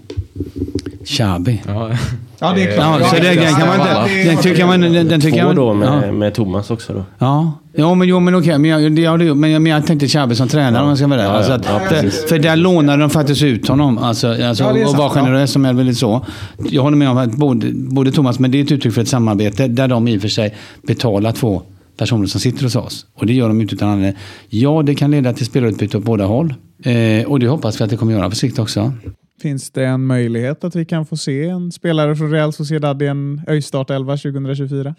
Xabi. 1.06 1.62
Ja. 1.68 1.92
Ja, 2.40 2.54
det 2.56 2.64
är 2.64 2.78
Ja, 2.78 3.00
så 3.04 3.16
det, 3.16 3.22
den 3.22 3.56
kan 3.56 3.68
man 3.68 3.80
inte... 3.80 4.30
Den 4.30 4.38
tycker 4.38 4.66
man... 4.66 4.82
Den, 4.82 5.08
den 5.08 5.22
tycker 5.22 5.40
Två 5.40 5.48
man, 5.48 5.56
då 5.56 5.74
med, 5.74 6.04
ja. 6.08 6.12
med 6.12 6.34
Thomas 6.34 6.72
också 6.72 6.94
då. 6.94 7.04
Ja, 7.20 7.54
ja 7.74 7.96
men, 7.96 8.08
jo, 8.08 8.20
men 8.20 8.36
okej. 8.36 8.58
Men 8.58 8.72
jag, 8.72 8.96
det, 8.96 9.02
ja, 9.02 9.18
det, 9.18 9.36
men, 9.36 9.52
jag, 9.52 9.62
men 9.62 9.72
jag 9.72 9.86
tänkte 9.86 10.08
Xabi 10.08 10.36
som 10.36 10.48
tränare 10.48 10.84
om 10.84 10.90
jag 10.90 10.98
ska 10.98 11.08
vara 11.08 11.22
där. 11.22 11.28
Ja, 11.28 11.32
Alltså 11.32 11.52
ja, 11.52 11.58
att, 11.58 11.66
ja, 11.66 11.80
för, 11.80 12.28
för 12.28 12.40
där 12.40 12.56
lånade 12.56 13.04
de 13.04 13.10
faktiskt 13.10 13.44
ut 13.44 13.68
honom. 13.68 13.98
Alltså, 13.98 14.28
alltså, 14.28 14.64
Ja, 14.64 14.78
är 14.78 14.88
och 14.88 14.96
var 14.96 15.10
sant, 15.10 15.16
ja. 15.16 15.22
generös 15.22 15.52
som 15.52 15.66
jag 15.66 15.74
ville 15.74 15.96
så. 15.96 16.26
Jag 16.70 16.82
håller 16.82 16.98
med 16.98 17.10
om 17.10 17.18
att 17.18 17.32
både, 17.32 17.72
både 17.74 18.12
Thomas, 18.12 18.40
men 18.40 18.52
det 18.52 18.60
är 18.60 18.64
ett 18.64 18.72
uttryck 18.72 18.94
för 18.94 19.02
ett 19.02 19.08
samarbete 19.08 19.68
där 19.68 19.88
de 19.88 20.08
i 20.08 20.18
och 20.18 20.22
för 20.22 20.30
sig 20.30 20.56
betalar 20.82 21.32
två 21.32 21.62
personer 21.98 22.28
som 22.28 22.42
sitter 22.42 22.64
hos 22.64 22.76
oss. 22.76 23.06
Och 23.14 23.26
det 23.26 23.34
gör 23.34 23.48
de 23.48 23.62
inte 23.62 23.76
utan 23.76 23.90
anledning. 23.90 24.22
Ja, 24.50 24.84
det 24.86 24.96
kan 24.96 25.12
leda 25.12 25.34
till 25.34 25.46
spelarutbyte 25.46 25.98
åt 25.98 26.04
båda 26.04 26.26
håll. 26.26 26.54
Eh, 26.84 27.26
och 27.26 27.40
det 27.40 27.48
hoppas 27.48 27.82
vi 27.82 27.84
att 27.84 27.90
det 27.90 27.98
kommer 27.98 28.14
göra 28.14 28.30
på 28.30 28.36
sikt 28.36 28.60
också. 28.60 28.94
Finns 29.42 29.72
det 29.72 29.86
en 29.86 30.06
möjlighet 30.06 30.64
att 30.64 30.76
vi 30.76 30.86
kan 30.86 31.06
få 31.06 31.18
se 31.18 31.48
en 31.48 31.72
spelare 31.72 32.16
från 32.16 32.32
Real 32.32 32.54
Sociedad 32.54 33.02
i 33.02 33.08
en 33.08 33.42
Öjstart 33.48 33.90
11 33.90 34.18
2024? 34.18 34.96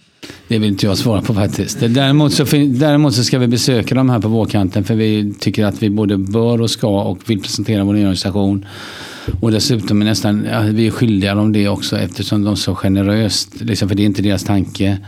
Det 0.48 0.58
vill 0.58 0.68
inte 0.68 0.86
jag 0.86 0.98
svara 0.98 1.22
på 1.22 1.34
faktiskt. 1.34 1.80
Däremot 1.80 2.32
så, 2.32 2.44
däremot 2.68 3.14
så 3.14 3.24
ska 3.24 3.38
vi 3.38 3.46
besöka 3.46 3.94
dem 3.94 4.10
här 4.10 4.20
på 4.20 4.28
vårkanten 4.28 4.84
för 4.84 4.94
vi 4.94 5.34
tycker 5.40 5.64
att 5.64 5.82
vi 5.82 5.90
både 5.90 6.18
bör 6.18 6.60
och 6.60 6.70
ska 6.70 7.02
och 7.02 7.30
vill 7.30 7.40
presentera 7.40 7.84
vår 7.84 7.92
nya 7.92 8.02
organisation. 8.02 8.66
Och 9.40 9.50
dessutom 9.50 10.00
är 10.00 10.04
nästan, 10.04 10.46
ja, 10.52 10.60
vi 10.60 10.86
är 10.86 10.90
skyldiga 10.90 11.34
dem 11.34 11.52
det 11.52 11.68
också 11.68 11.98
eftersom 11.98 12.44
de 12.44 12.56
så 12.56 12.74
generöst, 12.74 13.60
liksom, 13.60 13.88
för 13.88 13.96
det 13.96 14.02
är 14.02 14.06
inte 14.06 14.22
deras 14.22 14.44
tanke, 14.44 14.98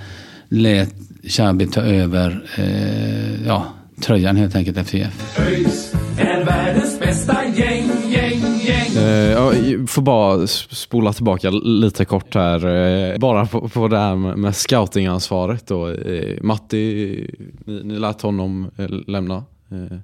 lät 0.49 1.03
Xabi 1.28 1.66
ta 1.66 1.80
över 1.80 2.44
eh, 2.58 3.46
ja, 3.46 3.66
tröjan 4.00 4.36
helt 4.36 4.56
enkelt 4.56 4.76
efter 4.76 4.98
IF. 4.98 5.38
ÖIS 5.40 5.94
är 6.18 6.44
världens 6.44 7.00
bästa 7.00 7.36
gäng, 7.56 7.90
gäng, 8.10 8.40
gäng. 8.66 8.96
Eh, 8.96 9.30
ja, 9.32 9.54
jag 9.54 9.90
får 9.90 10.02
bara 10.02 10.46
spola 10.46 11.12
tillbaka 11.12 11.50
lite 11.50 12.04
kort 12.04 12.34
här. 12.34 12.66
eh, 13.12 13.18
Bara 13.18 13.46
på, 13.46 13.68
på 13.68 13.88
det 13.88 13.98
här 13.98 14.16
med, 14.16 14.38
med 14.38 14.56
scoutingansvaret. 14.56 15.66
Då. 15.66 15.88
Eh, 15.88 16.42
Matti, 16.42 16.76
ni, 17.66 17.80
ni 17.84 17.98
lät 17.98 18.22
honom 18.22 18.70
eh, 18.78 18.86
lämna. 19.06 19.34
Eh, 19.70 19.98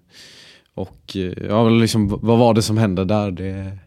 Och 0.74 1.16
ja, 1.48 1.68
liksom, 1.68 2.18
vad 2.22 2.38
var 2.38 2.54
det 2.54 2.62
som 2.62 2.78
hände 2.78 3.04
där? 3.04 3.30
Det, 3.30 3.78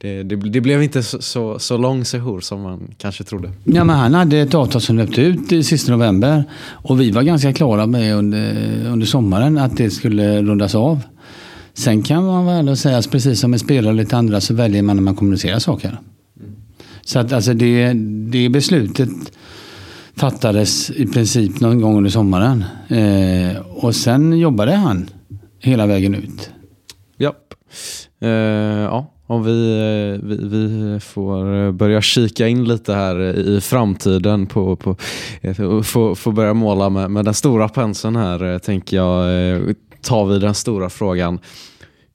det, 0.00 0.22
det, 0.22 0.36
det 0.36 0.60
blev 0.60 0.82
inte 0.82 1.02
så, 1.02 1.22
så, 1.22 1.58
så 1.58 1.76
lång 1.76 2.04
sehur 2.04 2.40
som 2.40 2.62
man 2.62 2.94
kanske 2.98 3.24
trodde. 3.24 3.52
Ja, 3.64 3.84
men 3.84 3.96
han 3.96 4.14
hade 4.14 4.38
ett 4.38 4.54
avtal 4.54 4.80
som 4.80 4.96
löpte 4.96 5.20
ut 5.20 5.52
i 5.52 5.62
sista 5.62 5.92
november. 5.92 6.44
Och 6.60 7.00
vi 7.00 7.10
var 7.10 7.22
ganska 7.22 7.52
klara 7.52 7.86
med 7.86 8.14
under, 8.14 8.86
under 8.86 9.06
sommaren 9.06 9.58
att 9.58 9.76
det 9.76 9.90
skulle 9.90 10.42
rundas 10.42 10.74
av. 10.74 11.00
Sen 11.74 12.02
kan 12.02 12.24
man 12.24 12.46
väl 12.46 12.76
säga 12.76 12.98
att 12.98 13.10
precis 13.10 13.40
som 13.40 13.50
med 13.50 13.60
spelare 13.60 13.90
och 13.90 13.96
lite 13.96 14.16
andra 14.16 14.40
så 14.40 14.54
väljer 14.54 14.82
man 14.82 14.96
när 14.96 15.02
man 15.02 15.16
kommunicerar 15.16 15.58
saker. 15.58 15.98
Så 17.04 17.18
att 17.18 17.32
alltså 17.32 17.54
det, 17.54 17.92
det 18.30 18.48
beslutet 18.48 19.08
fattades 20.16 20.90
i 20.90 21.06
princip 21.06 21.60
någon 21.60 21.80
gång 21.80 21.96
under 21.96 22.10
sommaren. 22.10 22.64
Eh, 22.88 23.56
och 23.58 23.94
sen 23.94 24.38
jobbade 24.38 24.74
han 24.74 25.10
hela 25.60 25.86
vägen 25.86 26.14
ut. 26.14 26.50
Japp. 27.18 27.54
Eh, 28.20 28.28
ja, 28.28 29.12
om 29.28 29.42
vi, 29.42 29.72
eh, 29.72 30.26
vi, 30.28 30.36
vi 30.48 31.00
får 31.00 31.54
eh, 31.54 31.72
börja 31.72 32.02
kika 32.02 32.48
in 32.48 32.64
lite 32.64 32.94
här 32.94 33.20
i 33.38 33.60
framtiden 33.60 34.46
på, 34.46 34.76
på 34.76 34.96
eh, 35.40 35.82
få, 35.82 36.14
få 36.14 36.32
börja 36.32 36.54
måla 36.54 36.90
med, 36.90 37.10
med 37.10 37.24
den 37.24 37.34
stora 37.34 37.68
penseln 37.68 38.16
här 38.16 38.58
tänker 38.58 38.96
jag 38.96 39.74
tar 40.02 40.26
vi 40.26 40.38
den 40.38 40.54
stora 40.54 40.90
frågan. 40.90 41.38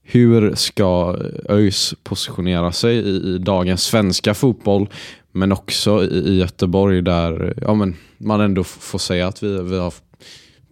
Hur 0.04 0.56
ska 0.56 1.18
ÖIS 1.50 1.94
positionera 2.04 2.72
sig 2.72 2.96
i, 2.96 3.36
i 3.36 3.38
dagens 3.38 3.84
svenska 3.84 4.34
fotboll 4.34 4.90
men 5.32 5.52
också 5.52 6.04
i, 6.04 6.18
i 6.18 6.40
Göteborg 6.40 7.02
där 7.02 7.54
ja, 7.62 7.74
men 7.74 7.96
man 8.18 8.42
ändå 8.42 8.64
får 8.64 9.00
säga 9.00 9.28
att 9.28 9.44
vi, 9.44 9.62
vi 9.62 9.78
har 9.78 9.94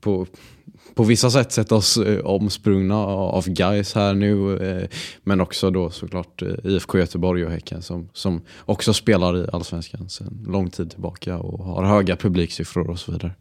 på, 0.01 0.25
på 1.01 1.05
vissa 1.07 1.31
sätt 1.31 1.51
sett 1.51 1.71
oss 1.71 1.97
eh, 1.97 2.19
omsprungna 2.19 2.95
av 2.95 3.49
guys 3.49 3.93
här 3.93 4.13
nu. 4.13 4.57
Eh, 4.57 4.87
men 5.23 5.41
också 5.41 5.71
då 5.71 5.89
såklart 5.89 6.41
eh, 6.41 6.47
IFK 6.63 6.97
Göteborg 6.97 7.45
och 7.45 7.51
Häcken 7.51 7.81
som, 7.81 8.09
som 8.13 8.41
också 8.59 8.93
spelar 8.93 9.37
i 9.37 9.47
Allsvenskan 9.53 10.09
sedan 10.09 10.45
lång 10.47 10.69
tid 10.69 10.91
tillbaka 10.91 11.37
och 11.37 11.65
har 11.65 11.83
höga 11.83 12.15
publiksiffror 12.15 12.89
och 12.89 12.99
så 12.99 13.11
vidare. 13.11 13.31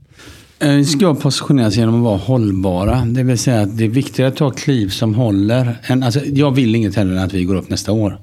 Eh, 0.58 0.70
vi 0.70 0.84
ska 0.84 1.14
positioneras 1.14 1.76
genom 1.76 1.94
att 1.94 2.02
vara 2.02 2.16
hållbara. 2.16 3.04
Det 3.04 3.22
vill 3.22 3.38
säga 3.38 3.61
att 3.61 3.78
det 3.78 3.84
är 3.84 3.88
viktigare 3.88 4.28
att 4.28 4.36
ta 4.36 4.50
kliv 4.50 4.88
som 4.88 5.14
håller. 5.14 5.76
Än, 5.82 6.02
alltså, 6.02 6.20
jag 6.24 6.50
vill 6.50 6.74
inget 6.74 6.96
hellre 6.96 7.18
än 7.18 7.24
att 7.24 7.32
vi 7.32 7.44
går 7.44 7.54
upp 7.54 7.68
nästa 7.68 7.92
år. 7.92 8.18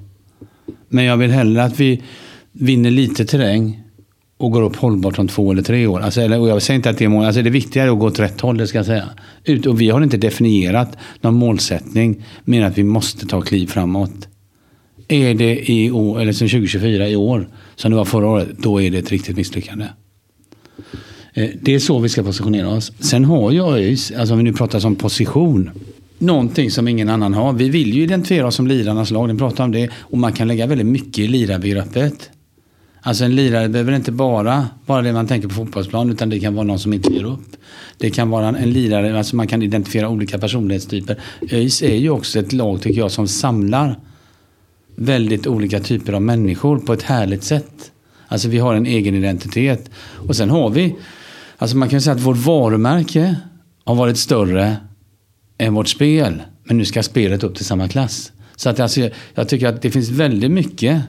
Men 0.88 1.04
jag 1.04 1.16
vill 1.16 1.30
hellre 1.30 1.64
att 1.64 1.80
vi 1.80 2.02
vinner 2.52 2.90
lite 2.90 3.24
terräng 3.24 3.82
och 4.38 4.52
går 4.52 4.62
upp 4.62 4.76
hållbart 4.76 5.18
om 5.18 5.28
två 5.28 5.52
eller 5.52 5.62
tre 5.62 5.86
år. 5.86 6.00
Alltså, 6.00 6.20
eller, 6.20 6.40
och 6.40 6.48
jag 6.48 6.62
säger 6.62 6.76
inte 6.76 6.90
att 6.90 6.98
det 6.98 7.04
är 7.04 7.08
mål. 7.08 7.24
Alltså, 7.24 7.42
det 7.42 7.50
viktiga 7.50 7.82
är 7.82 7.88
att 7.88 7.98
gå 7.98 8.06
åt 8.06 8.18
rätt 8.18 8.40
håll, 8.40 8.56
det 8.56 8.66
ska 8.66 8.78
jag 8.78 8.86
säga. 8.86 9.08
Ut, 9.44 9.66
och 9.66 9.80
vi 9.80 9.90
har 9.90 10.02
inte 10.02 10.16
definierat 10.16 10.96
någon 11.20 11.34
målsättning 11.34 12.24
med 12.44 12.66
att 12.66 12.78
vi 12.78 12.84
måste 12.84 13.26
ta 13.26 13.40
kliv 13.40 13.66
framåt. 13.66 14.28
Är 15.08 15.34
det 15.34 15.70
i 15.70 15.90
år, 15.90 16.20
eller 16.20 16.32
som 16.32 16.48
2024 16.48 17.08
i 17.08 17.16
år, 17.16 17.48
som 17.76 17.90
det 17.90 17.96
var 17.96 18.04
förra 18.04 18.26
året, 18.26 18.48
då 18.58 18.82
är 18.82 18.90
det 18.90 18.98
ett 18.98 19.10
riktigt 19.10 19.36
misslyckande. 19.36 19.86
Eh, 21.34 21.50
det 21.62 21.74
är 21.74 21.78
så 21.78 21.98
vi 21.98 22.08
ska 22.08 22.22
positionera 22.22 22.68
oss. 22.68 22.92
Sen 23.00 23.24
har 23.24 23.50
ju 23.50 23.62
ÖIS, 23.62 24.12
alltså 24.12 24.34
om 24.34 24.38
vi 24.38 24.44
nu 24.44 24.52
pratar 24.52 24.80
som 24.80 24.96
position, 24.96 25.70
någonting 26.18 26.70
som 26.70 26.88
ingen 26.88 27.08
annan 27.08 27.34
har. 27.34 27.52
Vi 27.52 27.68
vill 27.68 27.94
ju 27.94 28.02
identifiera 28.02 28.46
oss 28.46 28.54
som 28.54 28.66
lirarnas 28.66 29.10
lag, 29.10 29.28
ni 29.28 29.38
pratar 29.38 29.64
om 29.64 29.72
det. 29.72 29.90
Och 29.94 30.18
man 30.18 30.32
kan 30.32 30.48
lägga 30.48 30.66
väldigt 30.66 30.86
mycket 30.86 31.18
i 31.18 31.28
lirarbegreppet. 31.28 32.30
Alltså 33.00 33.24
en 33.24 33.34
lirare 33.34 33.68
behöver 33.68 33.92
inte 33.92 34.12
bara 34.12 34.68
vara 34.86 35.02
det 35.02 35.12
man 35.12 35.26
tänker 35.26 35.48
på 35.48 35.54
fotbollsplan 35.54 36.10
utan 36.10 36.28
det 36.28 36.40
kan 36.40 36.54
vara 36.54 36.66
någon 36.66 36.78
som 36.78 36.92
inte 36.92 37.12
ger 37.12 37.24
upp. 37.24 37.56
Det 37.98 38.10
kan 38.10 38.30
vara 38.30 38.48
en 38.48 38.70
lirare, 38.70 39.18
alltså 39.18 39.36
man 39.36 39.46
kan 39.46 39.62
identifiera 39.62 40.08
olika 40.08 40.38
personlighetstyper. 40.38 41.20
ÖIS 41.52 41.82
är 41.82 41.96
ju 41.96 42.10
också 42.10 42.38
ett 42.38 42.52
lag 42.52 42.82
tycker 42.82 43.00
jag 43.00 43.10
som 43.10 43.28
samlar 43.28 43.98
väldigt 44.96 45.46
olika 45.46 45.80
typer 45.80 46.12
av 46.12 46.22
människor 46.22 46.78
på 46.78 46.92
ett 46.92 47.02
härligt 47.02 47.44
sätt. 47.44 47.92
Alltså 48.28 48.48
vi 48.48 48.58
har 48.58 48.74
en 48.74 48.86
egen 48.86 49.14
identitet. 49.14 49.90
Och 50.28 50.36
sen 50.36 50.50
har 50.50 50.70
vi, 50.70 50.96
alltså 51.58 51.76
man 51.76 51.88
kan 51.88 52.00
säga 52.00 52.16
att 52.16 52.22
vårt 52.22 52.36
varumärke 52.36 53.36
har 53.84 53.94
varit 53.94 54.18
större 54.18 54.76
än 55.58 55.74
vårt 55.74 55.88
spel. 55.88 56.42
Men 56.64 56.78
nu 56.78 56.84
ska 56.84 57.02
spelet 57.02 57.44
upp 57.44 57.54
till 57.54 57.64
samma 57.64 57.88
klass. 57.88 58.32
Så 58.56 58.70
att 58.70 58.80
alltså, 58.80 59.08
jag 59.34 59.48
tycker 59.48 59.68
att 59.68 59.82
det 59.82 59.90
finns 59.90 60.08
väldigt 60.08 60.50
mycket 60.50 61.02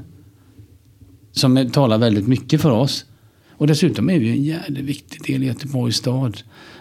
som 1.40 1.70
talar 1.70 1.98
väldigt 1.98 2.28
mycket 2.28 2.62
för 2.62 2.72
oss. 2.72 3.06
Och 3.52 3.68
dessutom 3.68 4.10
är 4.10 4.20
vi 4.20 4.30
en 4.30 4.44
jävligt 4.44 4.86
viktig 4.86 5.24
del 5.24 5.44
i 5.44 5.46
Göteborgs 5.46 5.96
stad. 5.96 6.38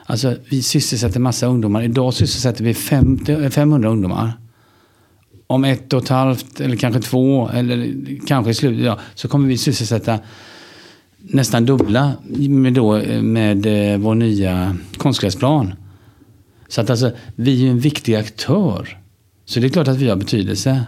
Alltså, 0.06 0.36
vi 0.50 0.62
sysselsätter 0.62 1.20
massa 1.20 1.46
ungdomar. 1.46 1.82
Idag 1.82 2.14
sysselsätter 2.14 2.64
vi 2.64 2.74
50, 2.74 3.50
500 3.50 3.88
eh, 3.88 3.92
ungdomar. 3.92 4.32
Om 5.46 5.64
ett 5.64 5.92
och 5.92 6.02
ett 6.02 6.08
halvt, 6.08 6.60
eller 6.60 6.76
kanske 6.76 7.00
två, 7.00 7.48
eller 7.48 7.94
kanske 8.26 8.50
i 8.50 8.54
slutet, 8.54 8.84
ja, 8.84 8.98
så 9.14 9.28
kommer 9.28 9.48
vi 9.48 9.58
sysselsätta 9.58 10.18
nästan 11.18 11.66
dubbla 11.66 12.12
med, 12.48 12.72
då, 12.72 12.96
eh, 12.96 13.22
med 13.22 13.66
eh, 13.66 13.98
vår 13.98 14.14
nya 14.14 14.76
konstgräsplan. 14.96 15.74
Så 16.68 16.80
att 16.80 16.90
alltså, 16.90 17.10
vi 17.34 17.66
är 17.66 17.70
en 17.70 17.80
viktig 17.80 18.14
aktör. 18.14 18.98
Så 19.44 19.60
det 19.60 19.66
är 19.66 19.70
klart 19.70 19.88
att 19.88 19.98
vi 19.98 20.08
har 20.08 20.16
betydelse. 20.16 20.86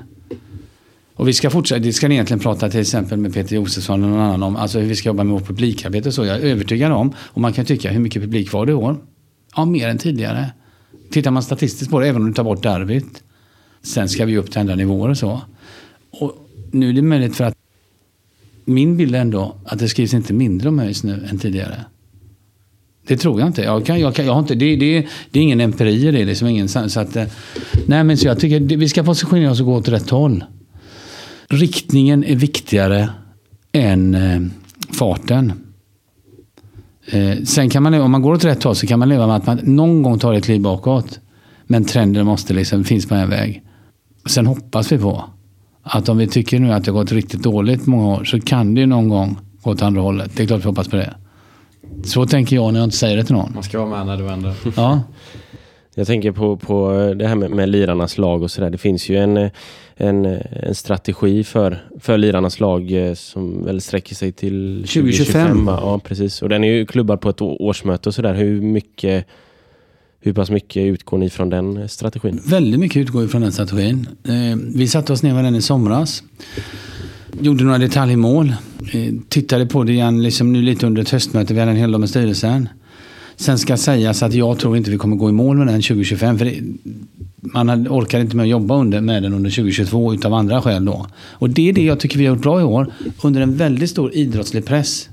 Och 1.20 1.28
vi 1.28 1.32
ska 1.32 1.50
fortsätta, 1.50 1.78
det 1.78 1.92
ska 1.92 2.08
ni 2.08 2.14
egentligen 2.14 2.40
prata 2.40 2.70
till 2.70 2.80
exempel 2.80 3.18
med 3.18 3.34
Peter 3.34 3.56
Josefsson 3.56 4.04
och 4.04 4.10
någon 4.10 4.20
annan 4.20 4.42
om, 4.42 4.56
alltså 4.56 4.78
hur 4.78 4.86
vi 4.86 4.96
ska 4.96 5.08
jobba 5.08 5.24
med 5.24 5.32
vårt 5.32 5.46
publikarbete 5.46 6.08
och 6.08 6.14
så. 6.14 6.24
Jag 6.24 6.36
är 6.36 6.40
övertygad 6.40 6.92
om, 6.92 7.14
och 7.18 7.40
man 7.40 7.52
kan 7.52 7.64
tycka, 7.64 7.90
hur 7.90 8.00
mycket 8.00 8.22
publik 8.22 8.52
var 8.52 8.66
det 8.66 8.72
i 8.72 8.74
år? 8.74 8.96
Ja, 9.56 9.64
mer 9.64 9.88
än 9.88 9.98
tidigare. 9.98 10.50
Tittar 11.10 11.30
man 11.30 11.42
statistiskt 11.42 11.90
på 11.90 12.00
det, 12.00 12.08
även 12.08 12.22
om 12.22 12.28
du 12.28 12.34
tar 12.34 12.44
bort 12.44 12.62
derbyt. 12.62 13.22
Sen 13.82 14.08
ska 14.08 14.24
vi 14.24 14.38
upp 14.38 14.50
till 14.50 14.60
andra 14.60 14.74
nivåer 14.74 15.08
och 15.08 15.18
så. 15.18 15.40
Och 16.10 16.48
nu 16.70 16.88
är 16.88 16.92
det 16.92 17.02
möjligt 17.02 17.36
för 17.36 17.44
att 17.44 17.54
min 18.64 18.96
bild 18.96 19.14
är 19.14 19.20
ändå 19.20 19.56
att 19.64 19.78
det 19.78 19.88
skrivs 19.88 20.14
inte 20.14 20.32
mindre 20.32 20.68
om 20.68 20.80
ÖIS 20.80 21.04
nu 21.04 21.26
än 21.30 21.38
tidigare. 21.38 21.84
Det 23.06 23.16
tror 23.16 23.40
jag 23.40 23.46
inte. 23.46 23.62
Jag, 23.62 23.86
kan, 23.86 24.00
jag, 24.00 24.14
kan, 24.14 24.26
jag 24.26 24.32
har 24.32 24.40
inte 24.40 24.54
det, 24.54 24.76
det, 24.76 25.06
det 25.30 25.38
är 25.38 25.42
ingen 25.42 25.60
empiri 25.60 26.08
i 26.08 26.10
det. 26.10 26.24
Liksom 26.24 26.48
ingen, 26.48 26.68
så 26.68 27.00
att, 27.00 27.16
eh, 27.16 27.24
nej, 27.86 28.04
men 28.04 28.16
så 28.16 28.26
jag 28.26 28.40
tycker 28.40 28.76
vi 28.76 28.88
ska 28.88 29.02
positionera 29.02 29.50
oss 29.50 29.60
och 29.60 29.66
gå 29.66 29.74
åt 29.74 29.88
rätt 29.88 30.10
håll. 30.10 30.44
Riktningen 31.52 32.24
är 32.24 32.36
viktigare 32.36 33.10
än 33.72 34.14
eh, 34.14 34.40
farten. 34.92 35.52
Eh, 37.06 37.42
sen 37.44 37.70
kan 37.70 37.82
man, 37.82 37.94
om 37.94 38.10
man 38.10 38.22
går 38.22 38.32
åt 38.32 38.44
rätt 38.44 38.62
håll 38.62 38.76
så 38.76 38.86
kan 38.86 38.98
man 38.98 39.08
leva 39.08 39.26
med 39.26 39.36
att 39.36 39.46
man 39.46 39.60
någon 39.62 40.02
gång 40.02 40.18
tar 40.18 40.34
ett 40.34 40.44
kliv 40.44 40.60
bakåt. 40.60 41.20
Men 41.64 41.84
trenden 41.84 42.26
måste 42.26 42.54
liksom, 42.54 42.84
finns 42.84 43.08
på 43.08 43.14
en 43.14 43.30
väg. 43.30 43.62
Sen 44.26 44.46
hoppas 44.46 44.92
vi 44.92 44.98
på 44.98 45.24
att 45.82 46.08
om 46.08 46.18
vi 46.18 46.26
tycker 46.26 46.58
nu 46.58 46.72
att 46.72 46.84
det 46.84 46.90
har 46.90 46.98
gått 46.98 47.12
riktigt 47.12 47.42
dåligt 47.42 47.86
många 47.86 48.08
år 48.08 48.24
så 48.24 48.40
kan 48.40 48.74
det 48.74 48.80
ju 48.80 48.86
någon 48.86 49.08
gång 49.08 49.36
gå 49.62 49.70
åt 49.70 49.82
andra 49.82 50.00
hållet. 50.00 50.36
Det 50.36 50.42
är 50.42 50.46
klart 50.46 50.60
vi 50.60 50.68
hoppas 50.68 50.88
på 50.88 50.96
det. 50.96 51.14
Så 52.04 52.26
tänker 52.26 52.56
jag 52.56 52.72
när 52.72 52.80
jag 52.80 52.86
inte 52.86 52.96
säger 52.96 53.16
det 53.16 53.24
till 53.24 53.34
någon. 53.34 53.52
Man 53.54 53.62
ska 53.62 53.78
vara 53.78 53.88
med 53.88 54.06
när 54.06 54.16
det 54.16 54.22
vänder. 54.22 54.54
Ja. 54.76 55.02
Jag 56.00 56.06
tänker 56.06 56.32
på, 56.32 56.56
på 56.56 56.90
det 57.16 57.28
här 57.28 57.34
med, 57.34 57.50
med 57.50 57.68
lirarnas 57.68 58.18
lag 58.18 58.42
och 58.42 58.50
sådär. 58.50 58.70
Det 58.70 58.78
finns 58.78 59.08
ju 59.08 59.16
en, 59.16 59.50
en, 59.94 60.24
en 60.50 60.74
strategi 60.74 61.44
för, 61.44 61.84
för 62.00 62.18
lirarnas 62.18 62.60
lag 62.60 62.92
eh, 62.92 63.14
som 63.14 63.64
väl 63.64 63.80
sträcker 63.80 64.14
sig 64.14 64.32
till 64.32 64.76
2025. 64.76 65.34
2025. 65.34 65.66
Ja, 65.66 66.00
precis. 66.04 66.42
Och 66.42 66.48
den 66.48 66.64
är 66.64 66.72
ju 66.72 66.86
klubbad 66.86 67.20
på 67.20 67.30
ett 67.30 67.40
årsmöte 67.40 68.08
och 68.08 68.14
sådär. 68.14 68.34
Hur 68.34 68.60
mycket 68.60 69.26
hur 70.20 70.32
pass 70.32 70.50
mycket 70.50 70.82
utgår 70.82 71.18
ni 71.18 71.30
från 71.30 71.50
den 71.50 71.88
strategin? 71.88 72.40
Väldigt 72.46 72.80
mycket 72.80 72.96
utgår 72.96 73.26
från 73.26 73.42
den 73.42 73.52
strategin. 73.52 74.08
Eh, 74.24 74.58
vi 74.74 74.88
satte 74.88 75.12
oss 75.12 75.22
ner 75.22 75.34
med 75.34 75.44
den 75.44 75.54
i 75.54 75.62
somras. 75.62 76.22
Gjorde 77.40 77.64
några 77.64 77.78
detaljmål. 77.78 78.54
Eh, 78.92 79.14
tittade 79.28 79.66
på 79.66 79.84
det 79.84 79.92
igen 79.92 80.22
liksom 80.22 80.52
nu 80.52 80.62
lite 80.62 80.86
under 80.86 81.02
ett 81.02 81.10
höstmöte. 81.10 81.54
Vi 81.54 81.60
hade 81.60 81.72
en 81.72 81.78
hel 81.78 81.92
dag 81.92 82.00
med 82.00 82.10
styrelsen. 82.10 82.68
Sen 83.40 83.58
ska 83.58 83.76
sägas 83.76 84.22
att 84.22 84.34
jag 84.34 84.58
tror 84.58 84.76
inte 84.76 84.90
vi 84.90 84.98
kommer 84.98 85.16
gå 85.16 85.28
i 85.28 85.32
mål 85.32 85.56
med 85.56 85.66
den 85.66 85.82
2025. 85.82 86.38
För 86.38 86.44
det, 86.44 86.60
man 87.40 87.88
orkar 87.88 88.20
inte 88.20 88.36
med 88.36 88.42
att 88.42 88.48
jobba 88.48 88.76
under, 88.76 89.00
med 89.00 89.22
den 89.22 89.34
under 89.34 89.50
2022 89.50 90.14
utav 90.14 90.34
andra 90.34 90.62
skäl 90.62 90.84
då. 90.84 91.06
Och 91.16 91.50
det 91.50 91.68
är 91.68 91.72
det 91.72 91.84
jag 91.84 92.00
tycker 92.00 92.18
vi 92.18 92.26
har 92.26 92.34
gjort 92.34 92.42
bra 92.42 92.60
i 92.60 92.64
år. 92.64 92.92
Under 93.22 93.40
en 93.40 93.56
väldigt 93.56 93.90
stor 93.90 94.14
idrottslig 94.14 94.64
press 94.64 95.08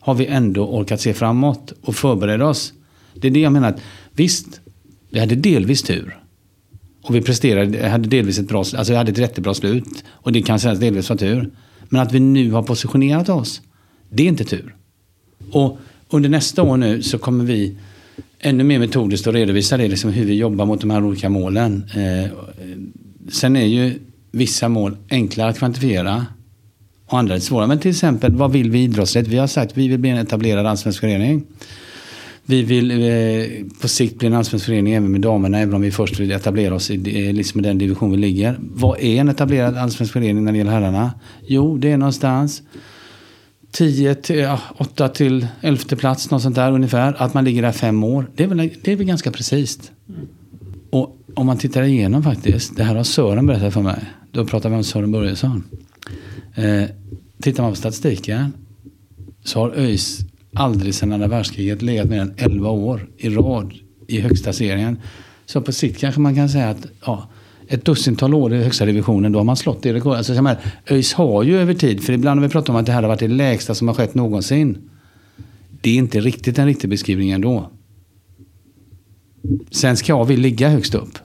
har 0.00 0.14
vi 0.14 0.26
ändå 0.26 0.66
orkat 0.66 1.00
se 1.00 1.14
framåt 1.14 1.72
och 1.82 1.96
förbereda 1.96 2.46
oss. 2.46 2.72
Det 3.14 3.28
är 3.28 3.32
det 3.32 3.40
jag 3.40 3.52
menar. 3.52 3.68
Att, 3.68 3.80
visst, 4.12 4.60
vi 5.10 5.20
hade 5.20 5.34
delvis 5.34 5.82
tur. 5.82 6.18
Och 7.02 7.14
vi 7.14 7.22
presterade, 7.22 7.88
hade 7.88 8.08
delvis 8.08 8.38
ett 8.38 8.48
bra, 8.48 8.58
alltså 8.58 8.92
vi 8.92 8.96
hade 8.96 9.12
ett 9.12 9.18
jättebra 9.18 9.54
slut. 9.54 10.04
Och 10.08 10.32
det 10.32 10.42
kan 10.42 10.60
sägas 10.60 10.78
delvis 10.78 11.10
var 11.10 11.16
tur. 11.16 11.50
Men 11.88 12.00
att 12.00 12.12
vi 12.12 12.20
nu 12.20 12.50
har 12.50 12.62
positionerat 12.62 13.28
oss, 13.28 13.60
det 14.10 14.22
är 14.22 14.28
inte 14.28 14.44
tur. 14.44 14.74
Och 15.52 15.78
under 16.10 16.28
nästa 16.28 16.62
år 16.62 16.76
nu 16.76 17.02
så 17.02 17.18
kommer 17.18 17.44
vi 17.44 17.76
ännu 18.38 18.64
mer 18.64 18.78
metodiskt 18.78 19.26
att 19.26 19.34
redovisa 19.34 19.76
det, 19.76 19.88
liksom 19.88 20.10
hur 20.10 20.24
vi 20.24 20.34
jobbar 20.34 20.66
mot 20.66 20.80
de 20.80 20.90
här 20.90 21.04
olika 21.04 21.28
målen. 21.28 21.84
Eh, 21.94 22.30
sen 23.28 23.56
är 23.56 23.66
ju 23.66 23.98
vissa 24.30 24.68
mål 24.68 24.96
enklare 25.10 25.50
att 25.50 25.58
kvantifiera 25.58 26.26
och 27.06 27.18
andra 27.18 27.34
är 27.34 27.40
svåra. 27.40 27.66
Men 27.66 27.78
till 27.78 27.90
exempel, 27.90 28.32
vad 28.32 28.52
vill 28.52 28.70
vi 28.70 28.82
idrottsligt? 28.82 29.28
Vi 29.28 29.38
har 29.38 29.46
sagt 29.46 29.72
att 29.72 29.78
vi 29.78 29.88
vill 29.88 29.98
bli 29.98 30.10
en 30.10 30.18
etablerad 30.18 30.66
allsvensk 30.66 31.00
förening. 31.00 31.44
Vi 32.44 32.62
vill 32.62 32.90
eh, 32.90 33.66
på 33.80 33.88
sikt 33.88 34.18
bli 34.18 34.26
en 34.26 34.34
allsvensk 34.34 34.66
förening 34.66 34.92
även 34.92 35.12
med 35.12 35.20
damerna, 35.20 35.58
även 35.58 35.74
om 35.74 35.80
vi 35.80 35.90
först 35.90 36.20
vill 36.20 36.32
etablera 36.32 36.74
oss 36.74 36.90
i 36.90 37.26
eh, 37.26 37.34
liksom 37.34 37.60
i 37.60 37.62
den 37.62 37.78
division 37.78 38.10
vi 38.10 38.16
ligger. 38.16 38.56
Vad 38.60 39.00
är 39.00 39.20
en 39.20 39.28
etablerad 39.28 39.76
allsvensk 39.76 40.12
förening 40.12 40.44
när 40.44 40.52
det 40.52 40.58
gäller 40.58 40.70
herrarna? 40.70 41.12
Jo, 41.46 41.76
det 41.76 41.92
är 41.92 41.96
någonstans 41.96 42.62
10 43.70 44.14
till, 44.14 44.38
ja, 44.38 44.60
8 44.76 45.08
till 45.08 45.46
11 45.60 45.96
plats, 45.96 46.30
något 46.30 46.42
sånt 46.42 46.56
där 46.56 46.72
ungefär. 46.72 47.22
Att 47.22 47.34
man 47.34 47.44
ligger 47.44 47.62
där 47.62 47.72
fem 47.72 48.04
år. 48.04 48.30
Det 48.36 48.44
är 48.44 48.48
väl, 48.48 48.70
det 48.82 48.92
är 48.92 48.96
väl 48.96 49.06
ganska 49.06 49.30
precis. 49.30 49.92
Och 50.90 51.16
om 51.34 51.46
man 51.46 51.58
tittar 51.58 51.82
igenom 51.82 52.22
faktiskt, 52.22 52.76
det 52.76 52.84
här 52.84 52.94
har 52.94 53.04
Sören 53.04 53.46
berättat 53.46 53.74
för 53.74 53.82
mig. 53.82 54.04
Då 54.32 54.46
pratar 54.46 54.70
vi 54.70 54.76
om 54.76 54.84
Sören 54.84 55.12
Börjesson. 55.12 55.64
Eh, 56.54 56.84
tittar 57.42 57.62
man 57.62 57.72
på 57.72 57.76
statistiken 57.76 58.52
så 59.44 59.60
har 59.60 59.70
ÖIS 59.70 60.20
aldrig 60.54 60.94
sedan 60.94 61.12
andra 61.12 61.28
världskriget 61.28 61.82
legat 61.82 62.08
mer 62.08 62.20
än 62.20 62.34
11 62.36 62.70
år 62.70 63.08
i 63.16 63.28
rad 63.28 63.74
i 64.06 64.20
högsta 64.20 64.52
serien. 64.52 64.98
Så 65.46 65.60
på 65.60 65.72
sikt 65.72 66.00
kanske 66.00 66.20
man 66.20 66.34
kan 66.34 66.48
säga 66.48 66.70
att 66.70 66.86
ja, 67.04 67.28
ett 67.70 67.84
dussintal 67.84 68.34
år 68.34 68.54
i 68.54 68.62
högsta 68.62 68.84
divisionen, 68.84 69.32
då 69.32 69.38
har 69.38 69.44
man 69.44 69.56
slått 69.56 69.82
det 69.82 69.92
rekordet. 69.92 70.18
Alltså, 70.18 70.32
här, 70.32 70.56
ÖIS 70.86 71.12
har 71.12 71.42
ju 71.42 71.58
över 71.58 71.74
tid, 71.74 72.04
för 72.04 72.12
ibland 72.12 72.40
har 72.40 72.48
vi 72.48 72.52
pratat 72.52 72.68
om 72.68 72.76
att 72.76 72.86
det 72.86 72.92
här 72.92 73.02
har 73.02 73.08
varit 73.08 73.20
det 73.20 73.28
lägsta 73.28 73.74
som 73.74 73.88
har 73.88 73.94
skett 73.94 74.14
någonsin. 74.14 74.78
Det 75.80 75.90
är 75.90 75.94
inte 75.94 76.20
riktigt 76.20 76.58
en 76.58 76.66
riktig 76.66 76.90
beskrivning 76.90 77.30
ändå. 77.30 77.70
Sen 79.70 79.96
ska 79.96 80.24
vi 80.24 80.36
ligga 80.36 80.68
högst 80.68 80.94
upp. 80.94 81.18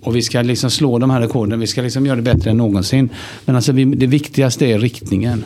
Och 0.00 0.16
vi 0.16 0.22
ska 0.22 0.42
liksom 0.42 0.70
slå 0.70 0.98
de 0.98 1.10
här 1.10 1.20
rekorden. 1.20 1.60
Vi 1.60 1.66
ska 1.66 1.82
liksom 1.82 2.06
göra 2.06 2.16
det 2.16 2.22
bättre 2.22 2.50
än 2.50 2.56
någonsin. 2.56 3.08
Men 3.44 3.56
alltså 3.56 3.72
vi, 3.72 3.84
det 3.84 4.06
viktigaste 4.06 4.66
är 4.66 4.78
riktningen. 4.78 5.44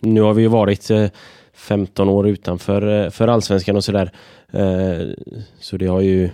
Nu 0.00 0.20
har 0.20 0.34
vi 0.34 0.42
ju 0.42 0.48
varit 0.48 0.90
eh, 0.90 1.06
15 1.54 2.08
år 2.08 2.28
utanför 2.28 3.04
eh, 3.04 3.10
för 3.10 3.28
allsvenskan 3.28 3.76
och 3.76 3.84
sådär. 3.84 4.12
Eh, 4.52 5.08
så 5.60 5.76
det 5.76 5.86
har 5.86 6.00
ju, 6.00 6.30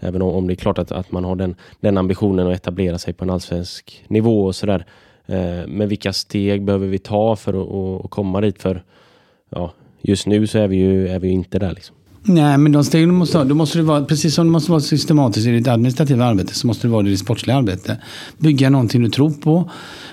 även 0.00 0.22
om 0.22 0.46
det 0.46 0.52
är 0.52 0.56
klart 0.56 0.78
att, 0.78 0.92
att 0.92 1.12
man 1.12 1.24
har 1.24 1.36
den, 1.36 1.54
den 1.80 1.98
ambitionen 1.98 2.46
att 2.46 2.54
etablera 2.54 2.98
sig 2.98 3.14
på 3.14 3.24
en 3.24 3.30
allsvensk 3.30 4.04
nivå 4.08 4.44
och 4.44 4.56
sådär. 4.56 4.86
Eh, 5.26 5.66
men 5.68 5.88
vilka 5.88 6.12
steg 6.12 6.64
behöver 6.64 6.86
vi 6.86 6.98
ta 6.98 7.36
för 7.36 7.62
att, 7.62 8.04
att 8.04 8.10
komma 8.10 8.40
dit? 8.40 8.62
För 8.62 8.82
ja, 9.50 9.72
just 10.02 10.26
nu 10.26 10.46
så 10.46 10.58
är 10.58 10.68
vi 10.68 10.76
ju, 10.76 11.08
är 11.08 11.18
vi 11.18 11.28
inte 11.28 11.58
där. 11.58 11.74
Liksom. 11.74 11.96
Nej, 12.22 12.58
men 12.58 12.72
de 12.72 12.84
stegen 12.84 13.08
du 13.08 13.14
måste 13.14 13.38
ha, 13.38 13.44
då 13.44 13.54
måste 13.54 13.78
det 13.78 13.84
vara, 13.84 14.04
precis 14.04 14.34
som 14.34 14.46
det 14.46 14.52
måste 14.52 14.70
vara 14.70 14.80
systematiskt 14.80 15.46
i 15.46 15.50
ditt 15.50 15.68
administrativa 15.68 16.24
arbete, 16.24 16.54
så 16.54 16.66
måste 16.66 16.86
det 16.86 16.90
vara 16.90 17.06
i 17.06 17.10
ditt 17.10 17.18
sportsliga 17.18 17.56
arbete. 17.56 17.96
Bygga 18.38 18.70
någonting 18.70 19.02
du 19.02 19.10
tror 19.10 19.30
på. 19.30 19.70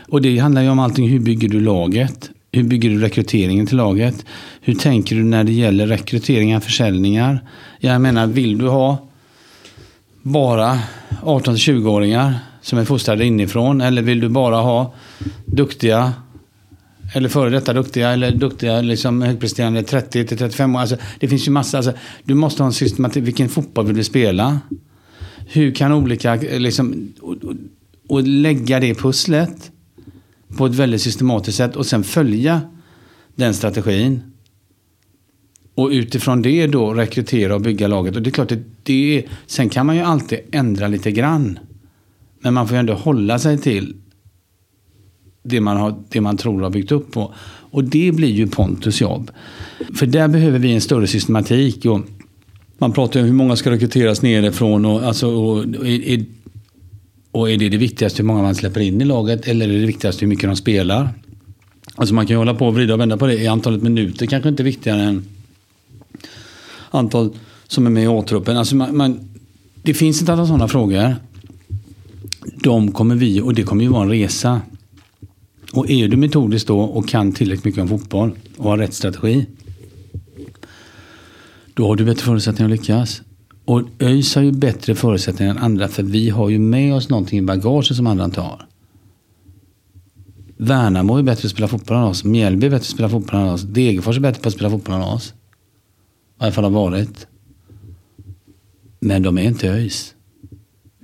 Och 0.10 0.22
det 0.22 0.38
handlar 0.38 0.62
ju 0.62 0.70
om 0.70 0.80
allting, 0.80 1.10
hur 1.10 1.20
bygger 1.20 1.50
du 1.50 1.60
laget? 1.60 2.30
Hur 2.52 2.64
bygger 2.64 2.90
du 2.90 3.00
rekryteringen 3.00 3.68
till 3.68 3.78
laget? 3.78 4.26
Hur 4.62 4.76
tänker 4.76 5.16
du 5.16 5.24
när 5.24 5.44
det 5.44 5.52
gäller 5.52 5.88
rekryteringar, 5.88 6.60
försäljningar? 6.60 7.40
Jag 7.80 8.02
menar, 8.02 8.28
vill 8.28 8.58
du 8.58 8.68
ha 8.68 8.98
bara 10.26 10.80
18-20-åringar 11.24 12.36
som 12.62 12.80
är 12.80 12.86
fostrade 12.86 13.26
inifrån? 13.26 13.82
Eller 13.82 14.02
vill 14.02 14.20
du 14.20 14.30
bara 14.30 14.56
ha 14.56 14.94
duktiga 15.46 16.14
eller 17.14 17.30
före 17.30 17.50
detta 17.50 17.74
duktiga 17.74 18.10
eller 18.10 18.32
duktiga 18.32 18.82
liksom 18.82 19.22
högpresterande 19.22 19.84
30 19.84 20.28
till 20.28 20.38
35 20.38 20.76
år. 20.76 20.80
Alltså, 20.80 20.98
det 21.20 21.28
finns 21.28 21.48
ju 21.48 21.52
massa. 21.52 21.78
Alltså, 21.78 21.94
du 22.24 22.34
måste 22.34 22.64
ha 22.64 22.68
en 22.68 22.74
systematik. 22.74 23.24
Vilken 23.24 23.50
fotboll 23.50 23.86
vill 23.86 23.96
du 23.96 24.04
spela? 24.04 24.60
Hur 25.48 25.72
kan 25.72 25.92
olika 25.92 26.36
eh, 26.36 26.60
liksom 26.60 27.14
och, 27.22 27.36
och, 27.44 27.54
och 28.08 28.24
lägga 28.24 28.80
det 28.80 28.96
pusslet 28.96 29.72
på 30.58 30.66
ett 30.66 30.76
väldigt 30.76 31.02
systematiskt 31.02 31.58
sätt 31.58 31.76
och 31.76 31.86
sen 31.86 32.04
följa 32.04 32.62
den 33.36 33.54
strategin. 33.54 34.22
Och 35.76 35.90
utifrån 35.90 36.42
det 36.42 36.68
då 36.68 36.94
rekrytera 36.94 37.56
och 37.56 37.62
bygga 37.62 37.88
laget. 37.88 38.16
Och 38.16 38.22
det 38.22 38.30
är 38.30 38.32
klart 38.32 38.52
att 38.52 38.60
det 38.84 39.18
är, 39.18 39.24
sen 39.46 39.70
kan 39.70 39.86
man 39.86 39.96
ju 39.96 40.02
alltid 40.02 40.40
ändra 40.52 40.88
lite 40.88 41.12
grann. 41.12 41.60
Men 42.40 42.54
man 42.54 42.68
får 42.68 42.76
ju 42.76 42.80
ändå 42.80 42.94
hålla 42.94 43.40
sig 43.40 43.58
till 43.58 43.96
det 45.44 45.62
man, 45.62 45.78
har, 45.78 45.96
det 46.10 46.22
man 46.22 46.38
tror 46.38 46.62
har 46.62 46.70
byggt 46.70 46.92
upp 46.92 47.12
på. 47.12 47.34
Och 47.72 47.84
det 47.84 48.12
blir 48.12 48.32
ju 48.32 48.48
Pontus 48.48 49.02
jobb. 49.02 49.32
För 49.96 50.06
där 50.06 50.28
behöver 50.28 50.60
vi 50.60 50.74
en 50.74 50.82
större 50.82 51.08
systematik. 51.08 51.86
Och 51.86 52.02
man 52.78 52.92
pratar 52.92 53.20
ju 53.20 53.24
om 53.24 53.28
hur 53.28 53.38
många 53.38 53.56
ska 53.56 53.72
rekryteras 53.72 54.22
nerifrån. 54.22 54.86
Och, 54.86 55.04
alltså, 55.04 55.28
och, 55.28 55.58
och, 55.58 55.88
är, 55.88 56.26
och 57.32 57.52
är 57.52 57.58
det 57.58 57.70
det 57.70 57.78
viktigaste 57.78 58.22
hur 58.22 58.28
många 58.28 58.42
man 58.42 58.56
släpper 58.56 58.82
in 58.82 59.02
i 59.02 59.06
laget? 59.06 59.48
Eller 59.48 59.70
är 59.70 59.80
det 59.80 59.86
viktigaste 59.86 60.26
hur 60.26 60.30
mycket 60.30 60.50
de 60.50 60.56
spelar? 60.56 61.10
Alltså 61.96 62.16
man 62.16 62.26
kan 62.26 62.34
ju 62.34 62.38
hålla 62.38 62.54
på 62.54 62.68
och 62.68 62.76
vrida 62.76 62.94
och 62.94 63.00
vända 63.00 63.18
på 63.18 63.28
det. 63.28 63.46
Är 63.46 63.50
antalet 63.50 63.82
minuter 63.82 64.26
kanske 64.26 64.50
inte 64.50 64.64
viktigare 64.64 65.02
än 65.02 65.26
antal 66.96 67.30
som 67.68 67.86
är 67.86 67.90
med 67.90 68.04
i 68.04 68.08
A-truppen? 68.08 68.58
Alltså 68.58 68.76
man, 68.76 68.98
man, 68.98 69.20
det 69.84 69.94
finns 69.94 70.22
ett 70.22 70.30
antal 70.30 70.48
sådana 70.48 70.68
frågor. 70.68 71.16
De 72.64 72.92
kommer 72.92 73.16
vi, 73.16 73.42
och 73.42 73.54
det 73.54 73.64
kommer 73.64 73.84
ju 73.84 73.90
vara 73.90 74.04
en 74.04 74.10
resa. 74.10 74.62
Och 75.74 75.90
är 75.90 76.08
du 76.08 76.18
metodisk 76.18 76.68
då 76.68 76.80
och 76.80 77.08
kan 77.08 77.32
tillräckligt 77.32 77.66
mycket 77.66 77.82
om 77.82 77.88
fotboll 77.88 78.32
och 78.58 78.70
har 78.70 78.78
rätt 78.78 78.94
strategi. 78.94 79.46
Då 81.74 81.88
har 81.88 81.96
du 81.96 82.06
bättre 82.06 82.22
förutsättningar 82.22 82.74
att 82.74 82.80
lyckas. 82.80 83.22
Och 83.66 83.82
ÖIS 84.00 84.36
har 84.36 84.42
ju 84.42 84.52
bättre 84.52 84.96
förutsättningar 84.96 85.52
än 85.52 85.58
andra 85.58 85.88
för 85.88 86.04
vi 86.04 86.30
har 86.30 86.50
ju 86.50 86.60
med 86.60 86.96
oss 86.96 87.10
någonting 87.10 87.40
i 87.40 87.42
bagaget 87.42 87.96
som 87.96 88.08
andra 88.08 88.26
inte 88.26 88.42
har. 88.42 88.66
Värnamo 90.58 91.18
är 91.18 91.24
bättre 91.24 91.42
på 91.42 91.46
att 91.46 91.52
spela 91.52 91.68
fotboll 91.68 91.98
än 91.98 92.04
oss. 92.04 92.24
Mjällby 92.24 92.68
är 92.68 92.70
bättre 92.70 92.80
på 92.80 92.84
att 92.84 92.86
spela 92.86 93.10
fotboll 93.10 93.40
än 93.40 93.50
oss. 93.50 93.62
Degerfors 93.62 94.18
är 94.18 94.22
bättre 94.22 94.42
på 94.42 94.48
att 94.48 94.54
spela 94.54 94.70
fotboll 94.70 94.96
än 94.96 95.02
oss. 95.02 95.34
I 96.40 96.44
alla 96.44 96.52
fall 96.52 96.64
har 96.64 96.72
varit. 96.72 97.28
Men 99.00 99.24
de 99.24 99.38
är 99.38 99.44
inte 99.44 99.70
ÖIS. 99.70 100.16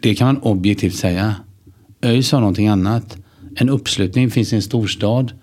Det 0.01 0.15
kan 0.15 0.27
man 0.27 0.37
objektivt 0.37 0.95
säga. 0.95 1.35
ÖIS 2.01 2.31
har 2.31 2.39
någonting 2.39 2.67
annat. 2.67 3.17
En 3.55 3.69
uppslutning 3.69 4.31
finns 4.31 4.53
i 4.53 4.55
en 4.55 4.61
storstad. 4.61 5.33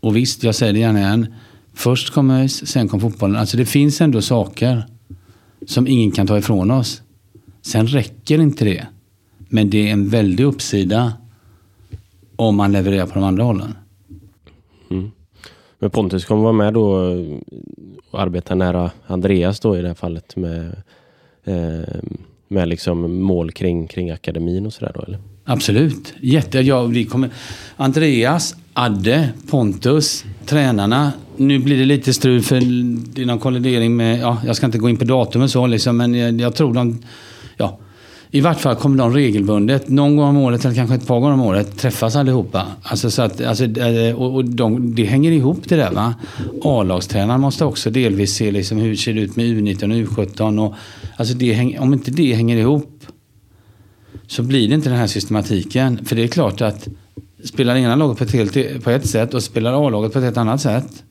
Och 0.00 0.16
visst, 0.16 0.42
jag 0.42 0.54
säger 0.54 0.72
det 0.72 0.78
gärna 0.78 0.98
igen. 0.98 1.34
Först 1.72 2.10
kom 2.10 2.30
ÖIS, 2.30 2.66
sen 2.66 2.88
kom 2.88 3.00
fotbollen. 3.00 3.36
Alltså 3.36 3.56
det 3.56 3.66
finns 3.66 4.00
ändå 4.00 4.22
saker 4.22 4.86
som 5.66 5.86
ingen 5.86 6.10
kan 6.10 6.26
ta 6.26 6.38
ifrån 6.38 6.70
oss. 6.70 7.02
Sen 7.62 7.86
räcker 7.86 8.40
inte 8.40 8.64
det. 8.64 8.86
Men 9.48 9.70
det 9.70 9.88
är 9.88 9.92
en 9.92 10.08
väldig 10.08 10.44
uppsida 10.44 11.12
om 12.36 12.56
man 12.56 12.72
levererar 12.72 13.06
på 13.06 13.14
de 13.14 13.24
andra 13.24 13.44
hållen. 13.44 13.74
Mm. 14.90 15.10
Men 15.78 15.90
Pontus 15.90 16.24
kommer 16.24 16.42
vara 16.42 16.52
med 16.52 16.74
då 16.74 17.10
eh, 17.10 17.38
och 18.14 18.22
arbeta 18.22 18.54
nära 18.54 18.90
Andreas 19.06 19.60
då 19.60 19.78
i 19.78 19.82
det 19.82 19.88
här 19.88 19.94
fallet 19.94 20.36
med, 20.36 20.76
eh, 21.44 22.00
med 22.48 22.68
liksom 22.68 23.22
mål 23.22 23.52
kring, 23.52 23.86
kring 23.86 24.10
akademin 24.10 24.66
och 24.66 24.72
sådär 24.72 24.92
då 24.94 25.02
eller? 25.02 25.18
Absolut. 25.44 26.14
Jätte, 26.20 26.58
ja, 26.58 26.82
vi 26.82 27.04
kommer, 27.04 27.30
Andreas, 27.76 28.56
Adde, 28.72 29.28
Pontus, 29.50 30.24
tränarna. 30.46 31.12
Nu 31.36 31.58
blir 31.58 31.78
det 31.78 31.84
lite 31.84 32.14
strul 32.14 32.42
för 32.42 32.60
det 33.14 33.22
är 33.22 33.26
någon 33.26 33.38
kollidering 33.38 33.96
med, 33.96 34.20
ja, 34.20 34.38
jag 34.46 34.56
ska 34.56 34.66
inte 34.66 34.78
gå 34.78 34.88
in 34.88 34.96
på 34.96 35.04
datumet 35.04 35.50
så 35.50 35.66
liksom, 35.66 35.96
men 35.96 36.14
jag, 36.14 36.40
jag 36.40 36.54
tror 36.54 36.74
de, 36.74 37.02
i 38.34 38.40
vart 38.40 38.60
fall 38.60 38.76
kommer 38.76 38.98
de 38.98 39.12
regelbundet, 39.12 39.88
någon 39.88 40.16
gång 40.16 40.28
om 40.28 40.36
året 40.36 40.64
eller 40.64 40.74
kanske 40.74 40.94
ett 40.94 41.06
par 41.06 41.20
gånger 41.20 41.34
om 41.34 41.40
året, 41.40 41.78
träffas 41.78 42.16
allihopa. 42.16 42.66
Alltså 42.82 43.10
så 43.10 43.22
att, 43.22 43.40
alltså, 43.40 43.64
eh, 43.64 44.14
och, 44.14 44.34
och 44.34 44.44
de, 44.44 44.94
det 44.94 45.04
hänger 45.04 45.32
ihop 45.32 45.68
det 45.68 45.76
där. 45.76 45.90
va. 45.90 46.14
A-lagstränaren 46.62 47.40
måste 47.40 47.64
också 47.64 47.90
delvis 47.90 48.34
se 48.34 48.50
liksom 48.50 48.78
hur 48.78 48.90
det 48.90 48.96
ser 48.96 49.14
ut 49.14 49.36
med 49.36 49.46
U19 49.46 49.82
och 49.82 50.16
U17. 50.16 50.66
Och, 50.66 50.74
alltså 51.16 51.34
det, 51.34 51.78
om 51.78 51.92
inte 51.92 52.10
det 52.10 52.34
hänger 52.34 52.56
ihop 52.56 53.06
så 54.26 54.42
blir 54.42 54.68
det 54.68 54.74
inte 54.74 54.88
den 54.88 54.98
här 54.98 55.06
systematiken. 55.06 56.04
För 56.04 56.16
det 56.16 56.22
är 56.22 56.28
klart 56.28 56.60
att 56.60 56.88
spelar 57.44 57.76
ena 57.76 57.96
laget 57.96 58.18
på 58.18 58.24
ett, 58.24 58.32
helt, 58.32 58.84
på 58.84 58.90
ett 58.90 59.06
sätt 59.06 59.34
och 59.34 59.42
spelar 59.42 59.86
A-laget 59.86 60.12
på 60.12 60.18
ett 60.18 60.24
helt 60.24 60.36
annat 60.36 60.60
sätt, 60.60 61.04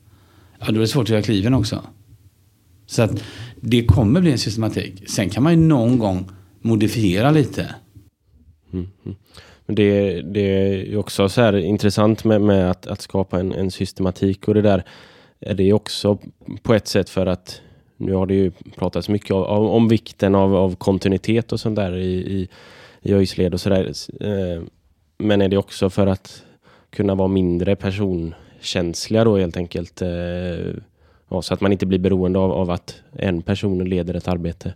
ja 0.58 0.66
då 0.66 0.74
är 0.74 0.80
det 0.80 0.88
svårt 0.88 1.02
att 1.02 1.08
göra 1.08 1.22
kliven 1.22 1.54
också. 1.54 1.80
Så 2.86 3.02
att 3.02 3.22
det 3.60 3.84
kommer 3.84 4.20
bli 4.20 4.32
en 4.32 4.38
systematik. 4.38 5.02
Sen 5.06 5.30
kan 5.30 5.42
man 5.42 5.52
ju 5.52 5.58
någon 5.58 5.98
gång 5.98 6.28
modifiera 6.64 7.30
lite. 7.30 7.74
Mm. 8.72 8.88
Men 9.66 9.76
det, 9.76 10.22
det 10.22 10.40
är 10.40 10.96
också 10.96 11.28
så 11.28 11.40
här 11.40 11.56
intressant 11.56 12.24
med, 12.24 12.40
med 12.40 12.70
att, 12.70 12.86
att, 12.86 13.00
skapa 13.00 13.40
en, 13.40 13.52
en, 13.52 13.70
systematik 13.70 14.48
och 14.48 14.54
det 14.54 14.62
där 14.62 14.84
är 15.40 15.54
det 15.54 15.72
också 15.72 16.18
på 16.62 16.74
ett 16.74 16.88
sätt 16.88 17.10
för 17.10 17.26
att 17.26 17.60
nu 17.96 18.12
har 18.12 18.26
det 18.26 18.34
ju 18.34 18.52
pratats 18.76 19.08
mycket 19.08 19.30
om, 19.30 19.66
om 19.66 19.88
vikten 19.88 20.34
av, 20.34 20.56
av 20.56 20.76
kontinuitet 20.76 21.52
och 21.52 21.60
sånt 21.60 21.76
där 21.76 21.96
i, 21.96 22.40
i 22.40 22.48
i 23.04 23.14
öjsled 23.14 23.54
och 23.54 23.60
sådär. 23.60 23.92
Eh, 24.20 24.62
men 25.18 25.42
är 25.42 25.48
det 25.48 25.56
också 25.56 25.90
för 25.90 26.06
att 26.06 26.42
kunna 26.90 27.14
vara 27.14 27.28
mindre 27.28 27.76
personkänsliga 27.76 29.24
då 29.24 29.36
helt 29.36 29.56
enkelt? 29.56 30.02
Eh, 30.02 30.08
ja, 31.28 31.42
så 31.42 31.54
att 31.54 31.60
man 31.60 31.72
inte 31.72 31.86
blir 31.86 31.98
beroende 31.98 32.38
av, 32.38 32.52
av 32.52 32.70
att 32.70 33.02
en 33.12 33.42
person 33.42 33.84
leder 33.84 34.14
ett 34.14 34.28
arbete. 34.28 34.74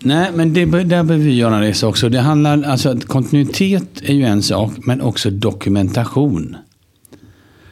Nej, 0.00 0.30
men 0.34 0.52
det, 0.52 0.64
där 0.64 0.84
behöver 0.84 1.16
vi 1.16 1.34
göra 1.34 1.54
en 1.54 1.60
resa 1.60 1.86
också. 1.86 2.08
Det 2.08 2.20
handlar, 2.20 2.62
alltså, 2.62 2.96
kontinuitet 3.06 4.02
är 4.02 4.14
ju 4.14 4.24
en 4.24 4.42
sak, 4.42 4.72
men 4.76 5.00
också 5.00 5.30
dokumentation. 5.30 6.56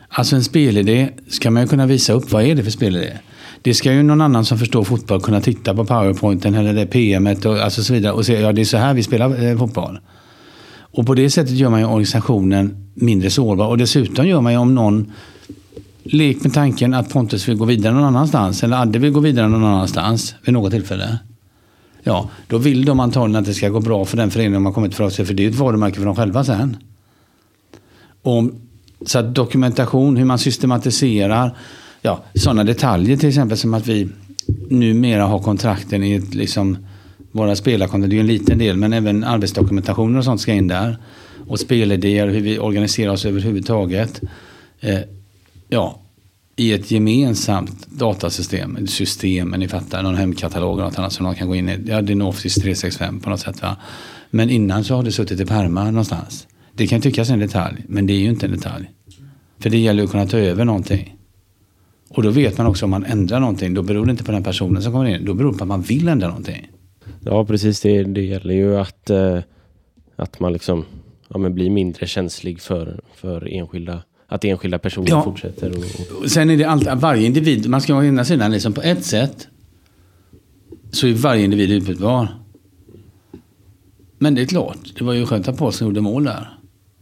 Alltså 0.08 0.36
en 0.36 0.44
spelidé 0.44 1.08
ska 1.28 1.50
man 1.50 1.62
ju 1.62 1.68
kunna 1.68 1.86
visa 1.86 2.12
upp. 2.12 2.32
Vad 2.32 2.42
är 2.42 2.54
det 2.54 2.64
för 2.64 2.70
spelidé? 2.70 3.12
Det 3.62 3.74
ska 3.74 3.92
ju 3.92 4.02
någon 4.02 4.20
annan 4.20 4.44
som 4.44 4.58
förstår 4.58 4.84
fotboll 4.84 5.20
kunna 5.20 5.40
titta 5.40 5.74
på 5.74 5.84
powerpointen 5.84 6.54
eller 6.54 6.74
det 6.74 6.86
PMet 6.86 7.44
och 7.44 7.58
alltså 7.58 7.82
så 7.82 7.92
vidare 7.92 8.12
och 8.12 8.26
se 8.26 8.40
ja 8.40 8.52
det 8.52 8.60
är 8.60 8.64
så 8.64 8.76
här 8.76 8.94
vi 8.94 9.02
spelar 9.02 9.44
eh, 9.44 9.58
fotboll. 9.58 9.98
Och 10.78 11.06
på 11.06 11.14
det 11.14 11.30
sättet 11.30 11.54
gör 11.54 11.70
man 11.70 11.80
ju 11.80 11.86
organisationen 11.86 12.90
mindre 12.94 13.30
sårbar. 13.30 13.66
Och 13.66 13.78
dessutom 13.78 14.26
gör 14.26 14.40
man 14.40 14.52
ju 14.52 14.58
om 14.58 14.74
någon 14.74 15.12
lek 16.02 16.44
med 16.44 16.54
tanken 16.54 16.94
att 16.94 17.10
Pontus 17.10 17.48
vill 17.48 17.56
gå 17.56 17.64
vidare 17.64 17.94
någon 17.94 18.04
annanstans 18.04 18.64
eller 18.64 18.76
Adde 18.76 18.98
vill 18.98 19.12
gå 19.12 19.20
vidare 19.20 19.48
någon 19.48 19.64
annanstans 19.64 20.34
vid 20.44 20.52
något 20.52 20.72
tillfälle. 20.72 21.18
Ja, 22.06 22.30
då 22.46 22.58
vill 22.58 22.84
de 22.84 23.00
antagligen 23.00 23.40
att 23.40 23.46
det 23.46 23.54
ska 23.54 23.68
gå 23.68 23.80
bra 23.80 24.04
för 24.04 24.16
den 24.16 24.30
föreningen 24.30 24.52
de 24.52 24.66
har 24.66 24.72
kommit 24.72 24.94
för 24.94 25.10
sig. 25.10 25.24
För 25.24 25.34
det 25.34 25.44
är 25.44 25.48
ett 25.48 25.54
varumärke 25.54 25.96
för 25.96 26.04
dem 26.04 26.16
själva 26.16 26.44
sen. 26.44 26.76
Och, 28.22 28.44
så 29.06 29.18
att 29.18 29.34
dokumentation, 29.34 30.16
hur 30.16 30.24
man 30.24 30.38
systematiserar, 30.38 31.56
ja, 32.02 32.22
sådana 32.34 32.64
detaljer 32.64 33.16
till 33.16 33.28
exempel 33.28 33.58
som 33.58 33.74
att 33.74 33.86
vi 33.86 34.08
numera 34.68 35.24
har 35.24 35.38
kontrakten 35.38 36.04
i 36.04 36.12
ett, 36.12 36.34
liksom, 36.34 36.78
våra 37.32 37.56
spelarkontrakt, 37.56 38.10
det 38.10 38.14
är 38.14 38.18
ju 38.18 38.20
en 38.20 38.26
liten 38.26 38.58
del, 38.58 38.76
men 38.76 38.92
även 38.92 39.24
arbetsdokumentationer 39.24 40.18
och 40.18 40.24
sånt 40.24 40.40
ska 40.40 40.52
in 40.52 40.68
där. 40.68 40.98
Och 41.48 41.60
spelidéer, 41.60 42.28
hur 42.28 42.40
vi 42.40 42.58
organiserar 42.58 43.12
oss 43.12 43.24
överhuvudtaget. 43.24 44.20
Eh, 44.80 44.98
ja, 45.68 46.00
i 46.56 46.72
ett 46.72 46.90
gemensamt 46.90 47.86
datasystem, 47.86 48.76
ett 48.76 48.90
system, 48.90 49.54
ni 49.58 49.68
fattar, 49.68 50.02
någon 50.02 50.14
hemkatalog 50.14 50.78
eller 50.78 50.84
något 50.84 50.98
annat 50.98 51.12
som 51.12 51.26
någon 51.26 51.34
kan 51.34 51.48
gå 51.48 51.54
in 51.54 51.68
i. 51.68 51.84
Ja, 51.86 52.02
det 52.02 52.12
är 52.12 52.14
nog 52.14 52.28
Office 52.28 52.60
365 52.60 53.20
på 53.20 53.30
något 53.30 53.40
sätt. 53.40 53.62
Va? 53.62 53.76
Men 54.30 54.50
innan 54.50 54.84
så 54.84 54.94
har 54.94 55.02
det 55.02 55.12
suttit 55.12 55.40
i 55.40 55.46
pärmar 55.46 55.84
någonstans. 55.84 56.46
Det 56.72 56.86
kan 56.86 57.00
tyckas 57.00 57.30
en 57.30 57.38
detalj, 57.38 57.84
men 57.88 58.06
det 58.06 58.12
är 58.12 58.18
ju 58.18 58.28
inte 58.28 58.46
en 58.46 58.52
detalj. 58.52 58.90
För 59.58 59.70
det 59.70 59.78
gäller 59.78 60.02
ju 60.02 60.04
att 60.04 60.10
kunna 60.10 60.26
ta 60.26 60.38
över 60.38 60.64
någonting. 60.64 61.16
Och 62.08 62.22
då 62.22 62.30
vet 62.30 62.58
man 62.58 62.66
också 62.66 62.84
om 62.84 62.90
man 62.90 63.04
ändrar 63.04 63.40
någonting, 63.40 63.74
då 63.74 63.82
beror 63.82 64.06
det 64.06 64.10
inte 64.10 64.24
på 64.24 64.32
den 64.32 64.44
personen 64.44 64.82
som 64.82 64.92
kommer 64.92 65.04
in. 65.06 65.24
Då 65.24 65.34
beror 65.34 65.52
det 65.52 65.58
på 65.58 65.64
att 65.64 65.68
man 65.68 65.82
vill 65.82 66.08
ändra 66.08 66.28
någonting. 66.28 66.70
Ja, 67.20 67.44
precis. 67.44 67.80
Det, 67.80 68.04
det 68.04 68.22
gäller 68.22 68.54
ju 68.54 68.76
att, 68.76 69.10
eh, 69.10 69.38
att 70.16 70.40
man 70.40 70.52
liksom 70.52 70.84
ja, 71.28 71.38
men 71.38 71.54
blir 71.54 71.70
mindre 71.70 72.06
känslig 72.06 72.60
för, 72.60 73.00
för 73.14 73.48
enskilda 73.52 74.02
att 74.28 74.44
enskilda 74.44 74.78
personer 74.78 75.08
Ja. 75.10 75.22
fortsätter. 75.24 75.70
Och, 75.70 76.22
och, 76.22 76.30
Sen 76.30 76.50
är 76.50 76.56
det 76.56 76.64
alltid, 76.64 76.92
varje 76.94 77.26
individ, 77.26 77.68
man 77.68 77.80
ska 77.80 77.94
å 77.96 78.04
ena 78.04 78.24
sidan 78.24 78.52
liksom 78.52 78.72
på 78.72 78.82
ett 78.82 79.04
sätt 79.04 79.48
så 80.90 81.06
är 81.06 81.12
varje 81.12 81.44
individ 81.44 81.70
utbytbar. 81.70 82.28
Men 84.18 84.34
det 84.34 84.42
är 84.42 84.46
klart, 84.46 84.78
det 84.98 85.04
var 85.04 85.12
ju 85.12 85.26
skönt 85.26 85.48
att 85.48 85.58
Paulsen 85.58 85.86
gjorde 85.86 86.00
mål 86.00 86.24
där 86.24 86.58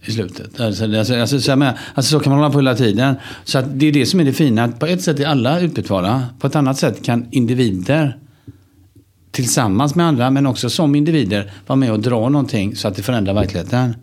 i 0.06 0.12
slutet. 0.12 0.60
Alltså, 0.60 0.84
alltså, 0.84 1.14
alltså, 1.14 1.40
så, 1.40 1.56
menar, 1.56 1.78
alltså, 1.94 2.18
så 2.18 2.20
kan 2.24 2.30
man 2.30 2.38
hålla 2.40 2.52
på 2.52 2.58
hela 2.58 2.74
tiden. 2.74 3.14
Så 3.44 3.58
att 3.58 3.78
det 3.80 3.86
är 3.86 3.92
det 3.92 4.06
som 4.06 4.20
är 4.20 4.24
det 4.24 4.32
fina, 4.32 4.64
att 4.64 4.80
på 4.80 4.86
ett 4.86 5.02
sätt 5.02 5.20
är 5.20 5.26
alla 5.26 5.60
utbytbara. 5.60 6.22
På 6.40 6.46
ett 6.46 6.56
annat 6.56 6.78
sätt 6.78 7.04
kan 7.04 7.26
individer 7.30 8.18
tillsammans 9.30 9.94
med 9.94 10.06
andra, 10.06 10.30
men 10.30 10.46
också 10.46 10.70
som 10.70 10.94
individer, 10.94 11.52
vara 11.66 11.76
med 11.76 11.92
och 11.92 12.00
dra 12.00 12.28
någonting 12.28 12.76
så 12.76 12.88
att 12.88 12.96
det 12.96 13.02
förändrar 13.02 13.34
verkligheten. 13.34 13.94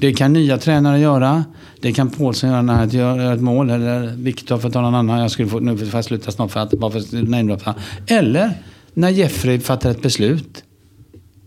Det 0.00 0.12
kan 0.12 0.32
nya 0.32 0.58
tränare 0.58 0.98
göra. 0.98 1.44
Det 1.80 1.92
kan 1.92 2.10
Paulsson 2.10 2.50
göra 2.50 2.62
när 2.62 2.74
han 2.74 2.88
gör 2.88 3.34
ett 3.34 3.40
mål. 3.40 3.70
Eller 3.70 4.06
Viktor 4.16 4.58
för 4.58 4.68
att 4.68 4.74
ta 4.74 4.80
någon 4.80 4.94
annan. 4.94 5.20
Jag 5.20 5.30
skulle 5.30 5.48
få, 5.48 5.60
nu 5.60 5.76
får 5.76 5.94
jag 5.94 6.04
sluta 6.04 6.30
snart 6.30 6.50
för 6.50 6.60
att 6.60 6.70
bara 6.70 6.90
för 6.90 6.98
att 6.98 7.12
namedroppa. 7.12 7.74
Eller 8.06 8.52
när 8.94 9.08
Jeffrey 9.08 9.58
fattar 9.60 9.90
ett 9.90 10.02
beslut. 10.02 10.64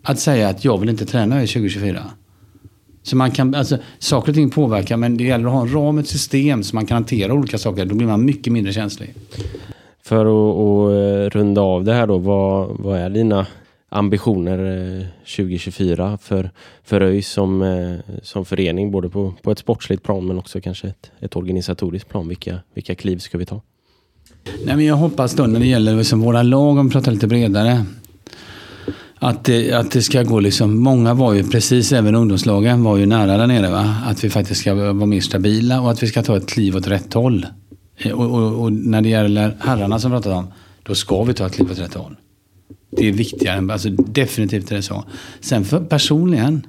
Att 0.03 0.19
säga 0.19 0.49
att 0.49 0.65
jag 0.65 0.77
vill 0.77 0.89
inte 0.89 1.05
träna 1.05 1.43
i 1.43 1.47
2024. 1.47 2.03
Så 3.03 3.15
man 3.15 3.31
kan, 3.31 3.55
alltså, 3.55 3.77
saker 3.99 4.29
och 4.29 4.35
ting 4.35 4.49
påverkar 4.49 4.97
men 4.97 5.17
det 5.17 5.23
gäller 5.23 5.45
att 5.45 5.51
ha 5.51 5.61
en 5.61 5.73
ram, 5.73 5.97
ett 5.97 6.07
system 6.07 6.63
så 6.63 6.75
man 6.75 6.85
kan 6.85 6.95
hantera 6.95 7.33
olika 7.33 7.57
saker. 7.57 7.85
Då 7.85 7.95
blir 7.95 8.07
man 8.07 8.25
mycket 8.25 8.53
mindre 8.53 8.73
känslig. 8.73 9.13
för 10.03 10.25
att, 10.25 10.57
att 10.57 11.33
eh, 11.33 11.39
runda 11.39 11.61
av 11.61 11.83
det 11.83 11.93
här 11.93 12.07
då, 12.07 12.17
vad, 12.17 12.69
vad 12.79 12.99
är 12.99 13.09
dina 13.09 13.47
ambitioner 13.91 14.59
eh, 14.99 15.05
2024 15.35 16.17
för, 16.17 16.51
för 16.83 17.01
ÖIS 17.01 17.29
som, 17.29 17.61
eh, 17.61 18.15
som 18.23 18.45
förening? 18.45 18.91
Både 18.91 19.09
på, 19.09 19.33
på 19.41 19.51
ett 19.51 19.59
sportsligt 19.59 20.03
plan 20.03 20.27
men 20.27 20.37
också 20.37 20.61
kanske 20.61 20.87
ett, 20.87 21.11
ett 21.19 21.35
organisatoriskt 21.35 22.09
plan. 22.09 22.27
Vilka, 22.27 22.59
vilka 22.73 22.95
kliv 22.95 23.17
ska 23.17 23.37
vi 23.37 23.45
ta? 23.45 23.61
Nej, 24.65 24.75
men 24.75 24.85
jag 24.85 24.95
hoppas 24.95 25.33
då 25.33 25.43
när 25.43 25.59
det 25.59 25.67
gäller 25.67 25.95
liksom 25.95 26.21
våra 26.21 26.43
lag, 26.43 26.77
om 26.77 26.87
vi 26.87 26.91
pratar 26.91 27.11
lite 27.11 27.27
bredare. 27.27 27.85
Att 29.15 29.43
det, 29.43 29.73
att 29.73 29.91
det 29.91 30.01
ska 30.01 30.23
gå 30.23 30.39
liksom, 30.39 30.79
många 30.79 31.13
var 31.13 31.33
ju 31.33 31.43
precis, 31.43 31.91
även 31.91 32.15
ungdomslagen 32.15 32.83
var 32.83 32.97
ju 32.97 33.05
nära 33.05 33.37
där 33.37 33.47
nere. 33.47 33.71
Va? 33.71 33.95
Att 34.05 34.23
vi 34.23 34.29
faktiskt 34.29 34.61
ska 34.61 34.73
vara 34.73 34.93
mer 34.93 35.21
stabila 35.21 35.81
och 35.81 35.91
att 35.91 36.03
vi 36.03 36.07
ska 36.07 36.23
ta 36.23 36.37
ett 36.37 36.49
kliv 36.49 36.75
åt 36.75 36.87
rätt 36.87 37.13
håll. 37.13 37.45
Eh, 37.97 38.11
och, 38.11 38.31
och, 38.31 38.63
och 38.63 38.73
när 38.73 39.01
det 39.01 39.09
gäller 39.09 39.57
herrarna 39.59 39.99
som 39.99 40.11
pratat 40.11 40.33
om, 40.33 40.47
då 40.83 40.95
ska 40.95 41.23
vi 41.23 41.33
ta 41.33 41.45
ett 41.45 41.53
kliv 41.53 41.71
åt 41.71 41.79
rätt 41.79 41.93
håll. 41.93 42.15
Det 42.91 43.07
är 43.07 43.11
viktigare, 43.11 43.73
alltså 43.73 43.89
definitivt 43.89 44.71
är 44.71 44.75
det 44.75 44.81
så. 44.81 45.03
Sen 45.39 45.65
för 45.65 45.79
personligen 45.79 46.65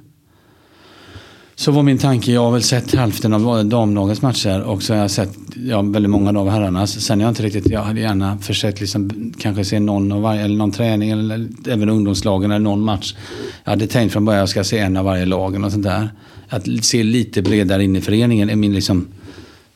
så 1.55 1.71
var 1.71 1.83
min 1.83 1.97
tanke, 1.97 2.31
jag 2.31 2.43
har 2.43 2.51
väl 2.51 2.63
sett 2.63 2.95
hälften 2.95 3.33
av 3.33 3.65
damlagens 3.65 4.21
matcher 4.21 4.61
och 4.61 4.83
så 4.83 4.93
har 4.93 5.01
jag 5.01 5.11
sett 5.11 5.37
ja, 5.55 5.81
väldigt 5.81 6.09
många 6.09 6.39
av 6.39 6.49
herrarnas. 6.49 7.01
Sen 7.01 7.19
har 7.19 7.25
jag 7.25 7.31
inte 7.31 7.43
riktigt, 7.43 7.69
jag 7.69 7.83
hade 7.83 7.99
gärna 7.99 8.37
försökt 8.37 8.79
liksom, 8.79 9.33
kanske 9.37 9.65
se 9.65 9.79
någon 9.79 10.11
av 10.11 10.21
varje, 10.21 10.41
eller 10.41 10.55
någon 10.55 10.71
träning 10.71 11.09
eller 11.09 11.47
även 11.67 11.89
ungdomslagen 11.89 12.51
eller 12.51 12.63
någon 12.63 12.81
match. 12.81 13.15
Jag 13.63 13.71
hade 13.71 13.87
tänkt 13.87 14.11
från 14.11 14.25
början 14.25 14.39
att 14.39 14.41
jag 14.41 14.49
ska 14.49 14.63
se 14.63 14.79
en 14.79 14.97
av 14.97 15.05
varje 15.05 15.25
lag 15.25 15.63
och 15.63 15.71
sånt 15.71 15.83
där. 15.83 16.09
Att 16.49 16.85
se 16.85 17.03
lite 17.03 17.41
bredare 17.41 17.83
in 17.83 17.95
i 17.95 18.01
föreningen 18.01 18.49
är 18.49 18.55
min 18.55 18.73
liksom 18.73 19.07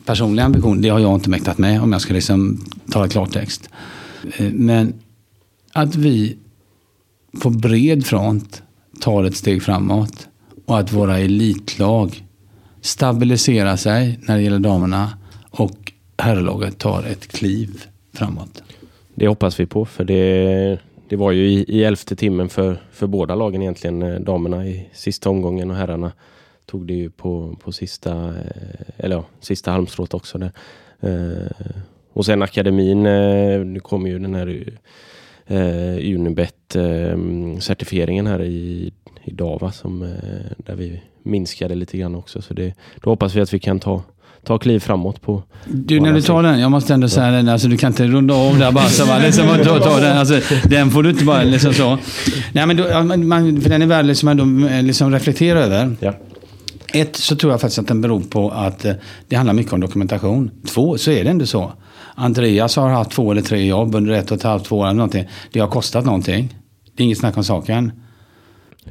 personliga 0.06 0.46
ambition. 0.46 0.82
Det 0.82 0.90
har 0.90 1.00
jag 1.00 1.16
inte 1.16 1.30
mäktat 1.30 1.58
med 1.58 1.82
om 1.82 1.92
jag 1.92 2.02
ska 2.02 2.14
liksom 2.14 2.66
tala 2.92 3.08
klartext. 3.08 3.70
Eh, 4.38 4.52
men 4.54 4.94
att 5.78 5.96
vi 5.96 6.38
på 7.42 7.50
bred 7.50 8.06
front 8.06 8.64
tar 9.02 9.24
ett 9.24 9.36
steg 9.36 9.64
framåt 9.64 10.28
och 10.66 10.80
att 10.80 10.94
våra 10.94 11.18
elitlag 11.18 12.26
stabiliserar 12.82 13.76
sig 13.76 14.20
när 14.22 14.38
det 14.38 14.44
gäller 14.44 14.60
damerna 14.60 15.18
och 15.52 15.94
herrlaget 16.18 16.78
tar 16.78 17.04
ett 17.04 17.28
kliv 17.28 17.84
framåt. 18.14 18.64
Det 19.16 19.28
hoppas 19.28 19.60
vi 19.60 19.66
på 19.66 19.86
för 19.86 20.04
det, 20.04 20.80
det 21.10 21.16
var 21.16 21.32
ju 21.32 21.48
i, 21.48 21.66
i 21.68 21.84
elfte 21.84 22.16
timmen 22.16 22.50
för, 22.50 22.82
för 22.92 23.08
båda 23.08 23.36
lagen 23.36 23.62
egentligen. 23.62 24.02
Eh, 24.04 24.20
damerna 24.20 24.68
i 24.68 24.90
sista 24.94 25.30
omgången 25.30 25.72
och 25.72 25.78
herrarna 25.78 26.12
tog 26.66 26.88
det 26.88 26.94
ju 26.94 27.10
på, 27.10 27.58
på 27.64 27.72
sista, 27.72 28.12
eh, 28.28 28.96
eller 28.98 29.16
ja, 29.16 29.26
sista 29.40 29.72
halmstrået 29.72 30.14
också. 30.14 30.38
Där. 30.38 30.52
Eh, 31.00 31.72
och 32.14 32.26
sen 32.26 32.42
akademin, 32.42 33.04
nu 33.74 33.80
kommer 33.84 34.10
ju 34.10 34.20
den 34.20 34.36
här 34.36 34.78
eh, 35.48 36.16
Unibet-certifieringen 36.16 38.28
här 38.28 38.44
i, 38.44 38.92
i 39.24 39.32
Dava 39.32 39.72
som, 39.72 40.02
eh, 40.02 40.08
där 40.58 40.76
vi 40.76 41.02
minskade 41.24 41.76
lite 41.76 41.98
grann 41.98 42.16
också. 42.16 42.42
Så 42.42 42.54
det, 42.54 42.74
då 43.04 43.10
hoppas 43.10 43.36
vi 43.36 43.42
att 43.42 43.54
vi 43.54 43.60
kan 43.60 43.80
ta, 43.80 44.04
ta 44.44 44.58
kliv 44.58 44.80
framåt 44.80 45.22
på 45.22 45.44
Du, 45.66 46.00
när 46.00 46.14
du 46.14 46.22
tar 46.22 46.44
den, 46.44 46.60
jag 46.60 46.72
måste 46.72 46.94
ändå 46.94 47.10
säga 47.10 47.32
den, 47.32 47.50
alltså, 47.50 47.68
du 47.68 47.78
kan 47.78 47.92
inte 47.92 48.08
runda 48.08 48.34
av 48.34 48.60
där 48.60 48.72
bara 48.72 48.86
så 48.86 49.06
bara, 49.06 49.20
liksom, 49.20 49.48
ta, 49.64 49.80
ta 49.80 50.00
den, 50.00 50.18
alltså, 50.18 50.40
den 50.70 50.92
får 50.92 51.04
du 51.04 51.10
inte 51.10 51.26
bara 51.26 51.44
liksom 51.44 51.74
så. 51.74 51.98
Nej, 52.52 52.66
men 52.66 52.78
då, 52.78 52.84
man, 53.18 53.62
för 53.62 53.70
den 53.70 53.82
är 53.82 53.86
värd 53.86 54.06
liksom, 54.06 54.30
ändå, 54.30 54.68
eh, 54.68 54.84
liksom 54.84 55.12
reflektera 55.12 55.60
över. 55.60 55.96
Ja. 56.00 56.14
Ett, 56.94 57.16
så 57.16 57.36
tror 57.36 57.54
jag 57.54 57.62
faktiskt 57.62 57.80
att 57.80 57.88
den 57.88 58.02
beror 58.02 58.22
på 58.22 58.50
att 58.50 58.86
eh, 58.86 58.94
det 59.28 59.36
handlar 59.36 59.54
mycket 59.54 59.74
om 59.74 59.80
dokumentation. 59.80 60.52
Två, 60.68 60.98
så 60.98 61.12
är 61.12 61.24
det 61.24 61.30
ändå 61.30 61.46
så. 61.46 61.74
Andreas 62.20 62.76
har 62.76 62.90
haft 62.90 63.12
två 63.12 63.32
eller 63.32 63.42
tre 63.42 63.66
jobb 63.66 63.96
under 63.96 64.14
ett 64.14 64.32
och 64.32 64.38
ett 64.38 64.44
halvt, 64.44 64.66
två 64.66 64.78
år 64.78 64.86
eller 64.86 64.94
någonting. 64.94 65.28
Det 65.52 65.60
har 65.60 65.68
kostat 65.68 66.06
någonting. 66.06 66.56
Det 66.96 67.04
är 67.04 67.06
inget 67.06 67.18
snack 67.18 67.38
om 67.38 67.44
saken. 67.44 67.92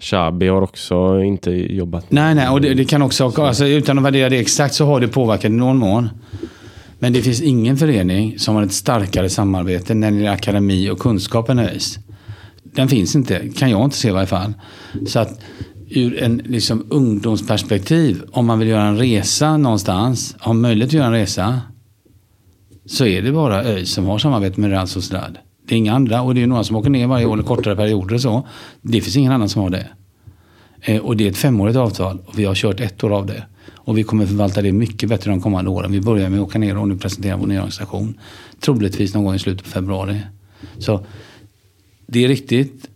Shabi 0.00 0.48
har 0.48 0.62
också 0.62 1.22
inte 1.22 1.50
jobbat. 1.50 2.10
Nej, 2.10 2.34
nej, 2.34 2.48
och 2.48 2.60
det, 2.60 2.74
det 2.74 2.84
kan 2.84 3.02
också, 3.02 3.32
alltså, 3.36 3.66
utan 3.66 3.98
att 3.98 4.04
värdera 4.04 4.28
det 4.28 4.38
exakt 4.38 4.74
så 4.74 4.86
har 4.86 5.00
det 5.00 5.08
påverkat 5.08 5.44
i 5.44 5.48
någon 5.48 5.76
mån. 5.76 6.08
Men 6.98 7.12
det 7.12 7.22
finns 7.22 7.42
ingen 7.42 7.76
förening 7.76 8.38
som 8.38 8.54
har 8.54 8.62
ett 8.62 8.72
starkare 8.72 9.28
samarbete 9.28 9.94
när 9.94 10.10
det 10.10 10.16
gäller 10.16 10.30
akademi 10.30 10.90
och 10.90 10.98
kunskap 10.98 11.48
än 11.48 11.58
ÖIS. 11.58 11.98
Den 12.62 12.88
finns 12.88 13.16
inte, 13.16 13.48
kan 13.48 13.70
jag 13.70 13.84
inte 13.84 13.96
se 13.96 14.08
i 14.08 14.12
varje 14.12 14.26
fall. 14.26 14.52
Så 15.06 15.18
att 15.18 15.40
ur 15.88 16.22
en 16.22 16.42
liksom 16.44 16.86
ungdomsperspektiv, 16.90 18.22
om 18.32 18.46
man 18.46 18.58
vill 18.58 18.68
göra 18.68 18.84
en 18.84 18.98
resa 18.98 19.56
någonstans, 19.56 20.36
har 20.38 20.54
möjlighet 20.54 20.88
att 20.88 20.92
göra 20.92 21.06
en 21.06 21.12
resa, 21.12 21.60
så 22.86 23.06
är 23.06 23.22
det 23.22 23.32
bara 23.32 23.64
ÖIS 23.64 23.90
som 23.90 24.04
har 24.04 24.18
samarbete 24.18 24.60
med 24.60 24.70
Real 24.70 24.88
Sociedad. 24.88 25.38
Det 25.68 25.74
är 25.74 25.78
inga 25.78 25.94
andra 25.94 26.22
och 26.22 26.34
det 26.34 26.42
är 26.42 26.46
några 26.46 26.64
som 26.64 26.76
åker 26.76 26.90
ner 26.90 27.06
varje 27.06 27.26
år 27.26 27.40
i 27.40 27.42
kortare 27.42 27.76
perioder 27.76 28.14
och 28.14 28.20
så. 28.20 28.46
Det 28.82 29.00
finns 29.00 29.16
ingen 29.16 29.32
annan 29.32 29.48
som 29.48 29.62
har 29.62 29.70
det. 29.70 29.86
Eh, 30.80 31.00
och 31.00 31.16
det 31.16 31.26
är 31.26 31.30
ett 31.30 31.36
femårigt 31.36 31.76
avtal 31.76 32.18
och 32.26 32.38
vi 32.38 32.44
har 32.44 32.54
kört 32.54 32.80
ett 32.80 33.04
år 33.04 33.16
av 33.16 33.26
det. 33.26 33.46
Och 33.74 33.98
vi 33.98 34.02
kommer 34.02 34.26
förvalta 34.26 34.62
det 34.62 34.72
mycket 34.72 35.08
bättre 35.08 35.30
de 35.30 35.40
kommande 35.40 35.70
åren. 35.70 35.92
Vi 35.92 36.00
börjar 36.00 36.30
med 36.30 36.40
att 36.40 36.46
åka 36.46 36.58
ner 36.58 36.76
och 36.78 36.88
nu 36.88 36.96
presentera 36.96 37.36
vår 37.36 37.46
nya 37.46 37.58
organisation. 37.58 38.14
Troligtvis 38.60 39.14
någon 39.14 39.24
gång 39.24 39.34
i 39.34 39.38
slutet 39.38 39.64
på 39.64 39.70
februari. 39.70 40.20
Så 40.78 41.06
det 42.06 42.24
är 42.24 42.28
riktigt 42.28 42.88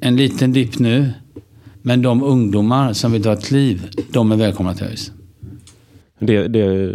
en 0.00 0.16
liten 0.16 0.52
dipp 0.52 0.78
nu. 0.78 1.12
Men 1.82 2.02
de 2.02 2.22
ungdomar 2.22 2.92
som 2.92 3.12
vill 3.12 3.22
ta 3.22 3.32
ett 3.32 3.44
kliv, 3.44 3.88
de 4.10 4.32
är 4.32 4.36
välkomna 4.36 4.74
till 4.74 4.86
ÖIS. 4.86 5.12
Det, 6.26 6.48
det, 6.48 6.92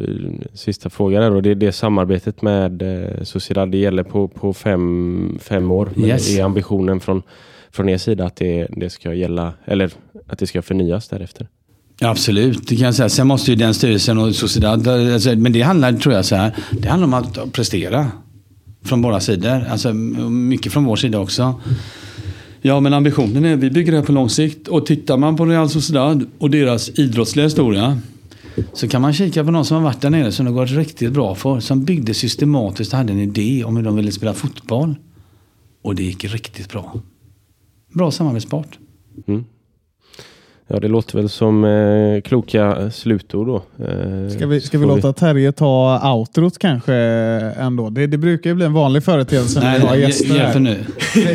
sista 0.54 0.90
frågan 0.90 1.24
är 1.24 1.32
då, 1.32 1.42
det, 1.42 1.56
det 1.56 1.72
samarbetet 1.72 2.42
med 2.42 2.82
eh, 2.82 3.24
Sociedad, 3.24 3.72
det 3.72 3.78
gäller 3.78 4.04
på, 4.04 4.28
på 4.28 4.54
fem, 4.54 5.40
fem 5.42 5.72
år. 5.72 5.90
Yes. 5.98 6.38
är 6.38 6.44
ambitionen 6.44 7.00
från, 7.00 7.22
från 7.72 7.90
er 7.90 7.98
sida 7.98 8.26
att 8.26 8.36
det, 8.36 8.68
det 8.72 8.90
ska 8.90 9.14
gälla, 9.14 9.54
eller 9.66 9.92
att 10.28 10.40
det 10.40 10.48
ska 10.48 10.62
förnyas 10.62 11.08
därefter? 11.08 11.48
Absolut, 12.02 12.68
det 12.68 12.76
kan 12.76 12.86
jag 12.86 12.96
säga. 12.96 13.10
Sen 13.10 13.28
måste 13.28 13.52
ju 13.52 13.58
den 13.58 13.74
styrelsen 13.74 14.18
och 14.18 14.36
Sociedad, 14.36 14.88
alltså, 14.88 15.36
men 15.36 15.54
det 15.54 15.62
handlar, 15.62 15.94
tror 15.94 16.16
jag, 16.16 16.26
så 16.26 16.36
här, 16.36 16.56
det 16.72 16.90
handlar 16.90 17.08
om 17.08 17.14
att 17.14 17.54
prestera. 17.54 18.08
Från 18.84 19.02
båda 19.02 19.20
sidor. 19.20 19.66
Alltså 19.70 19.94
mycket 19.94 20.74
från 20.74 20.86
vår 20.86 20.96
sida 20.96 21.20
också. 21.20 21.62
Ja, 22.62 22.80
men 22.80 22.94
ambitionen 22.94 23.46
är 23.46 23.54
att 23.54 23.60
vi 23.60 23.70
bygger 23.70 23.92
det 23.92 23.98
här 23.98 24.06
på 24.06 24.12
lång 24.12 24.30
sikt. 24.30 24.68
Och 24.68 24.86
tittar 24.86 25.18
man 25.18 25.38
på 25.38 25.46
Real 25.46 25.70
Sociedad 25.70 26.26
och 26.38 26.50
deras 26.50 27.00
idrottsliga 27.00 27.46
historia 27.46 28.02
så 28.74 28.88
kan 28.88 29.02
man 29.02 29.14
kika 29.14 29.44
på 29.44 29.52
någon 29.52 29.66
som 29.66 29.78
har 29.78 29.84
varit 29.84 30.02
där 30.02 30.10
nere 30.10 30.32
som 30.32 30.46
det 30.46 30.52
har 30.52 30.60
gått 30.60 30.72
riktigt 30.72 31.12
bra 31.12 31.36
för. 31.36 31.60
Som 31.60 31.86
byggde 31.86 32.14
systematiskt 32.14 32.94
och 32.94 32.98
hade 32.98 33.14
en 33.14 33.20
idé 33.20 33.64
om 33.64 33.78
hur 33.78 33.84
de 33.84 33.96
ville 33.96 34.12
spela 34.12 34.34
fotboll. 34.34 34.96
Och 35.82 35.96
det 35.96 36.04
gick 36.04 36.26
riktigt 36.26 36.70
bra. 36.70 37.00
Bra 37.94 38.12
samarbetspart. 38.12 38.80
Mm. 39.28 39.46
Ja, 40.70 40.80
det 40.80 40.88
låter 40.88 41.18
väl 41.18 41.30
som 41.30 41.64
eh, 41.64 42.22
kloka 42.22 42.92
slutord 42.92 43.48
då. 43.48 43.56
Eh, 43.86 44.30
Ska 44.30 44.48
vi, 44.48 44.62
ska 44.62 44.78
vi 44.80 44.86
låta 44.86 45.14
Terje 45.14 45.52
ta 45.52 46.02
outrot 46.14 46.58
kanske 46.58 46.94
ändå? 47.60 47.90
Det, 47.90 48.08
det 48.08 48.18
brukar 48.18 48.50
ju 48.50 48.54
bli 48.56 48.66
en 48.66 48.74
vanlig 48.74 49.04
företeelse 49.04 49.60
när 49.60 49.80
vi 49.80 49.86
har 49.86 49.96
gäster 49.96 50.36
hjälp 50.36 50.60
nu. 50.60 50.78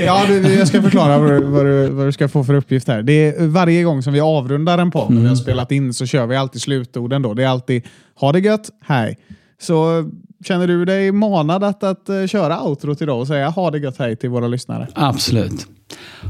Ja, 0.06 0.22
du, 0.28 0.54
jag 0.54 0.68
ska 0.68 0.82
förklara 0.82 1.18
vad, 1.18 1.30
du- 1.30 1.44
vad, 1.44 1.64
du, 1.66 1.86
vad 1.88 2.06
du 2.08 2.12
ska 2.12 2.28
få 2.28 2.44
för 2.44 2.54
uppgift 2.54 2.88
här. 2.88 3.02
Det 3.02 3.12
är 3.12 3.46
varje 3.46 3.82
gång 3.82 4.02
som 4.02 4.12
vi 4.12 4.20
avrundar 4.20 4.78
en 4.78 4.90
podd, 4.90 5.10
när 5.10 5.22
vi 5.22 5.28
har 5.28 5.36
spelat 5.36 5.72
in, 5.72 5.94
så 5.94 6.06
kör 6.06 6.26
vi 6.26 6.36
alltid 6.36 6.60
slutorden. 6.62 7.22
Då. 7.22 7.34
Det 7.34 7.42
är 7.42 7.48
alltid 7.48 7.82
ha 8.14 8.32
det 8.32 8.40
gött, 8.40 8.70
hej. 8.86 9.18
Så 9.60 10.10
känner 10.44 10.66
du 10.66 10.84
dig 10.84 11.12
manad 11.12 11.64
att, 11.64 11.82
att 11.84 12.08
eh, 12.08 12.26
köra 12.26 12.62
outrot 12.62 13.02
idag 13.02 13.20
och 13.20 13.26
säga 13.26 13.48
ha 13.48 13.70
det 13.70 13.78
gött, 13.78 13.98
hej 13.98 14.16
till 14.16 14.30
våra 14.30 14.46
lyssnare? 14.48 14.88
Absolut. 14.94 15.66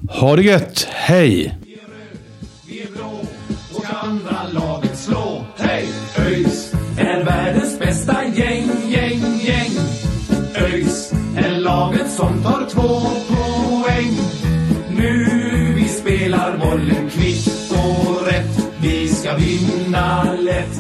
Ha 0.09 0.37
det 0.37 0.43
gött. 0.43 0.87
Hej! 0.91 1.59
Andra 4.03 4.43
laget 4.53 4.99
slå. 4.99 5.45
Hej! 5.57 5.89
ÖIS 6.19 6.73
är 6.99 7.25
världens 7.25 7.79
bästa 7.79 8.25
gäng, 8.25 8.69
gäng, 8.89 9.39
gäng. 9.39 9.73
ÖIS 10.55 11.13
är 11.37 11.61
laget 11.61 12.11
som 12.11 12.43
tar 12.43 12.67
två 12.71 13.01
poäng. 13.35 14.17
Nu 14.97 15.27
vi 15.77 15.89
spelar 15.89 16.57
bollen 16.59 17.11
kvitt 17.11 17.73
och 17.73 18.27
rätt. 18.27 18.69
Vi 18.81 19.09
ska 19.09 19.37
vinna 19.37 20.33
lätt. 20.33 20.79